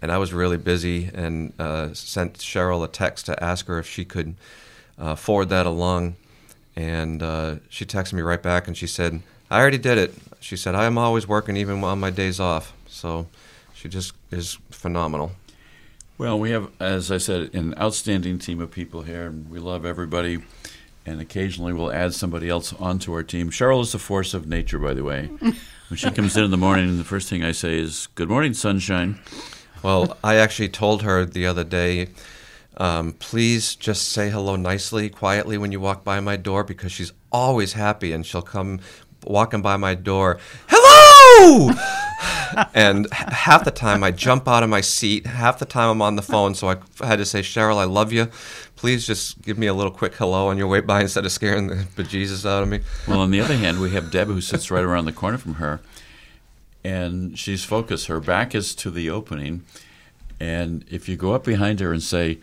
And 0.00 0.10
I 0.10 0.18
was 0.18 0.32
really 0.32 0.56
busy 0.56 1.08
and 1.14 1.52
uh, 1.60 1.94
sent 1.94 2.38
Cheryl 2.38 2.84
a 2.84 2.88
text 2.88 3.26
to 3.26 3.42
ask 3.42 3.66
her 3.66 3.78
if 3.78 3.88
she 3.88 4.04
could 4.04 4.34
uh, 4.98 5.14
forward 5.14 5.50
that 5.50 5.66
along. 5.66 6.16
And 6.74 7.22
uh, 7.22 7.56
she 7.68 7.86
texted 7.86 8.14
me 8.14 8.22
right 8.22 8.42
back 8.42 8.66
and 8.66 8.76
she 8.76 8.88
said, 8.88 9.22
I 9.48 9.60
already 9.60 9.78
did 9.78 9.98
it. 9.98 10.14
She 10.40 10.56
said, 10.56 10.74
I 10.74 10.86
am 10.86 10.98
always 10.98 11.28
working 11.28 11.56
even 11.56 11.84
on 11.84 12.00
my 12.00 12.10
days 12.10 12.40
off. 12.40 12.72
So 12.88 13.28
she 13.72 13.88
just 13.88 14.14
is 14.32 14.58
phenomenal. 14.70 15.30
Well, 16.18 16.38
we 16.38 16.50
have, 16.50 16.70
as 16.78 17.10
I 17.10 17.18
said, 17.18 17.54
an 17.54 17.74
outstanding 17.78 18.38
team 18.38 18.60
of 18.60 18.70
people 18.70 19.02
here, 19.02 19.26
and 19.26 19.50
we 19.50 19.58
love 19.58 19.84
everybody. 19.84 20.42
And 21.04 21.20
occasionally 21.20 21.72
we'll 21.72 21.90
add 21.90 22.14
somebody 22.14 22.48
else 22.48 22.72
onto 22.74 23.12
our 23.12 23.24
team. 23.24 23.50
Cheryl 23.50 23.82
is 23.82 23.92
a 23.92 23.98
force 23.98 24.34
of 24.34 24.46
nature, 24.46 24.78
by 24.78 24.94
the 24.94 25.02
way. 25.02 25.26
when 25.88 25.96
she 25.96 26.10
comes 26.12 26.36
in 26.36 26.44
in 26.44 26.52
the 26.52 26.56
morning, 26.56 26.96
the 26.96 27.04
first 27.04 27.28
thing 27.28 27.42
I 27.42 27.50
say 27.50 27.78
is, 27.78 28.06
Good 28.14 28.28
morning, 28.28 28.54
sunshine. 28.54 29.18
Well, 29.82 30.16
I 30.22 30.36
actually 30.36 30.68
told 30.68 31.02
her 31.02 31.24
the 31.24 31.44
other 31.46 31.64
day, 31.64 32.10
um, 32.76 33.14
please 33.14 33.74
just 33.74 34.10
say 34.10 34.30
hello 34.30 34.54
nicely, 34.54 35.08
quietly 35.08 35.58
when 35.58 35.72
you 35.72 35.80
walk 35.80 36.04
by 36.04 36.20
my 36.20 36.36
door 36.36 36.62
because 36.62 36.92
she's 36.92 37.12
always 37.32 37.72
happy 37.72 38.12
and 38.12 38.24
she'll 38.24 38.42
come 38.42 38.78
walking 39.24 39.60
by 39.60 39.76
my 39.76 39.94
door, 39.94 40.38
hello! 40.68 41.11
and 42.74 43.12
half 43.12 43.64
the 43.64 43.70
time 43.70 44.04
I 44.04 44.10
jump 44.10 44.46
out 44.46 44.62
of 44.62 44.68
my 44.68 44.80
seat. 44.80 45.26
Half 45.26 45.58
the 45.58 45.64
time 45.64 45.90
I'm 45.90 46.02
on 46.02 46.16
the 46.16 46.22
phone, 46.22 46.54
so 46.54 46.68
I 46.68 47.06
had 47.06 47.16
to 47.16 47.24
say, 47.24 47.40
Cheryl, 47.40 47.78
I 47.78 47.84
love 47.84 48.12
you. 48.12 48.28
Please 48.76 49.06
just 49.06 49.42
give 49.42 49.58
me 49.58 49.66
a 49.66 49.74
little 49.74 49.92
quick 49.92 50.14
hello 50.14 50.48
on 50.48 50.58
your 50.58 50.66
way 50.66 50.80
by 50.80 51.02
instead 51.02 51.24
of 51.24 51.32
scaring 51.32 51.68
the 51.68 51.86
bejesus 51.96 52.44
out 52.44 52.62
of 52.62 52.68
me. 52.68 52.80
Well, 53.06 53.20
on 53.20 53.30
the 53.30 53.40
other 53.40 53.56
hand, 53.56 53.80
we 53.80 53.90
have 53.90 54.10
Deb 54.10 54.28
who 54.28 54.40
sits 54.40 54.70
right 54.70 54.84
around 54.84 55.04
the 55.04 55.12
corner 55.12 55.38
from 55.38 55.54
her, 55.54 55.80
and 56.84 57.38
she's 57.38 57.64
focused. 57.64 58.06
Her 58.06 58.20
back 58.20 58.54
is 58.54 58.74
to 58.76 58.90
the 58.90 59.08
opening, 59.10 59.64
and 60.40 60.84
if 60.90 61.08
you 61.08 61.16
go 61.16 61.34
up 61.34 61.44
behind 61.44 61.80
her 61.80 61.92
and 61.92 62.02
say, 62.02 62.38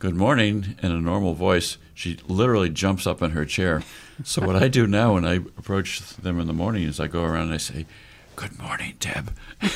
Good 0.00 0.16
morning 0.16 0.76
in 0.82 0.90
a 0.90 1.00
normal 1.00 1.34
voice, 1.34 1.78
she 1.94 2.18
literally 2.28 2.68
jumps 2.68 3.06
up 3.06 3.22
in 3.22 3.30
her 3.30 3.46
chair. 3.46 3.82
So, 4.22 4.44
what 4.44 4.56
I 4.56 4.68
do 4.68 4.86
now 4.86 5.14
when 5.14 5.24
I 5.24 5.36
approach 5.36 6.00
them 6.16 6.38
in 6.40 6.46
the 6.46 6.52
morning 6.52 6.82
is 6.82 7.00
I 7.00 7.06
go 7.06 7.24
around 7.24 7.44
and 7.44 7.54
I 7.54 7.58
say, 7.58 7.86
Good 8.36 8.58
morning, 8.58 8.94
Deb. 8.98 9.32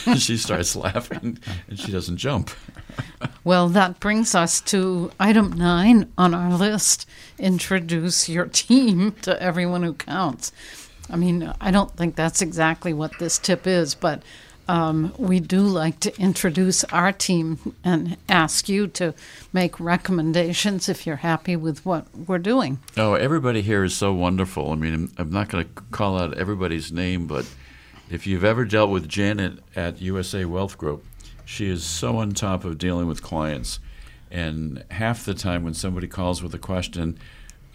and 0.07 0.21
she 0.21 0.37
starts 0.37 0.75
laughing 0.75 1.39
and 1.69 1.79
she 1.79 1.93
doesn't 1.93 2.17
jump. 2.17 2.51
Well, 3.45 3.69
that 3.69 4.01
brings 4.01 4.35
us 4.35 4.61
to 4.63 5.11
item 5.21 5.53
nine 5.53 6.13
on 6.19 6.35
our 6.35 6.57
list 6.57 7.07
introduce 7.39 8.29
your 8.29 8.47
team 8.47 9.13
to 9.23 9.41
everyone 9.43 9.83
who 9.83 9.95
counts. 9.95 10.53
I 11.11 11.17
mean, 11.17 11.53
I 11.61 11.71
don't 11.71 11.97
think 11.97 12.17
that's 12.17 12.43
exactly 12.43 12.93
what 12.93 13.19
this 13.19 13.39
tip 13.39 13.67
is, 13.67 13.95
but 13.95 14.23
um, 14.69 15.15
we 15.17 15.41
do 15.41 15.61
like 15.61 16.01
to 16.01 16.21
introduce 16.21 16.85
our 16.85 17.13
team 17.13 17.75
and 17.83 18.19
ask 18.29 18.69
you 18.69 18.87
to 18.89 19.15
make 19.53 19.81
recommendations 19.81 20.89
if 20.91 21.07
you're 21.07 21.17
happy 21.17 21.57
with 21.57 21.87
what 21.87 22.07
we're 22.15 22.39
doing. 22.39 22.79
Oh, 22.97 23.15
everybody 23.15 23.63
here 23.63 23.83
is 23.85 23.97
so 23.97 24.13
wonderful. 24.13 24.73
I 24.73 24.75
mean, 24.75 25.11
I'm 25.17 25.31
not 25.31 25.49
going 25.49 25.65
to 25.65 25.71
call 25.91 26.19
out 26.19 26.37
everybody's 26.37 26.93
name, 26.93 27.27
but 27.27 27.47
if 28.11 28.27
you've 28.27 28.45
ever 28.45 28.65
dealt 28.65 28.91
with 28.91 29.09
Janet 29.09 29.59
at 29.77 30.01
USA 30.01 30.45
Wealth 30.45 30.79
Group, 30.79 31.05
she 31.45 31.69
is 31.69 31.85
so 31.85 32.17
on 32.19 32.33
top 32.33 32.65
of 32.65 32.79
dealing 32.79 33.07
with 33.07 33.23
clients. 33.23 33.81
And 34.31 34.85
half 34.91 35.25
the 35.25 35.35
time 35.35 35.65
when 35.65 35.75
somebody 35.75 36.07
calls 36.07 36.43
with 36.43 36.55
a 36.55 36.59
question, 36.59 37.19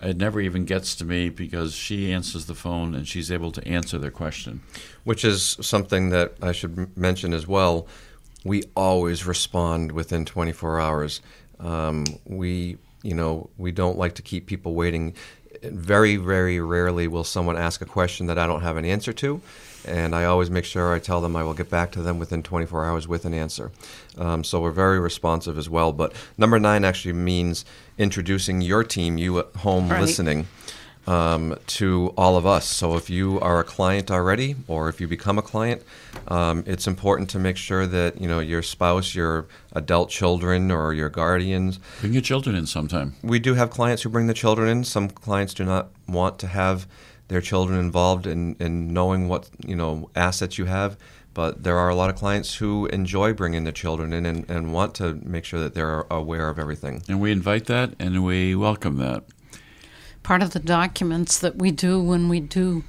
it 0.01 0.17
never 0.17 0.41
even 0.41 0.65
gets 0.65 0.95
to 0.95 1.05
me 1.05 1.29
because 1.29 1.73
she 1.73 2.11
answers 2.11 2.45
the 2.45 2.55
phone 2.55 2.93
and 2.93 3.07
she's 3.07 3.31
able 3.31 3.51
to 3.51 3.67
answer 3.67 3.97
their 3.97 4.11
question. 4.11 4.61
Which 5.03 5.23
is 5.23 5.57
something 5.61 6.09
that 6.09 6.33
I 6.41 6.51
should 6.51 6.95
mention 6.97 7.33
as 7.33 7.47
well. 7.47 7.87
We 8.43 8.63
always 8.75 9.25
respond 9.25 9.91
within 9.91 10.25
24 10.25 10.79
hours. 10.79 11.21
Um, 11.59 12.05
we, 12.25 12.77
you 13.01 13.15
know, 13.15 13.49
we 13.57 13.71
don't 13.71 13.97
like 13.97 14.15
to 14.15 14.21
keep 14.21 14.47
people 14.47 14.73
waiting. 14.73 15.15
Very, 15.63 16.17
very 16.17 16.59
rarely 16.59 17.07
will 17.07 17.23
someone 17.23 17.55
ask 17.55 17.81
a 17.81 17.85
question 17.85 18.27
that 18.27 18.37
I 18.37 18.45
don't 18.45 18.61
have 18.61 18.77
an 18.77 18.85
answer 18.85 19.13
to 19.13 19.41
and 19.85 20.15
I 20.15 20.25
always 20.25 20.49
make 20.49 20.65
sure 20.65 20.93
I 20.93 20.99
tell 20.99 21.21
them 21.21 21.35
I 21.35 21.43
will 21.43 21.53
get 21.53 21.69
back 21.69 21.91
to 21.93 22.01
them 22.01 22.19
within 22.19 22.43
24 22.43 22.85
hours 22.85 23.07
with 23.07 23.25
an 23.25 23.33
answer. 23.33 23.71
Um, 24.17 24.43
so 24.43 24.61
we're 24.61 24.71
very 24.71 24.99
responsive 24.99 25.57
as 25.57 25.69
well. 25.69 25.91
But 25.91 26.13
number 26.37 26.59
nine 26.59 26.85
actually 26.85 27.13
means 27.13 27.65
introducing 27.97 28.61
your 28.61 28.83
team, 28.83 29.17
you 29.17 29.39
at 29.39 29.47
home 29.57 29.89
right. 29.89 30.01
listening. 30.01 30.47
Um, 31.05 31.57
to 31.67 32.13
all 32.15 32.37
of 32.37 32.45
us. 32.45 32.65
So, 32.65 32.95
if 32.95 33.09
you 33.09 33.37
are 33.41 33.59
a 33.59 33.65
client 33.65 34.09
already, 34.09 34.55
or 34.69 34.87
if 34.87 35.01
you 35.01 35.07
become 35.09 35.37
a 35.37 35.41
client, 35.41 35.83
um, 36.29 36.63
it's 36.65 36.87
important 36.87 37.29
to 37.31 37.39
make 37.39 37.57
sure 37.57 37.85
that 37.85 38.21
you 38.21 38.27
know 38.29 38.39
your 38.39 38.61
spouse, 38.61 39.13
your 39.13 39.47
adult 39.73 40.09
children, 40.09 40.71
or 40.71 40.93
your 40.93 41.09
guardians 41.09 41.77
bring 41.99 42.13
your 42.13 42.21
children 42.21 42.55
in 42.55 42.65
sometime. 42.65 43.15
We 43.21 43.39
do 43.39 43.55
have 43.55 43.69
clients 43.69 44.03
who 44.03 44.09
bring 44.09 44.27
the 44.27 44.33
children 44.33 44.69
in. 44.69 44.85
Some 44.85 45.09
clients 45.09 45.53
do 45.53 45.65
not 45.65 45.89
want 46.07 46.39
to 46.39 46.47
have 46.47 46.87
their 47.27 47.41
children 47.41 47.79
involved 47.79 48.27
in, 48.27 48.55
in 48.59 48.93
knowing 48.93 49.27
what 49.27 49.49
you 49.65 49.75
know 49.75 50.09
assets 50.15 50.57
you 50.57 50.65
have. 50.65 50.97
But 51.33 51.63
there 51.63 51.77
are 51.77 51.89
a 51.89 51.95
lot 51.95 52.11
of 52.11 52.15
clients 52.15 52.55
who 52.55 52.85
enjoy 52.87 53.33
bringing 53.33 53.63
the 53.63 53.71
children 53.71 54.13
in 54.13 54.25
and, 54.25 54.47
and 54.49 54.71
want 54.71 54.93
to 54.95 55.15
make 55.23 55.45
sure 55.45 55.59
that 55.59 55.73
they're 55.73 56.05
aware 56.11 56.47
of 56.47 56.59
everything. 56.59 57.01
And 57.07 57.19
we 57.19 57.31
invite 57.31 57.65
that 57.65 57.95
and 57.99 58.23
we 58.23 58.53
welcome 58.53 58.97
that. 58.97 59.23
Part 60.21 60.43
of 60.43 60.51
the 60.51 60.59
documents 60.59 61.39
that 61.39 61.55
we 61.55 61.71
do 61.71 61.99
when 61.99 62.29
we 62.29 62.39
do 62.39 62.83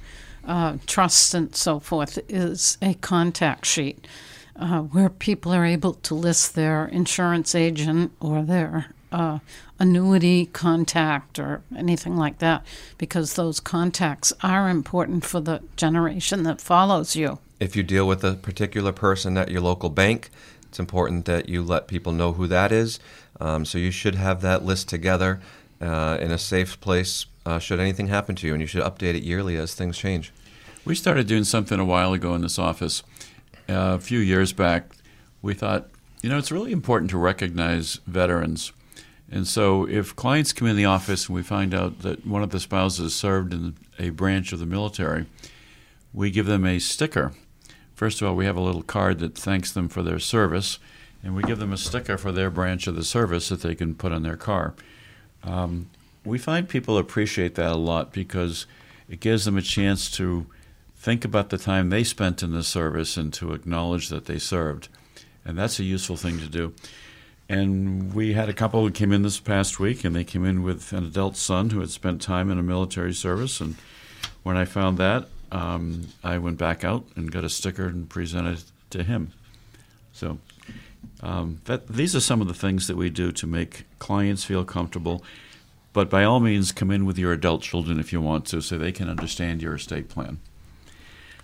uh, 0.45 0.77
trusts 0.85 1.33
and 1.33 1.55
so 1.55 1.79
forth 1.79 2.19
is 2.29 2.77
a 2.83 2.93
contact 2.95 3.65
sheet 3.65 4.07
uh, 4.55 4.81
where 4.81 5.09
people 5.09 5.51
are 5.51 5.65
able 5.65 5.93
to 5.93 6.13
list 6.13 6.55
their 6.55 6.85
insurance 6.85 7.55
agent 7.55 8.11
or 8.19 8.43
their 8.43 8.87
uh, 9.11 9.39
annuity 9.79 10.47
contact 10.47 11.39
or 11.39 11.61
anything 11.75 12.17
like 12.17 12.39
that, 12.39 12.65
because 12.97 13.33
those 13.33 13.59
contacts 13.59 14.33
are 14.41 14.69
important 14.69 15.25
for 15.25 15.39
the 15.39 15.61
generation 15.75 16.43
that 16.43 16.61
follows 16.61 17.15
you. 17.15 17.39
If 17.59 17.75
you 17.75 17.83
deal 17.83 18.07
with 18.07 18.23
a 18.23 18.33
particular 18.33 18.91
person 18.91 19.37
at 19.37 19.49
your 19.49 19.61
local 19.61 19.89
bank, 19.89 20.29
it's 20.67 20.79
important 20.79 21.25
that 21.25 21.47
you 21.47 21.63
let 21.63 21.87
people 21.87 22.11
know 22.11 22.33
who 22.33 22.47
that 22.47 22.71
is. 22.71 22.99
Um, 23.39 23.65
so 23.65 23.77
you 23.77 23.91
should 23.91 24.15
have 24.15 24.41
that 24.41 24.65
list 24.65 24.89
together 24.89 25.41
uh, 25.81 26.17
in 26.19 26.31
a 26.31 26.37
safe 26.37 26.79
place 26.81 27.25
uh, 27.45 27.59
should 27.59 27.79
anything 27.79 28.07
happen 28.07 28.35
to 28.35 28.47
you, 28.47 28.53
and 28.53 28.61
you 28.61 28.67
should 28.67 28.83
update 28.83 29.15
it 29.15 29.23
yearly 29.23 29.55
as 29.55 29.75
things 29.75 29.97
change. 29.97 30.33
We 30.83 30.95
started 30.95 31.27
doing 31.27 31.43
something 31.43 31.79
a 31.79 31.85
while 31.85 32.13
ago 32.13 32.33
in 32.33 32.41
this 32.41 32.59
office. 32.59 33.03
Uh, 33.69 33.95
a 33.95 33.99
few 33.99 34.19
years 34.19 34.53
back, 34.53 34.91
we 35.41 35.53
thought, 35.53 35.87
you 36.21 36.29
know, 36.29 36.37
it's 36.37 36.51
really 36.51 36.71
important 36.71 37.11
to 37.11 37.17
recognize 37.17 37.99
veterans 38.07 38.71
and 39.35 39.45
so, 39.45 39.85
if 39.85 40.15
clients 40.15 40.53
come 40.53 40.69
in 40.69 40.77
the 40.77 40.85
office 40.85 41.27
and 41.27 41.35
we 41.35 41.43
find 41.43 41.73
out 41.73 41.99
that 41.99 42.25
one 42.25 42.41
of 42.41 42.51
the 42.51 42.59
spouses 42.61 43.13
served 43.13 43.53
in 43.53 43.75
a 43.99 44.11
branch 44.11 44.53
of 44.53 44.59
the 44.59 44.65
military, 44.65 45.25
we 46.13 46.31
give 46.31 46.45
them 46.45 46.65
a 46.65 46.79
sticker. 46.79 47.33
First 47.95 48.21
of 48.21 48.29
all, 48.29 48.35
we 48.35 48.45
have 48.45 48.55
a 48.55 48.61
little 48.61 48.81
card 48.81 49.19
that 49.19 49.37
thanks 49.37 49.73
them 49.73 49.89
for 49.89 50.01
their 50.01 50.19
service, 50.19 50.79
and 51.21 51.35
we 51.35 51.43
give 51.43 51.59
them 51.59 51.73
a 51.73 51.77
sticker 51.77 52.17
for 52.17 52.31
their 52.31 52.49
branch 52.49 52.87
of 52.87 52.95
the 52.95 53.03
service 53.03 53.49
that 53.49 53.59
they 53.59 53.75
can 53.75 53.93
put 53.93 54.13
on 54.13 54.23
their 54.23 54.37
car. 54.37 54.73
Um, 55.43 55.89
we 56.23 56.37
find 56.37 56.69
people 56.69 56.97
appreciate 56.97 57.55
that 57.55 57.73
a 57.73 57.75
lot 57.75 58.13
because 58.13 58.65
it 59.09 59.19
gives 59.19 59.43
them 59.43 59.57
a 59.57 59.61
chance 59.61 60.09
to 60.11 60.45
think 60.95 61.25
about 61.25 61.49
the 61.49 61.57
time 61.57 61.89
they 61.89 62.05
spent 62.05 62.41
in 62.41 62.53
the 62.53 62.63
service 62.63 63.17
and 63.17 63.33
to 63.33 63.51
acknowledge 63.51 64.07
that 64.07 64.27
they 64.27 64.39
served. 64.39 64.87
And 65.43 65.57
that's 65.57 65.77
a 65.77 65.83
useful 65.83 66.15
thing 66.15 66.39
to 66.39 66.47
do. 66.47 66.73
And 67.47 68.13
we 68.13 68.33
had 68.33 68.49
a 68.49 68.53
couple 68.53 68.81
who 68.81 68.91
came 68.91 69.11
in 69.11 69.21
this 69.21 69.39
past 69.39 69.79
week, 69.79 70.03
and 70.03 70.15
they 70.15 70.23
came 70.23 70.43
in 70.45 70.63
with 70.63 70.91
an 70.93 71.05
adult 71.05 71.37
son 71.37 71.69
who 71.69 71.79
had 71.79 71.91
spent 71.91 72.21
time 72.21 72.49
in 72.49 72.57
a 72.57 72.63
military 72.63 73.13
service. 73.13 73.61
And 73.61 73.75
when 74.43 74.57
I 74.57 74.65
found 74.65 74.97
that, 74.97 75.27
um, 75.51 76.07
I 76.23 76.39
went 76.39 76.57
back 76.57 76.83
out 76.83 77.05
and 77.15 77.31
got 77.31 77.43
a 77.43 77.49
sticker 77.49 77.85
and 77.85 78.09
presented 78.09 78.59
it 78.59 78.63
to 78.89 79.03
him. 79.03 79.31
So 80.11 80.39
um, 81.21 81.61
that, 81.65 81.87
these 81.87 82.15
are 82.15 82.19
some 82.19 82.41
of 82.41 82.47
the 82.47 82.53
things 82.53 82.87
that 82.87 82.97
we 82.97 83.09
do 83.11 83.31
to 83.33 83.45
make 83.45 83.85
clients 83.99 84.43
feel 84.43 84.65
comfortable. 84.65 85.23
But 85.93 86.09
by 86.09 86.23
all 86.23 86.39
means, 86.39 86.71
come 86.71 86.89
in 86.89 87.05
with 87.05 87.17
your 87.17 87.31
adult 87.31 87.61
children 87.61 87.99
if 87.99 88.11
you 88.11 88.19
want 88.21 88.47
to, 88.47 88.61
so 88.61 88.77
they 88.77 88.91
can 88.91 89.09
understand 89.09 89.61
your 89.61 89.75
estate 89.75 90.09
plan. 90.09 90.39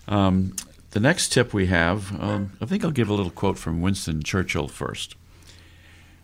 Um, 0.08 0.56
the 0.92 1.00
next 1.00 1.32
tip 1.32 1.54
we 1.54 1.68
have, 1.68 2.20
um, 2.20 2.54
I 2.60 2.66
think 2.66 2.84
I'll 2.84 2.92
give 2.92 3.08
a 3.08 3.14
little 3.14 3.32
quote 3.32 3.58
from 3.58 3.82
Winston 3.82 4.24
Churchill 4.24 4.68
first. 4.68 5.16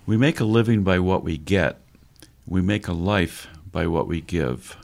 We 0.08 0.16
make 0.16 0.40
a 0.40 0.46
living 0.46 0.84
by 0.84 1.00
what 1.00 1.24
we 1.24 1.38
get, 1.38 1.82
we 2.48 2.62
make 2.62 2.88
a 2.88 2.94
life 2.94 3.48
by 3.72 3.88
what 3.88 4.08
we 4.08 4.22
give. 4.22 4.78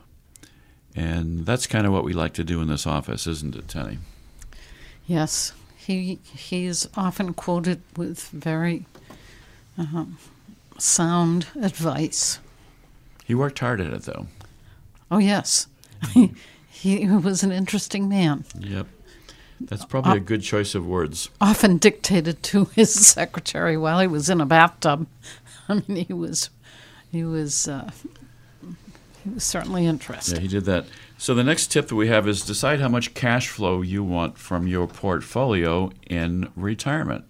And 0.95 1.45
that's 1.45 1.65
kind 1.65 1.87
of 1.87 1.93
what 1.93 2.03
we 2.03 2.11
like 2.11 2.33
to 2.33 2.43
do 2.43 2.61
in 2.61 2.67
this 2.67 2.85
office, 2.85 3.25
isn't 3.25 3.55
it, 3.55 3.69
Tenny? 3.69 3.99
Yes, 5.07 5.53
he 5.77 6.19
he 6.25 6.65
is 6.65 6.89
often 6.95 7.33
quoted 7.33 7.81
with 7.95 8.27
very 8.29 8.85
um, 9.77 10.17
sound 10.77 11.47
advice. 11.59 12.39
He 13.23 13.33
worked 13.33 13.59
hard 13.59 13.79
at 13.79 13.93
it, 13.93 14.03
though. 14.03 14.27
Oh 15.09 15.19
yes, 15.19 15.67
he, 16.11 16.33
he 16.69 17.07
was 17.07 17.43
an 17.43 17.51
interesting 17.53 18.09
man. 18.09 18.43
Yep. 18.59 18.87
That's 19.67 19.85
probably 19.85 20.17
a 20.17 20.21
good 20.21 20.41
choice 20.41 20.75
of 20.75 20.85
words. 20.85 21.29
Often 21.39 21.77
dictated 21.77 22.43
to 22.43 22.65
his 22.75 22.93
secretary 22.93 23.77
while 23.77 23.99
he 23.99 24.07
was 24.07 24.29
in 24.29 24.41
a 24.41 24.45
bathtub. 24.45 25.07
I 25.69 25.81
mean, 25.87 26.05
he 26.05 26.13
was 26.13 26.49
he 27.11 27.23
was 27.23 27.67
uh, 27.67 27.91
he 29.23 29.29
was 29.29 29.43
certainly 29.43 29.85
interesting. 29.85 30.35
Yeah, 30.35 30.41
he 30.41 30.47
did 30.47 30.65
that. 30.65 30.85
So 31.17 31.33
the 31.33 31.43
next 31.43 31.67
tip 31.67 31.87
that 31.87 31.95
we 31.95 32.09
have 32.09 32.27
is 32.27 32.41
decide 32.41 32.81
how 32.81 32.89
much 32.89 33.13
cash 33.13 33.47
flow 33.47 33.81
you 33.81 34.03
want 34.03 34.37
from 34.37 34.67
your 34.67 34.87
portfolio 34.87 35.91
in 36.09 36.49
retirement. 36.55 37.23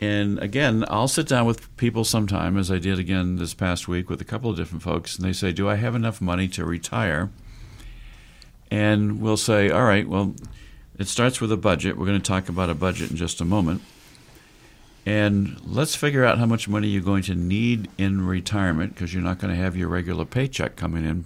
And 0.00 0.38
again, 0.38 0.84
I'll 0.88 1.08
sit 1.08 1.28
down 1.28 1.46
with 1.46 1.74
people 1.76 2.04
sometime, 2.04 2.56
as 2.56 2.70
I 2.70 2.78
did 2.78 2.98
again 2.98 3.36
this 3.36 3.54
past 3.54 3.86
week 3.86 4.10
with 4.10 4.20
a 4.20 4.24
couple 4.24 4.50
of 4.50 4.56
different 4.56 4.82
folks, 4.82 5.16
and 5.16 5.24
they 5.24 5.32
say, 5.32 5.52
Do 5.52 5.68
I 5.68 5.76
have 5.76 5.94
enough 5.94 6.20
money 6.20 6.48
to 6.48 6.64
retire? 6.64 7.30
And 8.70 9.20
we'll 9.20 9.36
say, 9.36 9.70
All 9.70 9.84
right, 9.84 10.08
well, 10.08 10.34
it 10.98 11.08
starts 11.08 11.40
with 11.40 11.50
a 11.50 11.56
budget. 11.56 11.96
We're 11.96 12.06
going 12.06 12.20
to 12.20 12.26
talk 12.26 12.48
about 12.48 12.70
a 12.70 12.74
budget 12.74 13.10
in 13.10 13.16
just 13.16 13.40
a 13.40 13.44
moment. 13.44 13.82
And 15.06 15.60
let's 15.66 15.94
figure 15.94 16.24
out 16.24 16.38
how 16.38 16.46
much 16.46 16.68
money 16.68 16.88
you're 16.88 17.02
going 17.02 17.24
to 17.24 17.34
need 17.34 17.90
in 17.98 18.26
retirement 18.26 18.94
because 18.94 19.12
you're 19.12 19.22
not 19.22 19.38
going 19.38 19.54
to 19.54 19.60
have 19.60 19.76
your 19.76 19.88
regular 19.88 20.24
paycheck 20.24 20.76
coming 20.76 21.04
in 21.04 21.24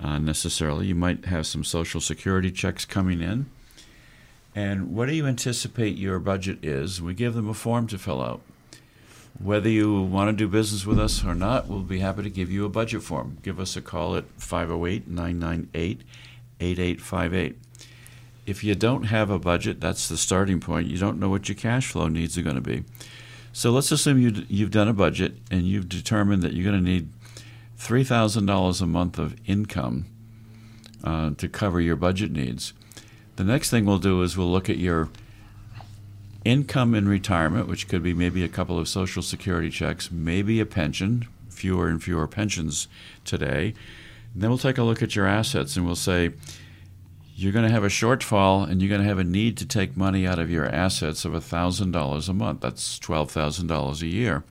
uh, 0.00 0.18
necessarily. 0.18 0.86
You 0.86 0.94
might 0.94 1.24
have 1.26 1.46
some 1.46 1.64
Social 1.64 2.00
Security 2.00 2.50
checks 2.52 2.84
coming 2.84 3.20
in. 3.20 3.46
And 4.54 4.94
what 4.94 5.06
do 5.06 5.14
you 5.14 5.26
anticipate 5.26 5.96
your 5.96 6.18
budget 6.18 6.64
is? 6.64 7.02
We 7.02 7.14
give 7.14 7.34
them 7.34 7.48
a 7.48 7.54
form 7.54 7.86
to 7.88 7.98
fill 7.98 8.22
out. 8.22 8.42
Whether 9.40 9.68
you 9.68 10.02
want 10.02 10.30
to 10.30 10.32
do 10.32 10.48
business 10.48 10.84
with 10.84 10.98
us 10.98 11.24
or 11.24 11.34
not, 11.34 11.68
we'll 11.68 11.80
be 11.80 12.00
happy 12.00 12.24
to 12.24 12.30
give 12.30 12.50
you 12.50 12.64
a 12.64 12.68
budget 12.68 13.02
form. 13.02 13.38
Give 13.42 13.60
us 13.60 13.76
a 13.76 13.82
call 13.82 14.16
at 14.16 14.24
508 14.36 15.06
998 15.06 16.02
8858. 16.60 17.56
If 18.48 18.64
you 18.64 18.74
don't 18.74 19.04
have 19.04 19.28
a 19.28 19.38
budget, 19.38 19.78
that's 19.78 20.08
the 20.08 20.16
starting 20.16 20.58
point. 20.58 20.86
You 20.86 20.96
don't 20.96 21.20
know 21.20 21.28
what 21.28 21.50
your 21.50 21.56
cash 21.56 21.88
flow 21.88 22.08
needs 22.08 22.38
are 22.38 22.42
going 22.42 22.56
to 22.56 22.62
be. 22.62 22.82
So 23.52 23.70
let's 23.70 23.92
assume 23.92 24.18
you, 24.18 24.46
you've 24.48 24.70
done 24.70 24.88
a 24.88 24.94
budget 24.94 25.34
and 25.50 25.64
you've 25.66 25.86
determined 25.86 26.42
that 26.42 26.54
you're 26.54 26.64
going 26.64 26.82
to 26.82 26.90
need 26.90 27.10
$3,000 27.78 28.80
a 28.80 28.86
month 28.86 29.18
of 29.18 29.36
income 29.46 30.06
uh, 31.04 31.32
to 31.36 31.46
cover 31.46 31.78
your 31.78 31.96
budget 31.96 32.30
needs. 32.30 32.72
The 33.36 33.44
next 33.44 33.68
thing 33.68 33.84
we'll 33.84 33.98
do 33.98 34.22
is 34.22 34.38
we'll 34.38 34.50
look 34.50 34.70
at 34.70 34.78
your 34.78 35.10
income 36.42 36.94
in 36.94 37.06
retirement, 37.06 37.68
which 37.68 37.86
could 37.86 38.02
be 38.02 38.14
maybe 38.14 38.42
a 38.42 38.48
couple 38.48 38.78
of 38.78 38.88
Social 38.88 39.22
Security 39.22 39.68
checks, 39.68 40.10
maybe 40.10 40.58
a 40.58 40.66
pension, 40.66 41.28
fewer 41.50 41.88
and 41.88 42.02
fewer 42.02 42.26
pensions 42.26 42.88
today. 43.26 43.74
And 44.32 44.42
then 44.42 44.48
we'll 44.48 44.58
take 44.58 44.78
a 44.78 44.84
look 44.84 45.02
at 45.02 45.14
your 45.14 45.26
assets 45.26 45.76
and 45.76 45.84
we'll 45.84 45.96
say, 45.96 46.32
you're 47.38 47.52
going 47.52 47.64
to 47.64 47.70
have 47.70 47.84
a 47.84 47.88
shortfall 47.88 48.68
and 48.68 48.82
you're 48.82 48.88
going 48.88 49.00
to 49.00 49.06
have 49.06 49.20
a 49.20 49.24
need 49.24 49.56
to 49.56 49.64
take 49.64 49.96
money 49.96 50.26
out 50.26 50.40
of 50.40 50.50
your 50.50 50.66
assets 50.66 51.24
of 51.24 51.30
$1,000 51.34 52.28
a 52.28 52.32
month. 52.32 52.60
That's 52.60 52.98
$12,000 52.98 54.02
a 54.02 54.06
year. 54.08 54.42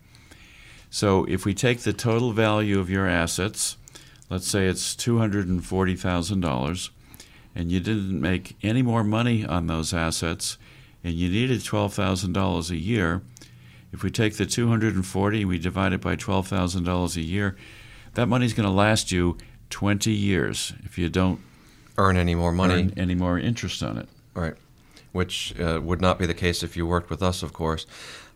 So 0.90 1.26
if 1.26 1.44
we 1.44 1.54
take 1.54 1.80
the 1.82 1.92
total 1.92 2.32
value 2.32 2.80
of 2.80 2.90
your 2.90 3.06
assets, 3.06 3.76
let's 4.30 4.48
say 4.48 4.68
it's 4.68 4.96
$240,000, 4.96 6.90
and 7.54 7.72
you 7.74 7.82
didn't 7.82 8.22
make 8.22 8.56
any 8.64 8.82
more 8.82 9.04
money 9.04 9.46
on 9.46 9.68
those 9.68 9.94
assets, 9.94 10.58
and 11.04 11.14
you 11.14 11.28
needed 11.30 11.60
$12,000 11.60 12.70
a 12.70 12.78
year, 12.78 13.22
if 13.92 14.02
we 14.02 14.10
take 14.10 14.38
the 14.38 14.46
240 14.46 15.42
and 15.42 15.50
we 15.50 15.60
divide 15.60 15.92
it 15.92 16.00
by 16.00 16.16
$12,000 16.16 17.18
a 17.18 17.22
year, 17.22 17.58
that 18.14 18.28
money's 18.28 18.54
going 18.54 18.70
to 18.70 18.74
last 18.74 19.12
you 19.12 19.38
20 19.72 20.10
years 20.10 20.72
if 20.86 20.98
you 20.98 21.10
don't 21.10 21.42
Earn 21.98 22.18
any 22.18 22.36
more 22.36 22.52
money. 22.52 22.74
earn 22.74 22.94
any 22.98 23.16
more 23.16 23.40
interest 23.40 23.82
on 23.82 23.98
it. 23.98 24.08
Right, 24.34 24.54
which 25.12 25.60
uh, 25.60 25.80
would 25.82 26.02
not 26.02 26.20
be 26.20 26.26
the 26.26 26.34
case 26.34 26.62
if 26.62 26.78
you 26.78 26.86
worked 26.86 27.10
with 27.10 27.24
us, 27.24 27.42
of 27.42 27.54
course. 27.54 27.88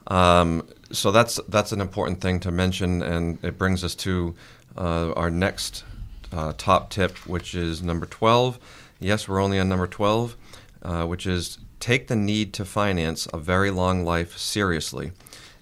Um, 0.07 0.67
so 0.91 1.11
that's 1.11 1.39
that's 1.47 1.71
an 1.71 1.79
important 1.79 2.21
thing 2.21 2.39
to 2.41 2.51
mention, 2.51 3.03
and 3.03 3.37
it 3.43 3.57
brings 3.57 3.83
us 3.83 3.93
to 3.95 4.35
uh, 4.75 5.11
our 5.13 5.29
next 5.29 5.83
uh, 6.33 6.53
top 6.57 6.89
tip, 6.89 7.15
which 7.27 7.53
is 7.53 7.83
number 7.83 8.07
twelve. 8.07 8.57
Yes, 8.99 9.27
we're 9.27 9.41
only 9.41 9.59
on 9.59 9.69
number 9.69 9.87
twelve, 9.87 10.35
uh, 10.81 11.05
which 11.05 11.27
is 11.27 11.59
take 11.79 12.07
the 12.07 12.15
need 12.15 12.53
to 12.53 12.65
finance 12.65 13.27
a 13.31 13.37
very 13.37 13.69
long 13.69 14.03
life 14.03 14.37
seriously, 14.37 15.11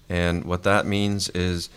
and 0.08 0.44
what 0.44 0.62
that 0.62 0.86
means 0.86 1.28
is. 1.30 1.68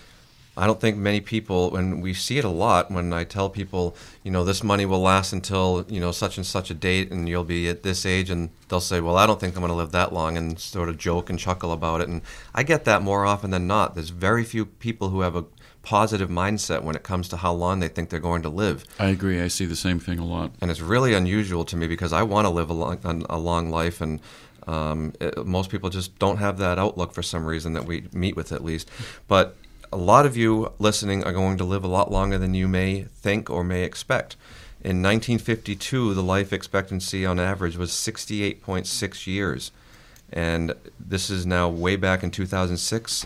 I 0.55 0.67
don't 0.67 0.79
think 0.79 0.97
many 0.97 1.19
people, 1.19 1.75
and 1.75 2.01
we 2.03 2.13
see 2.13 2.37
it 2.37 2.45
a 2.45 2.49
lot 2.49 2.91
when 2.91 3.11
I 3.11 3.23
tell 3.23 3.49
people, 3.49 3.95
you 4.21 4.29
know, 4.29 4.43
this 4.43 4.63
money 4.63 4.85
will 4.85 5.01
last 5.01 5.33
until, 5.33 5.83
you 5.89 5.99
know, 5.99 6.11
such 6.11 6.37
and 6.37 6.45
such 6.45 6.69
a 6.69 6.75
date 6.75 7.11
and 7.11 7.27
you'll 7.27 7.43
be 7.43 7.67
at 7.67 7.81
this 7.81 8.05
age. 8.05 8.29
And 8.29 8.49
they'll 8.69 8.79
say, 8.79 9.01
well, 9.01 9.17
I 9.17 9.25
don't 9.25 9.39
think 9.39 9.55
I'm 9.55 9.61
going 9.61 9.71
to 9.71 9.75
live 9.75 9.91
that 9.93 10.13
long 10.13 10.37
and 10.37 10.59
sort 10.59 10.89
of 10.89 10.97
joke 10.99 11.31
and 11.31 11.39
chuckle 11.39 11.71
about 11.71 12.01
it. 12.01 12.07
And 12.07 12.21
I 12.53 12.61
get 12.61 12.85
that 12.85 13.01
more 13.01 13.25
often 13.25 13.49
than 13.49 13.65
not. 13.65 13.95
There's 13.95 14.09
very 14.09 14.43
few 14.43 14.65
people 14.65 15.09
who 15.09 15.21
have 15.21 15.35
a 15.35 15.45
positive 15.81 16.29
mindset 16.29 16.83
when 16.83 16.95
it 16.95 17.03
comes 17.03 17.27
to 17.29 17.37
how 17.37 17.51
long 17.51 17.79
they 17.79 17.87
think 17.87 18.09
they're 18.09 18.19
going 18.19 18.43
to 18.43 18.49
live. 18.49 18.85
I 18.99 19.07
agree. 19.07 19.41
I 19.41 19.47
see 19.47 19.65
the 19.65 19.75
same 19.75 19.99
thing 19.99 20.19
a 20.19 20.25
lot. 20.25 20.51
And 20.61 20.69
it's 20.69 20.81
really 20.81 21.15
unusual 21.15 21.65
to 21.65 21.75
me 21.75 21.87
because 21.87 22.13
I 22.13 22.21
want 22.21 22.45
to 22.45 22.49
live 22.49 22.69
a 22.69 22.73
long, 22.73 23.25
a 23.27 23.39
long 23.39 23.69
life 23.71 24.01
and 24.01 24.19
um, 24.67 25.13
it, 25.19 25.45
most 25.45 25.69
people 25.69 25.89
just 25.89 26.17
don't 26.19 26.37
have 26.37 26.57
that 26.59 26.79
outlook 26.79 27.13
for 27.13 27.21
some 27.21 27.45
reason 27.45 27.73
that 27.73 27.85
we 27.85 28.07
meet 28.13 28.35
with 28.35 28.51
at 28.51 28.63
least. 28.63 28.89
But 29.27 29.57
a 29.93 29.95
lot 29.95 30.25
of 30.25 30.35
you 30.35 30.73
listening 30.79 31.23
are 31.23 31.31
going 31.31 31.55
to 31.55 31.63
live 31.63 31.83
a 31.83 31.87
lot 31.87 32.11
longer 32.11 32.39
than 32.39 32.55
you 32.55 32.67
may 32.67 33.03
think 33.03 33.47
or 33.47 33.63
may 33.63 33.83
expect. 33.83 34.35
In 34.81 35.03
1952, 35.03 36.15
the 36.15 36.23
life 36.23 36.51
expectancy 36.51 37.27
on 37.27 37.39
average 37.39 37.77
was 37.77 37.91
68.6 37.91 39.27
years. 39.27 39.71
And 40.31 40.73
this 40.99 41.29
is 41.29 41.45
now 41.45 41.69
way 41.69 41.95
back 41.95 42.23
in 42.23 42.31
2006. 42.31 43.25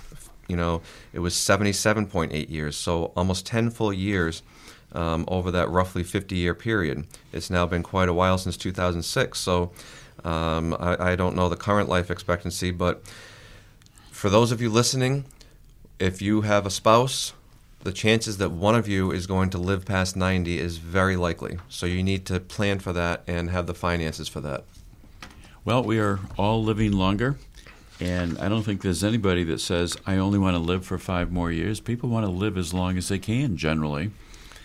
You 0.49 0.57
know, 0.57 0.81
it 1.13 1.19
was 1.19 1.35
77.8 1.35 2.49
years. 2.49 2.75
So 2.75 3.13
almost 3.15 3.45
10 3.45 3.69
full 3.69 3.93
years 3.93 4.43
um, 4.91 5.23
over 5.29 5.49
that 5.51 5.69
roughly 5.69 6.03
50 6.03 6.35
year 6.35 6.53
period. 6.53 7.05
It's 7.31 7.49
now 7.49 7.65
been 7.65 7.81
quite 7.81 8.09
a 8.09 8.13
while 8.13 8.37
since 8.37 8.57
2006. 8.57 9.39
So 9.39 9.71
um, 10.25 10.75
I, 10.77 11.11
I 11.11 11.15
don't 11.15 11.35
know 11.35 11.47
the 11.47 11.55
current 11.55 11.87
life 11.87 12.11
expectancy, 12.11 12.71
but 12.71 13.03
for 14.11 14.29
those 14.29 14.51
of 14.51 14.61
you 14.61 14.69
listening, 14.69 15.23
if 15.99 16.21
you 16.21 16.41
have 16.41 16.65
a 16.65 16.69
spouse, 16.69 17.33
the 17.83 17.91
chances 17.91 18.37
that 18.37 18.51
one 18.51 18.75
of 18.75 18.87
you 18.87 19.11
is 19.11 19.27
going 19.27 19.49
to 19.51 19.57
live 19.57 19.85
past 19.85 20.15
90 20.15 20.59
is 20.59 20.77
very 20.77 21.15
likely. 21.15 21.57
So 21.69 21.85
you 21.85 22.03
need 22.03 22.25
to 22.27 22.39
plan 22.39 22.79
for 22.79 22.93
that 22.93 23.23
and 23.27 23.49
have 23.49 23.67
the 23.67 23.73
finances 23.73 24.27
for 24.27 24.41
that. 24.41 24.63
Well, 25.63 25.83
we 25.83 25.99
are 25.99 26.19
all 26.37 26.63
living 26.63 26.91
longer, 26.93 27.37
and 27.99 28.37
I 28.39 28.47
don't 28.47 28.63
think 28.63 28.81
there's 28.81 29.03
anybody 29.03 29.43
that 29.45 29.59
says, 29.59 29.97
I 30.05 30.17
only 30.17 30.39
want 30.39 30.55
to 30.55 30.59
live 30.59 30.85
for 30.85 30.97
five 30.97 31.31
more 31.31 31.51
years. 31.51 31.79
People 31.79 32.09
want 32.09 32.25
to 32.25 32.31
live 32.31 32.57
as 32.57 32.73
long 32.73 32.97
as 32.97 33.09
they 33.09 33.19
can, 33.19 33.57
generally. 33.57 34.11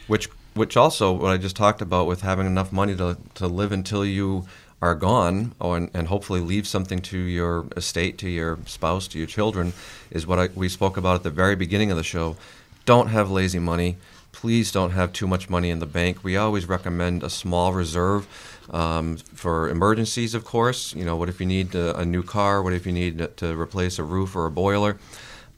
Which, 0.06 0.28
which 0.54 0.76
also, 0.76 1.12
what 1.12 1.32
I 1.32 1.38
just 1.38 1.56
talked 1.56 1.80
about 1.80 2.06
with 2.06 2.20
having 2.20 2.46
enough 2.46 2.72
money 2.72 2.94
to, 2.96 3.16
to 3.34 3.46
live 3.46 3.72
until 3.72 4.04
you 4.04 4.46
are 4.82 4.96
gone 4.96 5.54
oh, 5.60 5.74
and, 5.74 5.88
and 5.94 6.08
hopefully 6.08 6.40
leave 6.40 6.66
something 6.66 6.98
to 6.98 7.16
your 7.16 7.66
estate, 7.76 8.18
to 8.18 8.28
your 8.28 8.58
spouse, 8.66 9.06
to 9.08 9.16
your 9.16 9.28
children, 9.28 9.72
is 10.10 10.26
what 10.26 10.38
I, 10.40 10.48
we 10.56 10.68
spoke 10.68 10.96
about 10.96 11.14
at 11.14 11.22
the 11.22 11.30
very 11.30 11.54
beginning 11.54 11.92
of 11.92 11.96
the 11.96 12.02
show. 12.02 12.36
Don't 12.84 13.06
have 13.06 13.30
lazy 13.30 13.60
money. 13.60 13.96
Please 14.32 14.72
don't 14.72 14.90
have 14.90 15.12
too 15.12 15.28
much 15.28 15.48
money 15.48 15.70
in 15.70 15.78
the 15.78 15.86
bank. 15.86 16.24
We 16.24 16.36
always 16.36 16.66
recommend 16.66 17.22
a 17.22 17.30
small 17.30 17.72
reserve 17.72 18.26
um, 18.70 19.18
for 19.18 19.68
emergencies, 19.68 20.34
of 20.34 20.44
course. 20.44 20.92
You 20.94 21.04
know, 21.04 21.14
what 21.16 21.28
if 21.28 21.38
you 21.38 21.46
need 21.46 21.76
a, 21.76 21.96
a, 21.98 22.04
new 22.04 22.24
car? 22.24 22.60
What 22.60 22.72
if 22.72 22.84
you 22.84 22.92
need 22.92 23.36
to 23.36 23.56
replace 23.56 24.00
a 24.00 24.02
roof 24.02 24.34
or 24.34 24.46
a 24.46 24.50
boiler? 24.50 24.98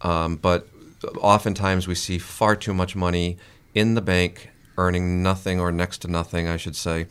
Um, 0.02 0.36
but 0.36 0.68
oftentimes 1.18 1.88
we 1.88 1.94
see 1.94 2.18
far 2.18 2.56
too 2.56 2.74
much 2.74 2.94
money 2.94 3.38
in 3.74 3.94
the 3.94 4.02
bank 4.02 4.50
earning 4.76 5.22
nothing 5.22 5.60
or 5.60 5.70
next 5.70 5.98
to 5.98 6.08
nothing, 6.08 6.48
I 6.48 6.56
should 6.56 6.76
say, 6.76 7.06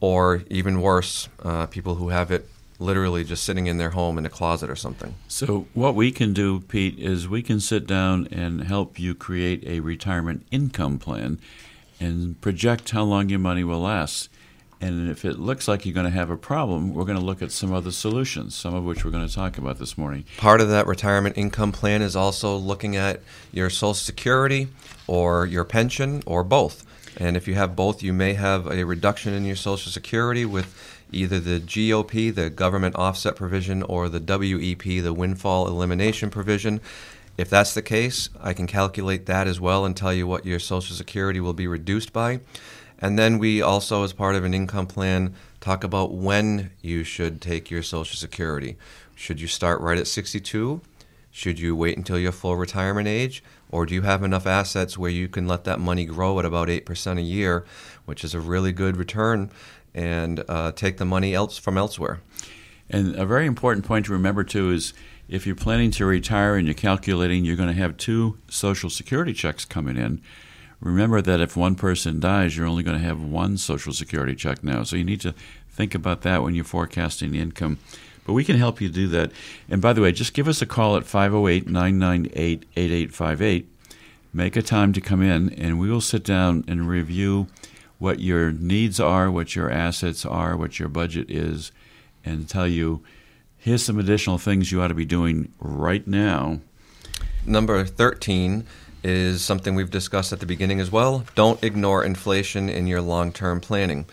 or 0.00 0.44
even 0.48 0.80
worse, 0.80 1.28
uh, 1.42 1.66
people 1.66 1.96
who 1.96 2.10
have 2.10 2.30
it 2.30 2.48
literally 2.78 3.24
just 3.24 3.42
sitting 3.42 3.66
in 3.66 3.78
their 3.78 3.90
home 3.90 4.18
in 4.18 4.24
a 4.24 4.30
closet 4.30 4.70
or 4.70 4.76
something. 4.76 5.14
So, 5.26 5.66
what 5.74 5.94
we 5.94 6.12
can 6.12 6.32
do, 6.32 6.60
Pete, 6.60 6.98
is 6.98 7.28
we 7.28 7.42
can 7.42 7.60
sit 7.60 7.86
down 7.86 8.28
and 8.30 8.64
help 8.64 8.98
you 8.98 9.14
create 9.14 9.64
a 9.66 9.80
retirement 9.80 10.46
income 10.50 10.98
plan 10.98 11.40
and 12.00 12.40
project 12.40 12.90
how 12.90 13.02
long 13.02 13.28
your 13.28 13.40
money 13.40 13.64
will 13.64 13.80
last. 13.80 14.28
And 14.80 15.10
if 15.10 15.24
it 15.24 15.40
looks 15.40 15.66
like 15.66 15.84
you're 15.84 15.94
going 15.94 16.06
to 16.06 16.10
have 16.10 16.30
a 16.30 16.36
problem, 16.36 16.94
we're 16.94 17.04
going 17.04 17.18
to 17.18 17.24
look 17.24 17.42
at 17.42 17.50
some 17.50 17.72
other 17.72 17.90
solutions, 17.90 18.54
some 18.54 18.74
of 18.74 18.84
which 18.84 19.04
we're 19.04 19.10
going 19.10 19.26
to 19.26 19.34
talk 19.34 19.58
about 19.58 19.80
this 19.80 19.98
morning. 19.98 20.24
Part 20.36 20.60
of 20.60 20.68
that 20.68 20.86
retirement 20.86 21.36
income 21.36 21.72
plan 21.72 22.00
is 22.00 22.14
also 22.14 22.56
looking 22.56 22.94
at 22.94 23.20
your 23.50 23.70
Social 23.70 23.94
Security 23.94 24.68
or 25.08 25.46
your 25.46 25.64
pension 25.64 26.22
or 26.26 26.44
both. 26.44 26.84
And 27.16 27.36
if 27.36 27.48
you 27.48 27.54
have 27.54 27.74
both, 27.74 28.02
you 28.02 28.12
may 28.12 28.34
have 28.34 28.66
a 28.66 28.84
reduction 28.84 29.34
in 29.34 29.44
your 29.44 29.56
Social 29.56 29.90
Security 29.90 30.44
with 30.44 30.74
either 31.10 31.40
the 31.40 31.58
GOP, 31.58 32.34
the 32.34 32.50
government 32.50 32.96
offset 32.96 33.34
provision, 33.36 33.82
or 33.82 34.08
the 34.08 34.20
WEP, 34.20 35.02
the 35.02 35.12
windfall 35.12 35.66
elimination 35.66 36.30
provision. 36.30 36.80
If 37.36 37.48
that's 37.48 37.74
the 37.74 37.82
case, 37.82 38.28
I 38.40 38.52
can 38.52 38.66
calculate 38.66 39.26
that 39.26 39.46
as 39.46 39.60
well 39.60 39.84
and 39.84 39.96
tell 39.96 40.12
you 40.12 40.26
what 40.26 40.44
your 40.44 40.58
Social 40.58 40.94
Security 40.94 41.40
will 41.40 41.54
be 41.54 41.66
reduced 41.66 42.12
by. 42.12 42.40
And 42.98 43.18
then 43.18 43.38
we 43.38 43.62
also, 43.62 44.02
as 44.02 44.12
part 44.12 44.34
of 44.34 44.44
an 44.44 44.54
income 44.54 44.86
plan, 44.86 45.34
talk 45.60 45.84
about 45.84 46.12
when 46.12 46.70
you 46.82 47.04
should 47.04 47.40
take 47.40 47.70
your 47.70 47.82
Social 47.82 48.16
Security. 48.16 48.76
Should 49.14 49.40
you 49.40 49.46
start 49.46 49.80
right 49.80 49.98
at 49.98 50.08
62? 50.08 50.80
Should 51.30 51.60
you 51.60 51.76
wait 51.76 51.96
until 51.96 52.18
your 52.18 52.32
full 52.32 52.56
retirement 52.56 53.06
age? 53.06 53.42
Or 53.70 53.86
do 53.86 53.94
you 53.94 54.02
have 54.02 54.22
enough 54.22 54.46
assets 54.46 54.96
where 54.96 55.10
you 55.10 55.28
can 55.28 55.46
let 55.46 55.64
that 55.64 55.80
money 55.80 56.04
grow 56.04 56.38
at 56.38 56.44
about 56.44 56.68
8% 56.68 57.18
a 57.18 57.22
year, 57.22 57.64
which 58.06 58.24
is 58.24 58.34
a 58.34 58.40
really 58.40 58.72
good 58.72 58.96
return, 58.96 59.50
and 59.94 60.42
uh, 60.48 60.72
take 60.72 60.96
the 60.96 61.04
money 61.04 61.34
else 61.34 61.58
from 61.58 61.76
elsewhere? 61.76 62.20
And 62.90 63.14
a 63.16 63.26
very 63.26 63.46
important 63.46 63.84
point 63.84 64.06
to 64.06 64.12
remember, 64.12 64.44
too, 64.44 64.70
is 64.70 64.94
if 65.28 65.46
you're 65.46 65.54
planning 65.54 65.90
to 65.92 66.06
retire 66.06 66.56
and 66.56 66.66
you're 66.66 66.74
calculating 66.74 67.44
you're 67.44 67.56
going 67.56 67.68
to 67.68 67.74
have 67.74 67.98
two 67.98 68.38
Social 68.48 68.88
Security 68.88 69.34
checks 69.34 69.66
coming 69.66 69.98
in, 69.98 70.22
remember 70.80 71.20
that 71.20 71.40
if 71.40 71.56
one 71.56 71.74
person 71.74 72.18
dies, 72.18 72.56
you're 72.56 72.66
only 72.66 72.82
going 72.82 72.98
to 72.98 73.04
have 73.04 73.22
one 73.22 73.58
Social 73.58 73.92
Security 73.92 74.34
check 74.34 74.64
now. 74.64 74.82
So 74.84 74.96
you 74.96 75.04
need 75.04 75.20
to 75.20 75.34
think 75.68 75.94
about 75.94 76.22
that 76.22 76.42
when 76.42 76.54
you're 76.54 76.64
forecasting 76.64 77.34
income. 77.34 77.78
But 78.28 78.34
we 78.34 78.44
can 78.44 78.58
help 78.58 78.82
you 78.82 78.90
do 78.90 79.08
that. 79.08 79.32
And 79.70 79.80
by 79.80 79.94
the 79.94 80.02
way, 80.02 80.12
just 80.12 80.34
give 80.34 80.48
us 80.48 80.60
a 80.60 80.66
call 80.66 80.98
at 80.98 81.06
508 81.06 81.66
998 81.66 82.66
8858. 82.76 83.66
Make 84.34 84.54
a 84.54 84.60
time 84.60 84.92
to 84.92 85.00
come 85.00 85.22
in, 85.22 85.48
and 85.54 85.80
we 85.80 85.90
will 85.90 86.02
sit 86.02 86.24
down 86.24 86.62
and 86.68 86.86
review 86.86 87.46
what 87.96 88.20
your 88.20 88.52
needs 88.52 89.00
are, 89.00 89.30
what 89.30 89.56
your 89.56 89.70
assets 89.70 90.26
are, 90.26 90.58
what 90.58 90.78
your 90.78 90.90
budget 90.90 91.30
is, 91.30 91.72
and 92.22 92.46
tell 92.46 92.68
you 92.68 93.02
here's 93.56 93.82
some 93.82 93.98
additional 93.98 94.36
things 94.36 94.70
you 94.70 94.82
ought 94.82 94.88
to 94.88 94.94
be 94.94 95.06
doing 95.06 95.50
right 95.58 96.06
now. 96.06 96.60
Number 97.46 97.82
13 97.82 98.66
is 99.08 99.42
something 99.42 99.74
we've 99.74 99.90
discussed 99.90 100.32
at 100.32 100.40
the 100.40 100.46
beginning 100.46 100.80
as 100.80 100.92
well. 100.92 101.24
Don't 101.34 101.62
ignore 101.64 102.04
inflation 102.04 102.68
in 102.68 102.86
your 102.86 103.00
long 103.00 103.32
term 103.32 103.60
planning. 103.60 104.06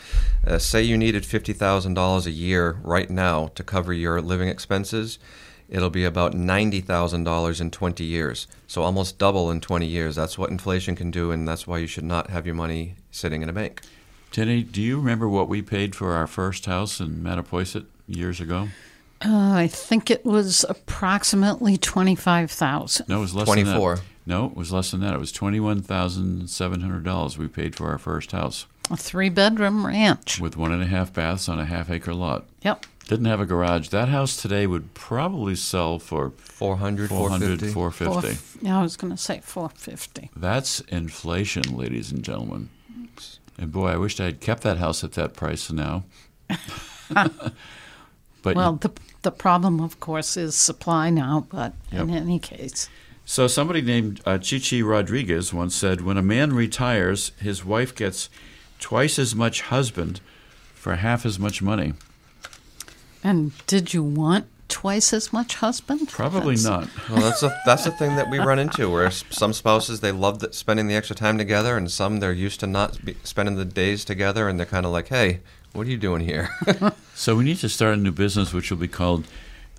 Uh, 0.45 0.57
say 0.57 0.81
you 0.81 0.97
needed 0.97 1.23
$50,000 1.23 2.25
a 2.25 2.31
year 2.31 2.79
right 2.81 3.09
now 3.09 3.47
to 3.55 3.63
cover 3.63 3.91
your 3.91 4.21
living 4.21 4.47
expenses. 4.47 5.19
It'll 5.67 5.89
be 5.89 6.05
about 6.05 6.33
$90,000 6.33 7.61
in 7.61 7.71
20 7.71 8.03
years. 8.03 8.47
So 8.67 8.83
almost 8.83 9.17
double 9.17 9.51
in 9.51 9.59
20 9.61 9.85
years. 9.85 10.15
That's 10.15 10.37
what 10.37 10.49
inflation 10.49 10.95
can 10.95 11.11
do, 11.11 11.31
and 11.31 11.47
that's 11.47 11.67
why 11.67 11.79
you 11.79 11.87
should 11.87 12.03
not 12.03 12.29
have 12.29 12.45
your 12.45 12.55
money 12.55 12.95
sitting 13.11 13.41
in 13.41 13.49
a 13.49 13.53
bank. 13.53 13.81
Tenny, 14.31 14.63
do 14.63 14.81
you 14.81 14.97
remember 14.97 15.27
what 15.27 15.49
we 15.49 15.61
paid 15.61 15.95
for 15.95 16.13
our 16.13 16.27
first 16.27 16.65
house 16.65 16.99
in 16.99 17.23
Mattapoisett 17.23 17.85
years 18.07 18.39
ago? 18.39 18.69
Uh, 19.23 19.53
I 19.53 19.67
think 19.67 20.11
it 20.11 20.25
was 20.25 20.65
approximately 20.67 21.77
twenty-five 21.77 22.51
thousand. 22.51 23.07
No, 23.07 23.19
it 23.19 23.21
was 23.21 23.33
less 23.33 23.45
24. 23.45 23.95
than 23.95 24.03
that. 24.03 24.14
No, 24.26 24.45
it 24.47 24.55
was 24.55 24.71
less 24.71 24.91
than 24.91 25.01
that. 25.01 25.13
It 25.13 25.19
was 25.19 25.32
twenty-one 25.32 25.82
thousand 25.82 26.49
seven 26.49 26.82
hundred 26.82 27.03
dollars 27.03 27.38
we 27.38 27.47
paid 27.47 27.76
for 27.76 27.89
our 27.91 27.97
first 27.99 28.32
house 28.32 28.65
A 28.89 28.97
three-bedroom 28.97 29.86
ranch. 29.86 30.39
with 30.39 30.57
one 30.57 30.71
and 30.71 30.82
a 30.82 30.88
half 30.88 31.13
baths 31.13 31.47
on 31.47 31.59
a 31.59 31.65
half-acre 31.65 32.13
lot. 32.13 32.45
Yep. 32.63 32.86
Didn't 33.07 33.26
have 33.26 33.39
a 33.39 33.45
garage. 33.45 33.89
That 33.89 34.09
house 34.09 34.36
today 34.36 34.65
would 34.65 34.95
probably 34.95 35.55
sell 35.55 35.99
for 35.99 36.32
400, 36.32 37.09
400, 37.09 37.59
450. 37.71 37.73
450. 37.73 38.34
Four, 38.34 38.67
yeah, 38.67 38.80
I 38.80 38.82
was 38.82 38.97
going 38.97 39.11
to 39.11 39.17
say 39.17 39.41
four 39.43 39.69
fifty. 39.69 40.32
That's 40.36 40.80
inflation, 40.82 41.78
ladies 41.78 42.11
and 42.11 42.23
gentlemen. 42.23 42.69
And 43.59 43.71
boy, 43.71 43.89
I 43.89 43.97
wished 43.97 44.19
I 44.19 44.26
had 44.26 44.41
kept 44.41 44.63
that 44.63 44.78
house 44.78 45.03
at 45.03 45.11
that 45.13 45.36
price 45.36 45.71
now. 45.71 46.03
but 47.09 48.55
Well, 48.55 48.73
the 48.78 48.91
the 49.21 49.32
problem, 49.32 49.80
of 49.82 49.99
course, 49.99 50.36
is 50.38 50.55
supply 50.55 51.09
now. 51.09 51.45
But 51.49 51.73
in 51.91 52.09
any 52.09 52.39
case, 52.39 52.89
So 53.26 53.47
somebody 53.47 53.82
named 53.82 54.21
uh, 54.26 54.38
Chi 54.38 54.59
Chi 54.59 54.82
Rodriguez 54.82 55.53
once 55.53 55.76
said, 55.76 56.01
"When 56.01 56.17
a 56.17 56.21
man 56.21 56.53
retires, 56.53 57.32
his 57.39 57.65
wife 57.65 57.95
gets 57.95 58.30
twice 58.80 59.17
as 59.17 59.34
much 59.36 59.61
husband 59.61 60.21
for 60.73 60.95
half 60.95 61.26
as 61.26 61.39
much 61.39 61.61
money." 61.61 61.93
and 63.23 63.53
did 63.65 63.91
you 63.91 64.03
want 64.03 64.45
twice 64.69 65.11
as 65.11 65.34
much 65.34 65.55
husband? 65.55 66.07
Probably 66.09 66.55
That's- 66.55 66.63
not. 66.63 67.09
Well, 67.09 67.21
that's 67.21 67.41
a, 67.41 67.59
that's 67.65 67.86
the 67.86 67.91
thing 67.91 68.15
that 68.17 68.30
we 68.30 68.38
run 68.38 68.59
into, 68.59 68.88
where 68.91 69.09
some 69.09 69.51
spouses 69.53 70.01
they 70.01 70.11
love 70.11 70.39
the, 70.39 70.53
spending 70.53 70.88
the 70.88 70.93
extra 70.95 71.15
time 71.15 71.39
together, 71.39 71.76
and 71.76 71.89
some 71.89 72.19
they're 72.19 72.32
used 72.32 72.59
to 72.59 72.67
not 72.67 73.03
be, 73.03 73.17
spending 73.23 73.55
the 73.55 73.65
days 73.65 74.05
together, 74.05 74.47
and 74.47 74.59
they're 74.59 74.65
kind 74.67 74.86
of 74.86 74.91
like, 74.91 75.07
"Hey, 75.07 75.39
what 75.73 75.88
are 75.88 75.89
you 75.89 75.97
doing 75.97 76.21
here?" 76.21 76.49
So 77.17 77.38
we 77.38 77.45
need 77.45 77.57
to 77.59 77.69
start 77.69 77.93
a 77.93 77.97
new 77.97 78.11
business, 78.11 78.51
which 78.53 78.69
will 78.69 78.78
be 78.78 78.89
called 78.89 79.26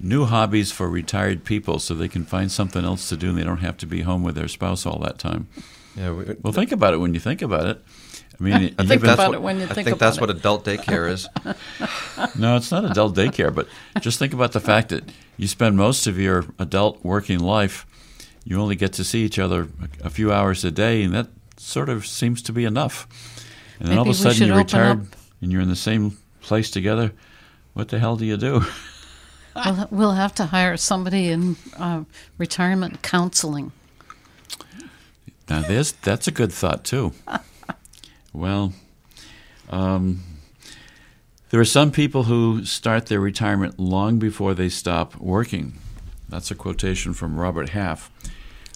"New 0.00 0.24
Hobbies 0.26 0.72
for 0.72 0.88
Retired 0.88 1.44
People," 1.44 1.78
so 1.78 1.94
they 1.94 2.08
can 2.08 2.24
find 2.24 2.50
something 2.50 2.84
else 2.84 3.08
to 3.08 3.16
do, 3.16 3.30
and 3.30 3.38
they 3.38 3.44
don't 3.44 3.58
have 3.58 3.76
to 3.78 3.86
be 3.86 4.02
home 4.02 4.22
with 4.22 4.34
their 4.34 4.48
spouse 4.48 4.84
all 4.86 4.98
that 5.00 5.18
time. 5.18 5.48
yeah, 5.96 6.12
we, 6.12 6.24
Well, 6.42 6.52
think 6.52 6.72
about 6.72 6.94
it 6.94 6.98
when 6.98 7.14
you 7.14 7.20
think 7.20 7.42
about 7.42 7.66
it. 7.66 7.82
I 8.38 8.42
mean, 8.42 8.54
I 8.54 8.58
you've 8.60 8.76
think 8.76 8.88
Think 8.88 9.02
that's 9.02 9.14
about 9.14 9.28
what, 9.30 9.34
it 9.36 9.42
when 9.42 9.56
you 9.58 9.62
I 9.64 9.66
think 9.68 9.74
think 9.74 9.88
about 9.88 9.98
that's 10.00 10.16
it. 10.18 10.20
what 10.20 10.30
adult 10.30 10.64
daycare 10.64 11.10
is. 11.10 11.28
No, 12.38 12.56
it's 12.56 12.70
not 12.70 12.84
adult 12.84 13.14
daycare, 13.14 13.54
but 13.54 13.66
just 14.00 14.18
think 14.18 14.32
about 14.34 14.52
the 14.52 14.60
fact 14.60 14.88
that 14.90 15.04
you 15.38 15.46
spend 15.46 15.76
most 15.76 16.06
of 16.06 16.18
your 16.18 16.44
adult 16.58 17.02
working 17.04 17.38
life, 17.40 17.86
you 18.44 18.58
only 18.60 18.76
get 18.76 18.92
to 18.94 19.04
see 19.04 19.24
each 19.24 19.38
other 19.38 19.68
a 20.02 20.06
a 20.06 20.10
few 20.10 20.32
hours 20.32 20.64
a 20.64 20.70
day, 20.70 21.02
and 21.02 21.14
that 21.14 21.28
sort 21.56 21.88
of 21.88 22.06
seems 22.06 22.42
to 22.42 22.52
be 22.52 22.64
enough. 22.64 23.06
And 23.80 23.88
then 23.88 23.98
all 23.98 24.04
of 24.04 24.10
a 24.10 24.14
sudden 24.14 24.46
you're 24.48 24.56
retired 24.56 25.00
up- 25.00 25.16
and 25.42 25.50
you're 25.52 25.62
in 25.62 25.68
the 25.68 25.76
same 25.76 26.16
place 26.42 26.70
together. 26.70 27.12
What 27.74 27.88
the 27.88 27.98
hell 27.98 28.16
do 28.16 28.24
you 28.24 28.36
do? 28.36 28.64
We'll, 29.64 29.88
we'll 29.90 30.12
have 30.12 30.34
to 30.36 30.46
hire 30.46 30.76
somebody 30.76 31.28
in 31.28 31.56
uh, 31.78 32.04
retirement 32.38 33.02
counseling. 33.02 33.72
Now, 35.48 35.62
there's 35.62 35.92
that's 35.92 36.26
a 36.28 36.32
good 36.32 36.52
thought 36.52 36.84
too. 36.84 37.12
Well, 38.36 38.74
um, 39.70 40.22
there 41.48 41.58
are 41.58 41.64
some 41.64 41.90
people 41.90 42.24
who 42.24 42.66
start 42.66 43.06
their 43.06 43.18
retirement 43.18 43.78
long 43.78 44.18
before 44.18 44.52
they 44.52 44.68
stop 44.68 45.16
working. 45.16 45.78
That's 46.28 46.50
a 46.50 46.54
quotation 46.54 47.14
from 47.14 47.40
Robert 47.40 47.70
Half. 47.70 48.10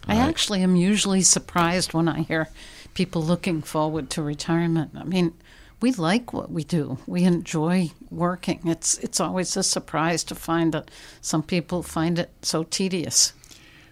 I 0.09 0.17
actually 0.17 0.63
am 0.63 0.77
usually 0.77 1.21
surprised 1.21 1.93
when 1.93 2.09
I 2.09 2.23
hear 2.23 2.49
people 2.95 3.23
looking 3.23 3.61
forward 3.61 4.09
to 4.11 4.23
retirement. 4.23 4.93
I 4.97 5.05
mean, 5.05 5.35
we 5.81 5.93
like 5.93 6.33
what 6.33 6.51
we 6.51 6.65
do. 6.65 6.99
We 7.07 7.25
enjoy 7.25 7.91
working. 8.11 8.61
It's 8.65 8.99
it's 8.99 9.21
always 9.21 9.57
a 9.57 9.63
surprise 9.63 10.25
to 10.25 10.35
find 10.35 10.73
that 10.73 10.91
some 11.21 11.43
people 11.43 11.83
find 11.83 12.19
it 12.19 12.31
so 12.43 12.65
tedious. 12.65 13.33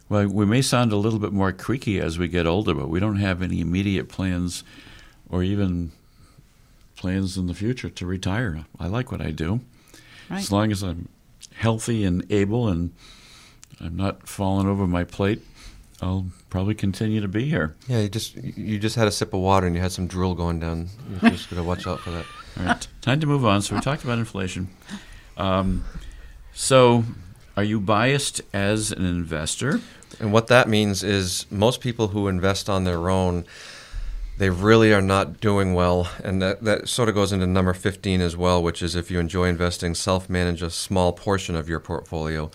Well, 0.08 0.28
we 0.28 0.46
may 0.46 0.62
sound 0.62 0.92
a 0.92 0.96
little 0.96 1.18
bit 1.18 1.32
more 1.32 1.52
creaky 1.52 2.00
as 2.00 2.18
we 2.18 2.28
get 2.28 2.46
older, 2.46 2.74
but 2.74 2.88
we 2.88 3.00
don't 3.00 3.16
have 3.16 3.42
any 3.42 3.60
immediate 3.60 4.08
plans 4.08 4.64
or 5.28 5.42
even 5.42 5.92
plans 6.96 7.36
in 7.36 7.46
the 7.46 7.54
future 7.54 7.90
to 7.90 8.06
retire. 8.06 8.64
I 8.78 8.86
like 8.86 9.12
what 9.12 9.20
I 9.20 9.30
do. 9.30 9.60
Right. 10.30 10.38
As 10.38 10.50
long 10.50 10.72
as 10.72 10.82
I'm 10.82 11.08
healthy 11.54 12.04
and 12.04 12.24
able 12.30 12.68
and 12.68 12.92
I'm 13.80 13.96
not 13.96 14.28
falling 14.28 14.66
over 14.66 14.86
my 14.86 15.04
plate, 15.04 15.42
I'll 16.00 16.26
probably 16.48 16.74
continue 16.74 17.20
to 17.20 17.28
be 17.28 17.48
here. 17.48 17.74
Yeah, 17.88 18.00
you 18.00 18.08
just 18.08 18.36
you 18.36 18.78
just 18.78 18.96
had 18.96 19.08
a 19.08 19.12
sip 19.12 19.34
of 19.34 19.40
water 19.40 19.66
and 19.66 19.74
you 19.74 19.82
had 19.82 19.92
some 19.92 20.06
drool 20.06 20.34
going 20.34 20.60
down. 20.60 20.88
You 21.22 21.30
just 21.30 21.50
gotta 21.50 21.62
watch 21.62 21.86
out 21.86 22.00
for 22.00 22.10
that. 22.10 22.24
All 22.58 22.66
right, 22.66 22.88
time 23.00 23.20
to 23.20 23.26
move 23.26 23.44
on. 23.44 23.62
So 23.62 23.74
we 23.74 23.80
talked 23.80 24.04
about 24.04 24.18
inflation. 24.18 24.68
Um, 25.36 25.84
so, 26.52 27.04
are 27.56 27.62
you 27.62 27.80
biased 27.80 28.40
as 28.52 28.90
an 28.90 29.04
investor? 29.04 29.80
And 30.20 30.32
what 30.32 30.48
that 30.48 30.68
means 30.68 31.04
is 31.04 31.46
most 31.50 31.80
people 31.80 32.08
who 32.08 32.26
invest 32.26 32.68
on 32.68 32.84
their 32.84 33.08
own, 33.08 33.44
they 34.38 34.50
really 34.50 34.92
are 34.92 35.02
not 35.02 35.40
doing 35.40 35.74
well. 35.74 36.10
And 36.24 36.42
that, 36.42 36.64
that 36.64 36.88
sort 36.88 37.08
of 37.08 37.14
goes 37.14 37.30
into 37.32 37.46
number 37.46 37.72
15 37.74 38.20
as 38.20 38.36
well, 38.36 38.62
which 38.62 38.82
is 38.82 38.96
if 38.96 39.10
you 39.10 39.20
enjoy 39.20 39.44
investing, 39.44 39.94
self 39.94 40.28
manage 40.28 40.62
a 40.62 40.70
small 40.70 41.12
portion 41.12 41.54
of 41.54 41.68
your 41.68 41.80
portfolio. 41.80 42.50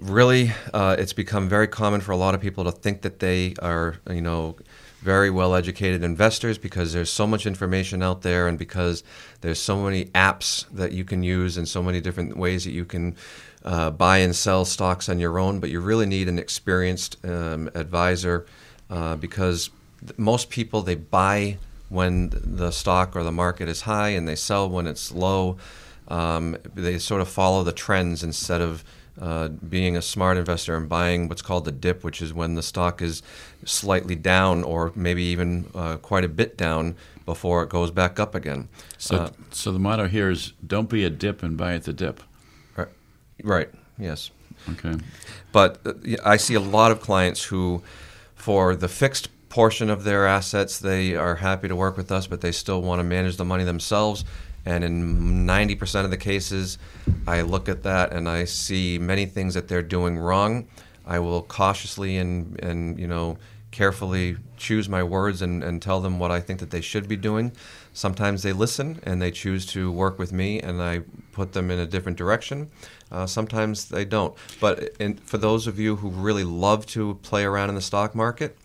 Really, 0.00 0.52
uh, 0.72 0.94
it's 0.98 1.12
become 1.12 1.48
very 1.48 1.66
common 1.66 2.00
for 2.00 2.12
a 2.12 2.16
lot 2.16 2.34
of 2.34 2.40
people 2.40 2.64
to 2.64 2.70
think 2.70 3.02
that 3.02 3.18
they 3.18 3.54
are, 3.60 3.96
you 4.08 4.22
know, 4.22 4.56
very 5.00 5.30
well 5.30 5.54
educated 5.54 6.02
investors 6.02 6.58
because 6.58 6.92
there's 6.92 7.10
so 7.10 7.26
much 7.26 7.46
information 7.46 8.02
out 8.02 8.22
there 8.22 8.46
and 8.48 8.58
because 8.58 9.02
there's 9.40 9.60
so 9.60 9.82
many 9.82 10.06
apps 10.06 10.68
that 10.70 10.92
you 10.92 11.04
can 11.04 11.22
use 11.22 11.56
and 11.56 11.68
so 11.68 11.82
many 11.82 12.00
different 12.00 12.36
ways 12.36 12.64
that 12.64 12.72
you 12.72 12.84
can 12.84 13.16
uh, 13.64 13.90
buy 13.90 14.18
and 14.18 14.34
sell 14.34 14.64
stocks 14.64 15.08
on 15.08 15.18
your 15.18 15.38
own. 15.38 15.58
But 15.58 15.70
you 15.70 15.80
really 15.80 16.06
need 16.06 16.28
an 16.28 16.38
experienced 16.38 17.16
um, 17.24 17.68
advisor 17.74 18.46
uh, 18.90 19.16
because 19.16 19.70
th- 20.00 20.16
most 20.18 20.48
people 20.48 20.82
they 20.82 20.94
buy 20.94 21.58
when 21.88 22.30
the 22.32 22.70
stock 22.70 23.16
or 23.16 23.24
the 23.24 23.32
market 23.32 23.68
is 23.68 23.82
high 23.82 24.10
and 24.10 24.28
they 24.28 24.36
sell 24.36 24.68
when 24.68 24.86
it's 24.86 25.12
low. 25.12 25.56
Um, 26.08 26.56
they 26.74 26.98
sort 26.98 27.20
of 27.20 27.28
follow 27.28 27.64
the 27.64 27.72
trends 27.72 28.22
instead 28.22 28.60
of 28.60 28.84
uh, 29.20 29.48
being 29.48 29.96
a 29.96 30.02
smart 30.02 30.36
investor 30.36 30.76
and 30.76 30.88
buying 30.88 31.28
what's 31.28 31.42
called 31.42 31.64
the 31.64 31.72
dip, 31.72 32.04
which 32.04 32.22
is 32.22 32.32
when 32.32 32.54
the 32.54 32.62
stock 32.62 33.02
is 33.02 33.22
slightly 33.64 34.14
down 34.14 34.62
or 34.64 34.92
maybe 34.94 35.22
even 35.24 35.68
uh, 35.74 35.96
quite 35.96 36.24
a 36.24 36.28
bit 36.28 36.56
down 36.56 36.96
before 37.26 37.62
it 37.62 37.68
goes 37.68 37.90
back 37.90 38.18
up 38.18 38.34
again. 38.34 38.68
So, 38.96 39.16
Uh, 39.16 39.30
so 39.50 39.72
the 39.72 39.78
motto 39.78 40.08
here 40.08 40.30
is 40.30 40.52
don't 40.66 40.88
be 40.88 41.04
a 41.04 41.10
dip 41.10 41.42
and 41.42 41.56
buy 41.56 41.74
at 41.74 41.84
the 41.84 41.92
dip. 41.92 42.22
right, 42.76 42.88
right, 43.42 43.68
yes. 43.98 44.30
Okay. 44.70 44.94
But 45.52 45.80
uh, 45.86 45.92
I 46.24 46.36
see 46.36 46.54
a 46.54 46.60
lot 46.60 46.90
of 46.90 47.00
clients 47.00 47.44
who, 47.44 47.82
for 48.34 48.74
the 48.76 48.88
fixed 48.88 49.28
portion 49.48 49.90
of 49.90 50.04
their 50.04 50.26
assets, 50.26 50.78
they 50.78 51.14
are 51.14 51.36
happy 51.36 51.68
to 51.68 51.76
work 51.76 51.96
with 51.96 52.12
us, 52.12 52.26
but 52.26 52.40
they 52.40 52.52
still 52.52 52.82
want 52.82 52.98
to 53.00 53.04
manage 53.04 53.36
the 53.36 53.44
money 53.44 53.64
themselves. 53.64 54.24
And 54.68 54.84
in 54.84 55.46
90% 55.46 56.04
of 56.04 56.10
the 56.10 56.18
cases, 56.18 56.76
I 57.26 57.40
look 57.40 57.70
at 57.70 57.84
that 57.84 58.12
and 58.12 58.28
I 58.28 58.44
see 58.44 58.98
many 58.98 59.24
things 59.24 59.54
that 59.54 59.66
they're 59.66 59.82
doing 59.82 60.18
wrong. 60.18 60.68
I 61.06 61.20
will 61.20 61.40
cautiously 61.40 62.18
and, 62.18 62.60
and 62.62 63.00
you 63.00 63.08
know, 63.08 63.38
carefully 63.70 64.36
choose 64.58 64.86
my 64.86 65.02
words 65.02 65.40
and, 65.40 65.64
and 65.64 65.80
tell 65.80 66.02
them 66.02 66.18
what 66.18 66.30
I 66.30 66.42
think 66.42 66.60
that 66.60 66.70
they 66.70 66.82
should 66.82 67.08
be 67.08 67.16
doing. 67.16 67.52
Sometimes 67.94 68.42
they 68.42 68.52
listen 68.52 69.00
and 69.04 69.22
they 69.22 69.30
choose 69.30 69.64
to 69.66 69.90
work 69.90 70.18
with 70.18 70.32
me 70.34 70.60
and 70.60 70.82
I 70.82 71.00
put 71.32 71.54
them 71.54 71.70
in 71.70 71.78
a 71.78 71.86
different 71.86 72.18
direction. 72.18 72.70
Uh, 73.10 73.24
sometimes 73.24 73.88
they 73.88 74.04
don't. 74.04 74.36
But 74.60 74.90
in, 75.00 75.14
for 75.16 75.38
those 75.38 75.66
of 75.66 75.78
you 75.78 75.96
who 75.96 76.10
really 76.10 76.44
love 76.44 76.84
to 76.88 77.14
play 77.22 77.44
around 77.44 77.70
in 77.70 77.74
the 77.74 77.80
stock 77.80 78.14
market, 78.14 78.58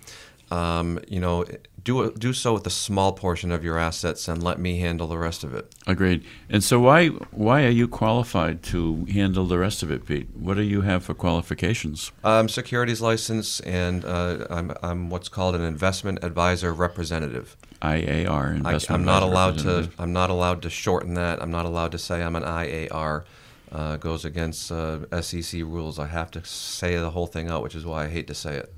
um, 0.51 0.99
you 1.07 1.21
know, 1.21 1.45
do 1.83 2.11
do 2.13 2.33
so 2.33 2.53
with 2.53 2.65
a 2.65 2.69
small 2.71 3.13
portion 3.13 3.51
of 3.51 3.63
your 3.63 3.77
assets 3.77 4.27
and 4.27 4.41
let 4.41 4.59
me 4.59 4.79
handle 4.79 5.07
the 5.07 5.17
rest 5.17 5.43
of 5.43 5.53
it. 5.53 5.73
Agreed. 5.85 6.23
And 6.49 6.63
so 6.63 6.79
why 6.79 7.07
why 7.31 7.63
are 7.65 7.69
you 7.69 7.87
qualified 7.87 8.63
to 8.63 9.05
handle 9.05 9.45
the 9.45 9.57
rest 9.57 9.83
of 9.83 9.91
it, 9.91 10.05
Pete? 10.05 10.29
What 10.33 10.55
do 10.55 10.61
you 10.61 10.81
have 10.81 11.03
for 11.03 11.13
qualifications? 11.13 12.11
I'm 12.23 12.47
securities 12.47 13.01
license 13.01 13.59
and 13.61 14.05
uh, 14.05 14.47
I'm, 14.49 14.73
I'm 14.81 15.09
what's 15.09 15.29
called 15.29 15.55
an 15.55 15.61
investment 15.61 16.23
advisor 16.23 16.73
representative. 16.73 17.57
IAR, 17.81 18.53
I, 18.53 18.55
investment 18.55 19.01
I'm 19.01 19.05
not 19.05 19.23
allowed 19.23 19.59
to. 19.59 19.89
I'm 19.99 20.13
not 20.13 20.29
allowed 20.29 20.61
to 20.61 20.69
shorten 20.69 21.15
that. 21.15 21.41
I'm 21.41 21.51
not 21.51 21.65
allowed 21.65 21.91
to 21.91 21.97
say 21.97 22.23
I'm 22.23 22.35
an 22.35 22.43
IAR. 22.43 23.25
Uh, 23.71 23.97
goes 23.97 24.23
against 24.23 24.71
uh, 24.71 24.99
SEC 25.19 25.61
rules. 25.61 25.97
I 25.97 26.05
have 26.05 26.29
to 26.31 26.45
say 26.45 26.95
the 26.95 27.09
whole 27.09 27.25
thing 27.25 27.49
out, 27.49 27.63
which 27.63 27.73
is 27.73 27.83
why 27.83 28.05
I 28.05 28.07
hate 28.07 28.27
to 28.27 28.35
say 28.35 28.55
it. 28.57 28.71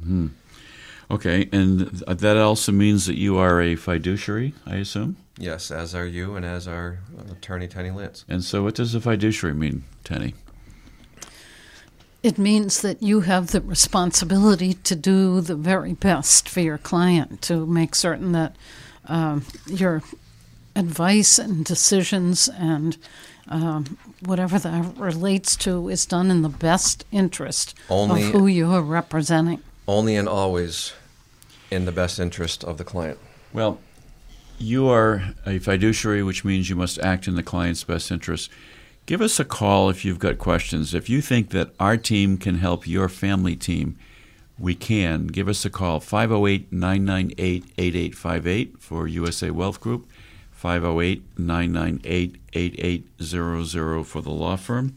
Okay, 1.09 1.47
and 1.51 1.81
that 1.81 2.37
also 2.37 2.71
means 2.71 3.05
that 3.05 3.17
you 3.17 3.37
are 3.37 3.61
a 3.61 3.75
fiduciary, 3.75 4.53
I 4.65 4.77
assume. 4.77 5.17
Yes, 5.37 5.69
as 5.69 5.93
are 5.93 6.05
you, 6.05 6.35
and 6.35 6.45
as 6.45 6.67
are 6.67 6.99
attorney 7.29 7.67
Tenny 7.67 7.91
Lance. 7.91 8.25
And 8.27 8.43
so, 8.43 8.63
what 8.63 8.75
does 8.75 8.95
a 8.95 9.01
fiduciary 9.01 9.53
mean, 9.53 9.83
Tenny? 10.03 10.33
It 12.23 12.39
means 12.39 12.81
that 12.81 13.03
you 13.03 13.19
have 13.21 13.51
the 13.51 13.61
responsibility 13.61 14.73
to 14.73 14.95
do 14.95 15.41
the 15.41 15.55
very 15.55 15.93
best 15.93 16.49
for 16.49 16.61
your 16.61 16.79
client, 16.79 17.43
to 17.43 17.67
make 17.67 17.93
certain 17.93 18.31
that 18.31 18.55
um, 19.05 19.45
your 19.67 20.01
advice 20.75 21.37
and 21.37 21.63
decisions 21.63 22.49
and 22.49 22.97
um, 23.47 23.97
whatever 24.23 24.57
that 24.57 24.97
relates 24.97 25.55
to 25.57 25.87
is 25.89 26.05
done 26.07 26.31
in 26.31 26.41
the 26.41 26.49
best 26.49 27.05
interest 27.11 27.75
Only- 27.89 28.23
of 28.23 28.31
who 28.31 28.47
you 28.47 28.71
are 28.71 28.81
representing. 28.81 29.61
Only 29.87 30.15
and 30.15 30.27
always 30.27 30.93
in 31.69 31.85
the 31.85 31.91
best 31.91 32.19
interest 32.19 32.63
of 32.63 32.77
the 32.77 32.83
client. 32.83 33.19
Well, 33.53 33.79
you 34.57 34.87
are 34.87 35.33
a 35.45 35.59
fiduciary, 35.59 36.23
which 36.23 36.45
means 36.45 36.69
you 36.69 36.75
must 36.75 36.99
act 36.99 37.27
in 37.27 37.35
the 37.35 37.43
client's 37.43 37.83
best 37.83 38.11
interest. 38.11 38.49
Give 39.05 39.21
us 39.21 39.39
a 39.39 39.45
call 39.45 39.89
if 39.89 40.03
you've 40.03 40.19
got 40.19 40.39
questions. 40.39 40.93
If 40.93 41.09
you 41.09 41.21
think 41.21 41.49
that 41.49 41.71
our 41.79 41.97
team 41.97 42.37
can 42.37 42.55
help 42.55 42.87
your 42.87 43.09
family 43.09 43.55
team, 43.55 43.97
we 44.57 44.73
can. 44.73 45.27
Give 45.27 45.47
us 45.47 45.65
a 45.65 45.69
call 45.69 45.99
508 45.99 46.71
998 46.71 47.65
8858 47.77 48.79
for 48.79 49.07
USA 49.07 49.51
Wealth 49.51 49.79
Group, 49.79 50.07
508 50.51 51.23
998 51.37 52.35
8800 52.53 54.03
for 54.05 54.21
the 54.21 54.31
law 54.31 54.55
firm. 54.55 54.95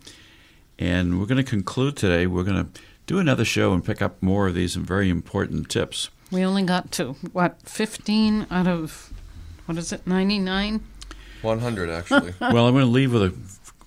And 0.78 1.18
we're 1.18 1.26
going 1.26 1.44
to 1.44 1.50
conclude 1.50 1.96
today. 1.96 2.26
We're 2.26 2.44
going 2.44 2.64
to 2.64 2.80
do 3.08 3.18
another 3.18 3.44
show 3.44 3.72
and 3.72 3.82
pick 3.82 4.02
up 4.02 4.22
more 4.22 4.46
of 4.46 4.54
these 4.54 4.76
very 4.76 5.08
important 5.08 5.70
tips. 5.70 6.10
We 6.30 6.44
only 6.44 6.62
got 6.62 6.92
to, 6.92 7.14
what, 7.32 7.60
15 7.62 8.46
out 8.50 8.68
of, 8.68 9.12
what 9.64 9.78
is 9.78 9.92
it, 9.92 10.06
99? 10.06 10.84
100, 11.40 11.90
actually. 11.90 12.34
well, 12.40 12.66
I'm 12.66 12.74
going 12.74 12.84
to 12.84 12.90
leave 12.90 13.14
with 13.14 13.22
a 13.22 13.30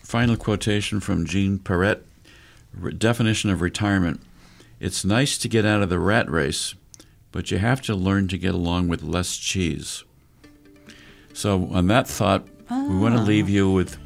final 0.04 0.36
quotation 0.36 1.00
from 1.00 1.26
Gene 1.26 1.60
Perret. 1.60 2.04
Re- 2.74 2.94
definition 2.94 3.50
of 3.52 3.62
retirement: 3.62 4.22
It's 4.80 5.06
nice 5.06 5.38
to 5.38 5.50
get 5.50 5.66
out 5.66 5.82
of 5.82 5.90
the 5.90 6.00
rat 6.00 6.30
race, 6.30 6.74
but 7.32 7.52
you 7.52 7.60
have 7.60 7.82
to 7.84 7.94
learn 7.94 8.28
to 8.30 8.38
get 8.38 8.56
along 8.56 8.88
with 8.88 9.04
less 9.04 9.36
cheese. 9.36 10.04
So, 11.34 11.68
on 11.72 11.88
that 11.88 12.08
thought, 12.08 12.48
we 12.70 12.96
want 12.98 13.16
to 13.16 13.22
ah. 13.22 13.26
leave 13.26 13.50
you 13.50 13.70
with 13.70 13.98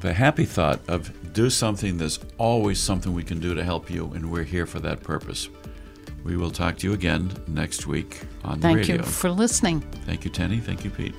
the 0.00 0.12
happy 0.12 0.44
thought 0.44 0.80
of 0.88 1.10
do 1.36 1.50
something. 1.50 1.98
There's 1.98 2.18
always 2.38 2.80
something 2.80 3.12
we 3.12 3.22
can 3.22 3.38
do 3.38 3.54
to 3.54 3.62
help 3.62 3.90
you, 3.90 4.10
and 4.14 4.32
we're 4.32 4.42
here 4.42 4.64
for 4.64 4.80
that 4.80 5.02
purpose. 5.02 5.50
We 6.24 6.36
will 6.36 6.50
talk 6.50 6.78
to 6.78 6.86
you 6.88 6.94
again 6.94 7.30
next 7.46 7.86
week 7.86 8.22
on 8.42 8.58
the 8.58 8.68
radio. 8.68 8.96
Thank 8.96 9.06
you 9.06 9.12
for 9.12 9.30
listening. 9.30 9.82
Thank 10.06 10.24
you, 10.24 10.30
Tenny. 10.30 10.58
Thank 10.58 10.82
you, 10.82 10.90
Pete. 10.90 11.14